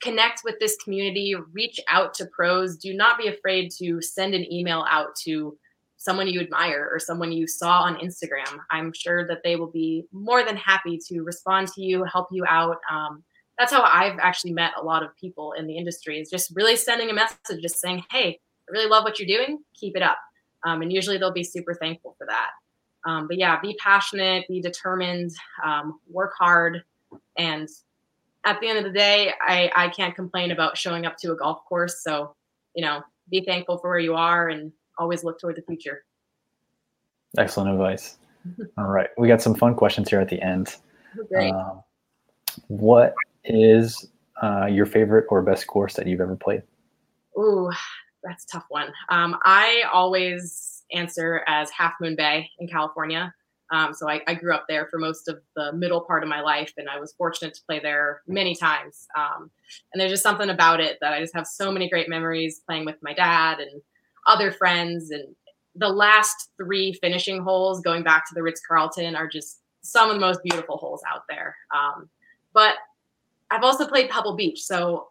connect 0.00 0.42
with 0.44 0.58
this 0.60 0.76
community 0.82 1.34
reach 1.52 1.80
out 1.88 2.14
to 2.14 2.26
pros 2.26 2.76
do 2.76 2.94
not 2.94 3.18
be 3.18 3.28
afraid 3.28 3.70
to 3.70 4.00
send 4.00 4.34
an 4.34 4.50
email 4.52 4.84
out 4.88 5.14
to 5.16 5.56
someone 5.96 6.28
you 6.28 6.40
admire 6.40 6.88
or 6.92 6.98
someone 6.98 7.32
you 7.32 7.46
saw 7.46 7.80
on 7.80 7.96
instagram 7.96 8.58
i'm 8.70 8.92
sure 8.92 9.26
that 9.26 9.42
they 9.42 9.56
will 9.56 9.70
be 9.70 10.04
more 10.12 10.44
than 10.44 10.56
happy 10.56 10.98
to 10.98 11.22
respond 11.22 11.66
to 11.66 11.82
you 11.82 12.04
help 12.04 12.28
you 12.30 12.44
out 12.46 12.78
um, 12.90 13.24
that's 13.58 13.72
how 13.72 13.82
I've 13.82 14.18
actually 14.20 14.52
met 14.52 14.72
a 14.80 14.84
lot 14.84 15.02
of 15.02 15.14
people 15.16 15.52
in 15.52 15.66
the 15.66 15.76
industry 15.76 16.20
is 16.20 16.30
just 16.30 16.52
really 16.54 16.76
sending 16.76 17.10
a 17.10 17.12
message, 17.12 17.60
just 17.60 17.80
saying, 17.80 18.04
Hey, 18.10 18.38
I 18.68 18.72
really 18.72 18.88
love 18.88 19.02
what 19.02 19.18
you're 19.18 19.26
doing. 19.26 19.58
Keep 19.74 19.96
it 19.96 20.02
up. 20.02 20.18
Um, 20.64 20.82
and 20.82 20.92
usually 20.92 21.18
they'll 21.18 21.32
be 21.32 21.44
super 21.44 21.74
thankful 21.74 22.14
for 22.18 22.26
that. 22.26 22.50
Um, 23.04 23.26
but 23.26 23.36
yeah, 23.36 23.60
be 23.60 23.76
passionate, 23.80 24.46
be 24.48 24.60
determined, 24.60 25.32
um, 25.64 26.00
work 26.08 26.32
hard. 26.38 26.82
And 27.36 27.68
at 28.44 28.60
the 28.60 28.68
end 28.68 28.78
of 28.78 28.84
the 28.84 28.98
day, 28.98 29.32
I, 29.40 29.70
I 29.74 29.88
can't 29.88 30.14
complain 30.14 30.50
about 30.50 30.76
showing 30.76 31.06
up 31.06 31.16
to 31.18 31.32
a 31.32 31.36
golf 31.36 31.64
course. 31.64 32.02
So, 32.02 32.34
you 32.74 32.84
know, 32.84 33.02
be 33.30 33.42
thankful 33.44 33.78
for 33.78 33.90
where 33.90 33.98
you 33.98 34.14
are 34.14 34.48
and 34.48 34.72
always 34.98 35.24
look 35.24 35.40
toward 35.40 35.56
the 35.56 35.62
future. 35.62 36.04
Excellent 37.36 37.70
advice. 37.70 38.16
All 38.78 38.86
right. 38.86 39.08
We 39.18 39.28
got 39.28 39.42
some 39.42 39.54
fun 39.54 39.74
questions 39.74 40.08
here 40.08 40.20
at 40.20 40.28
the 40.28 40.40
end. 40.40 40.76
Great. 41.28 41.52
Um, 41.52 41.82
what 42.68 43.14
is 43.44 44.08
uh, 44.42 44.66
your 44.66 44.86
favorite 44.86 45.26
or 45.28 45.42
best 45.42 45.66
course 45.66 45.94
that 45.94 46.06
you've 46.06 46.20
ever 46.20 46.36
played? 46.36 46.62
Ooh, 47.38 47.70
that's 48.22 48.44
a 48.44 48.48
tough 48.48 48.66
one. 48.68 48.92
Um, 49.10 49.36
I 49.44 49.84
always 49.92 50.82
answer 50.92 51.42
as 51.46 51.70
Half 51.70 51.94
Moon 52.00 52.16
Bay 52.16 52.50
in 52.58 52.68
California. 52.68 53.32
Um, 53.70 53.92
so 53.92 54.08
I, 54.08 54.22
I, 54.26 54.34
grew 54.34 54.54
up 54.54 54.64
there 54.68 54.86
for 54.86 54.98
most 54.98 55.28
of 55.28 55.40
the 55.54 55.72
middle 55.72 56.00
part 56.00 56.22
of 56.22 56.28
my 56.28 56.40
life, 56.40 56.72
and 56.78 56.88
I 56.88 56.98
was 56.98 57.12
fortunate 57.12 57.52
to 57.54 57.60
play 57.66 57.80
there 57.80 58.22
many 58.26 58.54
times. 58.54 59.06
Um, 59.16 59.50
and 59.92 60.00
there's 60.00 60.12
just 60.12 60.22
something 60.22 60.48
about 60.48 60.80
it 60.80 60.96
that 61.02 61.12
I 61.12 61.20
just 61.20 61.34
have 61.34 61.46
so 61.46 61.70
many 61.70 61.88
great 61.88 62.08
memories 62.08 62.62
playing 62.66 62.86
with 62.86 62.96
my 63.02 63.12
dad 63.12 63.60
and 63.60 63.82
other 64.26 64.52
friends. 64.52 65.10
And 65.10 65.34
the 65.74 65.88
last 65.88 66.50
three 66.56 66.94
finishing 66.94 67.42
holes, 67.42 67.82
going 67.82 68.02
back 68.02 68.26
to 68.28 68.34
the 68.34 68.42
Ritz 68.42 68.62
Carlton, 68.66 69.14
are 69.14 69.28
just 69.28 69.60
some 69.82 70.08
of 70.08 70.16
the 70.16 70.20
most 70.20 70.42
beautiful 70.42 70.76
holes 70.76 71.02
out 71.12 71.22
there. 71.28 71.54
Um, 71.74 72.08
but 72.54 72.76
I've 73.50 73.64
also 73.64 73.86
played 73.86 74.10
Pebble 74.10 74.36
Beach, 74.36 74.62
so 74.62 75.08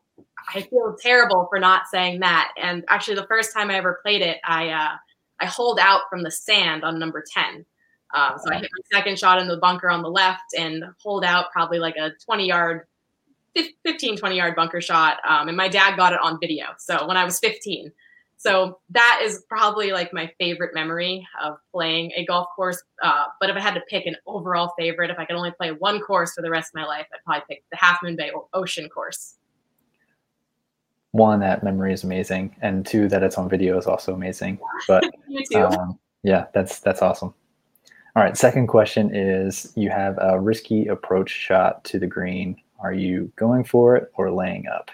I 0.54 0.62
feel 0.62 0.96
terrible 1.00 1.48
for 1.50 1.60
not 1.60 1.88
saying 1.88 2.20
that. 2.22 2.52
And 2.58 2.84
actually, 2.88 3.16
the 3.16 3.28
first 3.28 3.54
time 3.54 3.70
I 3.70 3.76
ever 3.76 4.00
played 4.04 4.22
it, 4.22 4.38
I 4.44 4.70
uh, 4.70 4.96
I 5.40 5.46
hold 5.46 5.80
out 5.80 6.02
from 6.10 6.24
the 6.24 6.32
sand 6.32 6.84
on 6.84 7.00
number 7.00 7.24
ten. 7.34 7.66
Um, 8.14 8.34
so 8.38 8.52
I 8.52 8.58
hit 8.60 8.70
my 8.72 8.98
second 8.98 9.20
shot 9.20 9.40
in 9.40 9.48
the 9.48 9.58
bunker 9.58 9.90
on 9.90 10.02
the 10.02 10.10
left 10.10 10.54
and 10.58 10.84
hold 11.02 11.24
out 11.24 11.52
probably 11.52 11.80
like 11.80 11.96
a 11.98 12.12
20 12.26 12.48
yard, 12.48 12.88
15, 13.86 14.18
20 14.18 14.36
yard 14.36 14.56
bunker 14.56 14.82
shot. 14.82 15.18
Um, 15.28 15.48
and 15.48 15.58
my 15.58 15.68
dad 15.68 15.98
got 15.98 16.14
it 16.14 16.20
on 16.22 16.40
video. 16.40 16.68
So 16.78 17.08
when 17.08 17.18
I 17.18 17.26
was 17.26 17.40
15, 17.40 17.92
So 18.40 18.80
that 18.92 19.22
is 19.24 19.44
probably 19.50 19.92
like 19.92 20.14
my 20.14 20.32
favorite 20.40 20.74
memory 20.76 21.28
of 21.44 21.58
playing 21.74 22.12
a 22.16 22.24
golf 22.26 22.48
course. 22.56 22.82
Uh, 23.02 23.26
but 23.42 23.50
if 23.50 23.56
I 23.56 23.60
had 23.60 23.74
to 23.74 23.82
pick 23.90 24.06
an 24.06 24.16
overall 24.28 24.74
favorite, 24.78 25.10
if 25.10 25.18
I 25.18 25.26
could 25.26 25.36
only 25.36 25.52
play 25.52 25.72
one 25.72 26.00
course 26.00 26.34
for 26.34 26.44
the 26.44 26.52
rest 26.52 26.70
of 26.70 26.76
my 26.76 26.86
life, 26.86 27.08
I'd 27.12 27.24
probably 27.26 27.44
pick 27.50 27.64
the 27.72 27.78
Half 27.78 28.00
Moon 28.04 28.16
Bay 28.16 28.32
Ocean 28.54 28.90
course. 28.90 29.36
One, 31.12 31.40
that 31.40 31.64
memory 31.64 31.94
is 31.94 32.04
amazing, 32.04 32.56
and 32.62 32.86
two, 32.86 33.08
that 33.08 33.24
it's 33.24 33.40
on 33.40 33.50
video 33.50 33.78
is 33.78 33.88
also 33.88 34.14
amazing. 34.14 34.60
But 34.88 35.04
um, 35.56 35.98
yeah, 36.22 36.46
that's 36.54 36.80
that's 36.80 37.02
awesome. 37.02 37.34
All 38.18 38.24
right, 38.24 38.36
second 38.36 38.66
question 38.66 39.16
is: 39.16 39.72
You 39.76 39.92
have 39.92 40.18
a 40.20 40.40
risky 40.40 40.88
approach 40.88 41.30
shot 41.30 41.84
to 41.84 42.00
the 42.00 42.08
green. 42.08 42.56
Are 42.80 42.92
you 42.92 43.32
going 43.36 43.64
for 43.64 43.96
it 43.96 44.12
or 44.16 44.32
laying 44.32 44.66
up? 44.68 44.90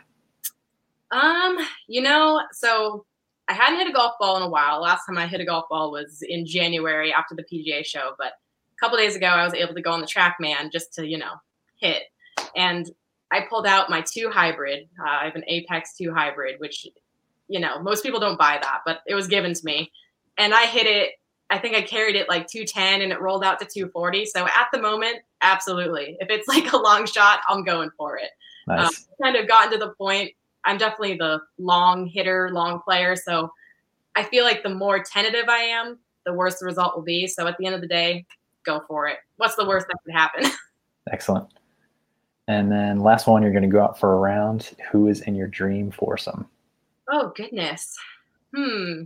Um, 1.09 1.57
you 1.87 2.01
know, 2.01 2.41
so 2.51 3.05
I 3.47 3.53
hadn't 3.53 3.79
hit 3.79 3.87
a 3.87 3.93
golf 3.93 4.15
ball 4.19 4.35
in 4.35 4.43
a 4.43 4.49
while. 4.49 4.81
Last 4.81 5.05
time 5.05 5.17
I 5.17 5.25
hit 5.25 5.39
a 5.39 5.45
golf 5.45 5.69
ball 5.69 5.89
was 5.89 6.21
in 6.21 6.45
January 6.45 7.13
after 7.13 7.33
the 7.33 7.45
PGA 7.45 7.85
show, 7.85 8.11
but 8.17 8.33
a 8.33 8.77
couple 8.77 8.97
days 8.97 9.15
ago 9.15 9.27
I 9.27 9.45
was 9.45 9.53
able 9.53 9.73
to 9.73 9.81
go 9.81 9.91
on 9.93 10.01
the 10.01 10.05
TrackMan 10.05 10.69
just 10.69 10.93
to, 10.95 11.07
you 11.07 11.17
know, 11.17 11.35
hit. 11.79 12.03
And 12.57 12.91
I 13.31 13.45
pulled 13.49 13.65
out 13.65 13.89
my 13.89 14.01
two 14.01 14.31
hybrid. 14.31 14.89
Uh, 14.99 15.09
I 15.09 15.23
have 15.23 15.35
an 15.35 15.45
Apex 15.47 15.95
2 15.95 16.13
hybrid, 16.13 16.59
which, 16.59 16.85
you 17.47 17.61
know, 17.61 17.81
most 17.81 18.03
people 18.03 18.19
don't 18.19 18.37
buy 18.37 18.59
that, 18.61 18.81
but 18.85 18.99
it 19.07 19.15
was 19.15 19.29
given 19.29 19.53
to 19.53 19.61
me. 19.65 19.93
And 20.37 20.53
I 20.53 20.65
hit 20.65 20.87
it. 20.87 21.13
I 21.53 21.59
think 21.59 21.75
I 21.75 21.81
carried 21.83 22.15
it 22.15 22.27
like 22.27 22.47
210 22.47 23.01
and 23.01 23.11
it 23.11 23.21
rolled 23.21 23.43
out 23.43 23.59
to 23.59 23.65
240. 23.65 24.25
So 24.25 24.45
at 24.45 24.67
the 24.73 24.81
moment, 24.81 25.17
absolutely. 25.41 26.17
If 26.19 26.29
it's 26.31 26.47
like 26.47 26.73
a 26.73 26.77
long 26.77 27.05
shot, 27.05 27.41
I'm 27.47 27.63
going 27.63 27.91
for 27.95 28.17
it. 28.17 28.31
Nice. 28.67 28.87
Um, 28.87 28.93
kind 29.21 29.35
of 29.35 29.47
gotten 29.47 29.71
to 29.73 29.77
the 29.77 29.91
point 29.91 30.31
I'm 30.65 30.77
definitely 30.77 31.17
the 31.17 31.41
long 31.57 32.07
hitter, 32.07 32.49
long 32.51 32.81
player. 32.81 33.15
So 33.15 33.51
I 34.15 34.23
feel 34.23 34.45
like 34.45 34.63
the 34.63 34.73
more 34.73 35.03
tentative 35.03 35.49
I 35.49 35.59
am, 35.59 35.99
the 36.25 36.33
worse 36.33 36.59
the 36.59 36.65
result 36.65 36.95
will 36.95 37.03
be. 37.03 37.27
So 37.27 37.47
at 37.47 37.57
the 37.57 37.65
end 37.65 37.75
of 37.75 37.81
the 37.81 37.87
day, 37.87 38.25
go 38.65 38.81
for 38.87 39.07
it. 39.07 39.17
What's 39.37 39.55
the 39.55 39.67
worst 39.67 39.87
that 39.87 39.97
could 40.05 40.13
happen? 40.13 40.49
Excellent. 41.11 41.47
And 42.47 42.71
then 42.71 42.99
last 42.99 43.27
one, 43.27 43.43
you're 43.43 43.51
going 43.51 43.63
to 43.63 43.69
go 43.69 43.81
out 43.81 43.99
for 43.99 44.13
a 44.13 44.17
round. 44.17 44.71
Who 44.91 45.07
is 45.07 45.21
in 45.21 45.35
your 45.35 45.47
dream 45.47 45.91
foursome? 45.91 46.47
Oh 47.11 47.31
goodness. 47.35 47.95
Hmm. 48.55 49.03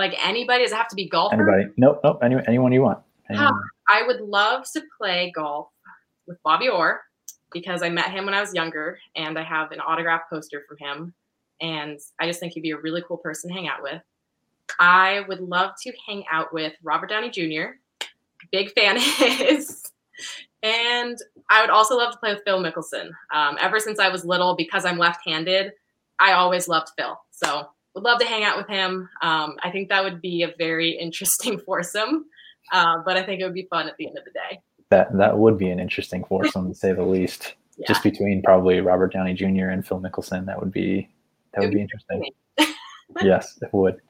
Like 0.00 0.16
anybody? 0.26 0.62
Does 0.64 0.72
it 0.72 0.76
have 0.76 0.88
to 0.88 0.96
be 0.96 1.10
golf? 1.10 1.30
Anybody? 1.30 1.64
Nope. 1.76 2.00
Nope. 2.02 2.20
Anyone, 2.22 2.44
anyone 2.48 2.72
you 2.72 2.80
want. 2.80 3.00
Anyone. 3.28 3.52
I 3.86 4.02
would 4.06 4.22
love 4.22 4.64
to 4.72 4.82
play 4.96 5.30
golf 5.36 5.68
with 6.26 6.42
Bobby 6.42 6.70
Orr 6.70 7.02
because 7.52 7.82
I 7.82 7.90
met 7.90 8.10
him 8.10 8.24
when 8.24 8.32
I 8.32 8.40
was 8.40 8.54
younger 8.54 8.98
and 9.14 9.38
I 9.38 9.42
have 9.42 9.72
an 9.72 9.80
autograph 9.80 10.22
poster 10.30 10.64
from 10.66 10.78
him. 10.78 11.14
And 11.60 11.98
I 12.18 12.26
just 12.26 12.40
think 12.40 12.54
he'd 12.54 12.62
be 12.62 12.70
a 12.70 12.78
really 12.78 13.02
cool 13.06 13.18
person 13.18 13.50
to 13.50 13.54
hang 13.54 13.68
out 13.68 13.82
with. 13.82 14.00
I 14.78 15.20
would 15.28 15.42
love 15.42 15.72
to 15.82 15.92
hang 16.06 16.24
out 16.32 16.50
with 16.50 16.72
Robert 16.82 17.10
Downey 17.10 17.28
Jr., 17.28 17.72
big 18.50 18.72
fan 18.72 18.96
of 18.96 19.02
his. 19.02 19.82
And 20.62 21.18
I 21.50 21.60
would 21.60 21.68
also 21.68 21.94
love 21.98 22.12
to 22.12 22.18
play 22.18 22.32
with 22.32 22.42
Phil 22.46 22.62
Mickelson. 22.62 23.10
Um, 23.34 23.58
ever 23.60 23.78
since 23.78 23.98
I 23.98 24.08
was 24.08 24.24
little, 24.24 24.56
because 24.56 24.86
I'm 24.86 24.96
left 24.96 25.20
handed, 25.26 25.72
I 26.18 26.32
always 26.32 26.68
loved 26.68 26.88
Phil. 26.96 27.20
So 27.32 27.68
would 27.94 28.04
love 28.04 28.20
to 28.20 28.26
hang 28.26 28.44
out 28.44 28.56
with 28.56 28.68
him. 28.68 29.08
Um, 29.22 29.56
I 29.62 29.70
think 29.70 29.88
that 29.88 30.04
would 30.04 30.20
be 30.20 30.42
a 30.42 30.54
very 30.58 30.90
interesting 31.00 31.58
foursome, 31.58 32.26
uh, 32.72 32.98
but 33.04 33.16
I 33.16 33.22
think 33.22 33.40
it 33.40 33.44
would 33.44 33.54
be 33.54 33.66
fun 33.70 33.88
at 33.88 33.96
the 33.96 34.06
end 34.06 34.18
of 34.18 34.24
the 34.24 34.32
day 34.32 34.60
that 34.90 35.16
that 35.16 35.38
would 35.38 35.56
be 35.56 35.70
an 35.70 35.80
interesting 35.80 36.24
foursome 36.24 36.68
to 36.68 36.74
say 36.74 36.92
the 36.92 37.02
least. 37.04 37.54
Yeah. 37.78 37.86
Just 37.88 38.02
between 38.02 38.42
probably 38.42 38.80
Robert 38.80 39.12
Downey 39.12 39.32
Jr. 39.32 39.68
and 39.70 39.86
Phil 39.86 40.00
Mickelson, 40.00 40.44
that 40.46 40.60
would 40.60 40.70
be 40.70 41.08
that 41.54 41.62
would 41.62 41.72
be 41.72 41.80
interesting. 41.80 42.30
yes, 43.22 43.58
it 43.62 43.70
would. 43.72 44.00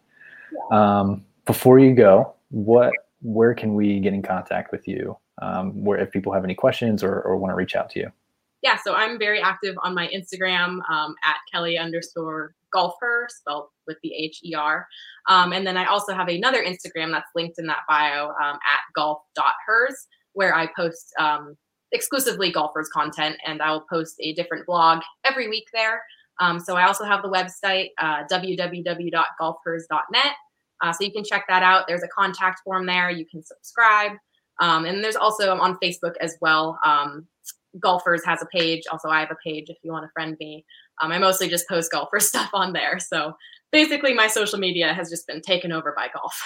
Yeah. 0.73 0.99
Um, 1.01 1.25
before 1.47 1.79
you 1.79 1.95
go, 1.95 2.35
what 2.51 2.93
where 3.23 3.55
can 3.55 3.75
we 3.75 4.01
get 4.01 4.13
in 4.13 4.23
contact 4.23 4.73
with 4.73 4.89
you? 4.89 5.17
Um, 5.41 5.85
where 5.85 5.99
if 5.99 6.11
people 6.11 6.33
have 6.33 6.43
any 6.43 6.55
questions 6.55 7.05
or, 7.05 7.21
or 7.23 7.37
want 7.37 7.53
to 7.53 7.55
reach 7.55 7.77
out 7.77 7.91
to 7.91 8.01
you? 8.01 8.13
Yeah, 8.63 8.77
so 8.83 8.95
I'm 8.95 9.19
very 9.19 9.41
active 9.41 9.77
on 9.83 9.95
my 9.95 10.09
Instagram 10.09 10.81
um, 10.91 11.15
at 11.25 11.37
Kelly 11.51 11.79
underscore 11.79 12.55
golfer, 12.73 13.29
spelled 13.31 13.67
with 13.87 13.99
the 14.03 14.13
H 14.15 14.41
E 14.45 14.55
R. 14.55 14.87
Um, 15.29 15.53
and 15.53 15.67
then 15.67 15.77
I 15.77 15.85
also 15.87 16.15
have 16.15 16.29
another 16.29 16.65
Instagram 16.65 17.13
that's 17.13 17.31
linked 17.35 17.59
in 17.59 17.67
that 17.67 17.81
bio 17.89 18.29
um, 18.29 18.57
at 18.57 18.81
golf.hers 18.95 20.07
where 20.33 20.55
I 20.55 20.69
post 20.77 21.13
um, 21.19 21.57
exclusively 21.93 22.53
GOLFhers 22.53 22.89
content, 22.93 23.37
and 23.47 23.63
I 23.63 23.73
will 23.73 23.87
post 23.91 24.17
a 24.21 24.33
different 24.35 24.67
blog 24.67 25.01
every 25.25 25.49
week 25.49 25.67
there. 25.73 26.03
Um, 26.39 26.61
so 26.61 26.77
I 26.77 26.87
also 26.87 27.05
have 27.05 27.23
the 27.23 27.29
website 27.29 27.89
uh, 27.99 28.25
www.golfhers.net, 28.31 30.35
uh, 30.83 30.93
so 30.93 31.05
you 31.05 31.13
can 31.13 31.25
check 31.25 31.45
that 31.49 31.63
out. 31.63 31.87
There's 31.87 32.03
a 32.03 32.09
contact 32.09 32.61
form 32.65 32.87
there. 32.87 33.11
You 33.11 33.27
can 33.27 33.43
subscribe, 33.43 34.13
um, 34.61 34.85
and 34.85 35.03
there's 35.05 35.17
also 35.17 35.53
I'm 35.53 35.61
on 35.61 35.79
Facebook 35.83 36.15
as 36.21 36.37
well. 36.41 36.79
Um, 36.85 37.27
GOLFhers 37.79 38.25
has 38.25 38.43
a 38.43 38.47
page. 38.47 38.83
Also, 38.91 39.09
I 39.09 39.21
have 39.21 39.31
a 39.31 39.37
page 39.45 39.67
if 39.69 39.77
you 39.83 39.93
want 39.93 40.05
to 40.05 40.11
friend 40.13 40.37
me. 40.41 40.65
Um, 41.01 41.13
I 41.13 41.19
mostly 41.19 41.49
just 41.49 41.69
post 41.69 41.91
golfer 41.91 42.21
stuff 42.21 42.51
on 42.53 42.73
there. 42.73 42.99
So 42.99 43.35
basically, 43.73 44.15
my 44.15 44.27
social 44.27 44.59
media 44.59 44.93
has 44.95 45.11
just 45.11 45.27
been 45.27 45.41
taken 45.41 45.73
over 45.73 45.93
by 45.97 46.09
golf. 46.13 46.41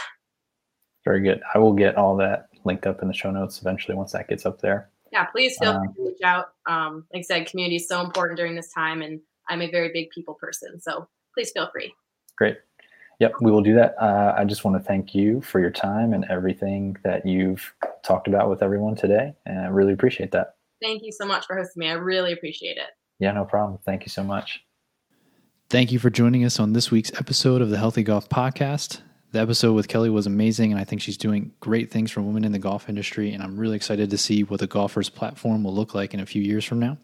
Very 1.04 1.20
good. 1.20 1.40
I 1.54 1.58
will 1.58 1.74
get 1.74 1.96
all 1.96 2.16
that 2.16 2.48
linked 2.64 2.86
up 2.86 3.02
in 3.02 3.08
the 3.08 3.14
show 3.14 3.30
notes 3.30 3.60
eventually 3.60 3.96
once 3.96 4.12
that 4.12 4.28
gets 4.28 4.46
up 4.46 4.60
there. 4.60 4.90
Yeah, 5.12 5.24
please 5.26 5.56
feel 5.58 5.74
free 5.74 5.88
um, 5.88 5.94
to 5.94 6.02
reach 6.06 6.22
out. 6.24 6.46
Um, 6.66 7.04
like 7.12 7.20
I 7.20 7.22
said, 7.22 7.46
community 7.46 7.76
is 7.76 7.86
so 7.86 8.00
important 8.00 8.36
during 8.36 8.56
this 8.56 8.72
time, 8.72 9.02
and 9.02 9.20
I'm 9.48 9.62
a 9.62 9.70
very 9.70 9.90
big 9.92 10.10
people 10.10 10.34
person, 10.34 10.80
so 10.80 11.06
please 11.34 11.52
feel 11.52 11.68
free. 11.72 11.94
Great. 12.36 12.56
Yep, 13.20 13.34
we 13.40 13.52
will 13.52 13.62
do 13.62 13.74
that. 13.74 13.94
Uh, 14.00 14.34
I 14.36 14.44
just 14.44 14.64
want 14.64 14.76
to 14.76 14.82
thank 14.82 15.14
you 15.14 15.40
for 15.40 15.60
your 15.60 15.70
time 15.70 16.14
and 16.14 16.24
everything 16.28 16.96
that 17.04 17.24
you've 17.24 17.72
talked 18.02 18.26
about 18.26 18.50
with 18.50 18.60
everyone 18.62 18.96
today, 18.96 19.34
and 19.46 19.60
I 19.60 19.68
really 19.68 19.92
appreciate 19.92 20.32
that. 20.32 20.56
Thank 20.82 21.02
you 21.04 21.12
so 21.12 21.24
much 21.24 21.46
for 21.46 21.56
hosting 21.56 21.80
me. 21.80 21.88
I 21.88 21.92
really 21.92 22.32
appreciate 22.32 22.76
it. 22.76 22.88
Yeah, 23.24 23.32
no 23.32 23.46
problem. 23.46 23.78
Thank 23.86 24.04
you 24.04 24.10
so 24.10 24.22
much. 24.22 24.62
Thank 25.70 25.90
you 25.90 25.98
for 25.98 26.10
joining 26.10 26.44
us 26.44 26.60
on 26.60 26.74
this 26.74 26.90
week's 26.90 27.10
episode 27.14 27.62
of 27.62 27.70
the 27.70 27.78
Healthy 27.78 28.02
Golf 28.02 28.28
Podcast. 28.28 29.00
The 29.32 29.40
episode 29.40 29.72
with 29.72 29.88
Kelly 29.88 30.10
was 30.10 30.26
amazing, 30.26 30.72
and 30.72 30.78
I 30.78 30.84
think 30.84 31.00
she's 31.00 31.16
doing 31.16 31.50
great 31.60 31.90
things 31.90 32.10
for 32.10 32.20
women 32.20 32.44
in 32.44 32.52
the 32.52 32.58
golf 32.58 32.86
industry. 32.86 33.32
And 33.32 33.42
I'm 33.42 33.56
really 33.56 33.76
excited 33.76 34.10
to 34.10 34.18
see 34.18 34.42
what 34.42 34.60
the 34.60 34.68
GOLFhers 34.68 35.10
platform 35.10 35.64
will 35.64 35.74
look 35.74 35.94
like 35.94 36.12
in 36.12 36.20
a 36.20 36.26
few 36.26 36.42
years 36.42 36.66
from 36.66 36.80
now. 36.80 36.98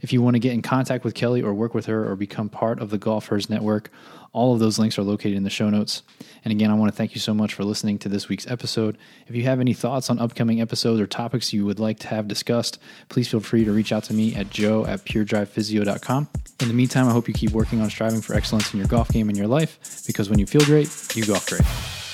If 0.00 0.14
you 0.14 0.22
want 0.22 0.34
to 0.34 0.40
get 0.40 0.54
in 0.54 0.62
contact 0.62 1.04
with 1.04 1.12
Kelly 1.12 1.42
or 1.42 1.52
work 1.52 1.74
with 1.74 1.84
her 1.84 2.10
or 2.10 2.16
become 2.16 2.48
part 2.48 2.80
of 2.80 2.88
the 2.88 2.98
GOLFhers 2.98 3.50
Network, 3.50 3.90
all 4.32 4.52
of 4.54 4.60
those 4.60 4.78
links 4.78 4.98
are 4.98 5.02
located 5.02 5.36
in 5.36 5.44
the 5.44 5.50
show 5.50 5.70
notes. 5.70 6.02
And 6.44 6.52
again, 6.52 6.70
I 6.70 6.74
want 6.74 6.92
to 6.92 6.96
thank 6.96 7.14
you 7.14 7.20
so 7.20 7.34
much 7.34 7.54
for 7.54 7.64
listening 7.64 7.98
to 8.00 8.08
this 8.08 8.28
week's 8.28 8.46
episode. 8.46 8.96
If 9.26 9.34
you 9.34 9.42
have 9.44 9.60
any 9.60 9.74
thoughts 9.74 10.10
on 10.10 10.18
upcoming 10.18 10.60
episodes 10.60 11.00
or 11.00 11.06
topics 11.06 11.52
you 11.52 11.64
would 11.64 11.80
like 11.80 11.98
to 12.00 12.08
have 12.08 12.28
discussed, 12.28 12.78
please 13.08 13.28
feel 13.28 13.40
free 13.40 13.64
to 13.64 13.72
reach 13.72 13.92
out 13.92 14.04
to 14.04 14.14
me 14.14 14.34
at 14.34 14.50
joe 14.50 14.86
at 14.86 15.04
puredrivephysio.com. 15.04 16.28
In 16.60 16.68
the 16.68 16.74
meantime, 16.74 17.08
I 17.08 17.12
hope 17.12 17.28
you 17.28 17.34
keep 17.34 17.50
working 17.50 17.80
on 17.80 17.90
striving 17.90 18.20
for 18.20 18.34
excellence 18.34 18.72
in 18.72 18.78
your 18.78 18.88
golf 18.88 19.08
game 19.10 19.28
and 19.28 19.36
your 19.36 19.48
life 19.48 20.04
because 20.06 20.30
when 20.30 20.38
you 20.38 20.46
feel 20.46 20.62
great, 20.62 20.88
you 21.14 21.26
golf 21.26 21.46
great. 21.46 22.05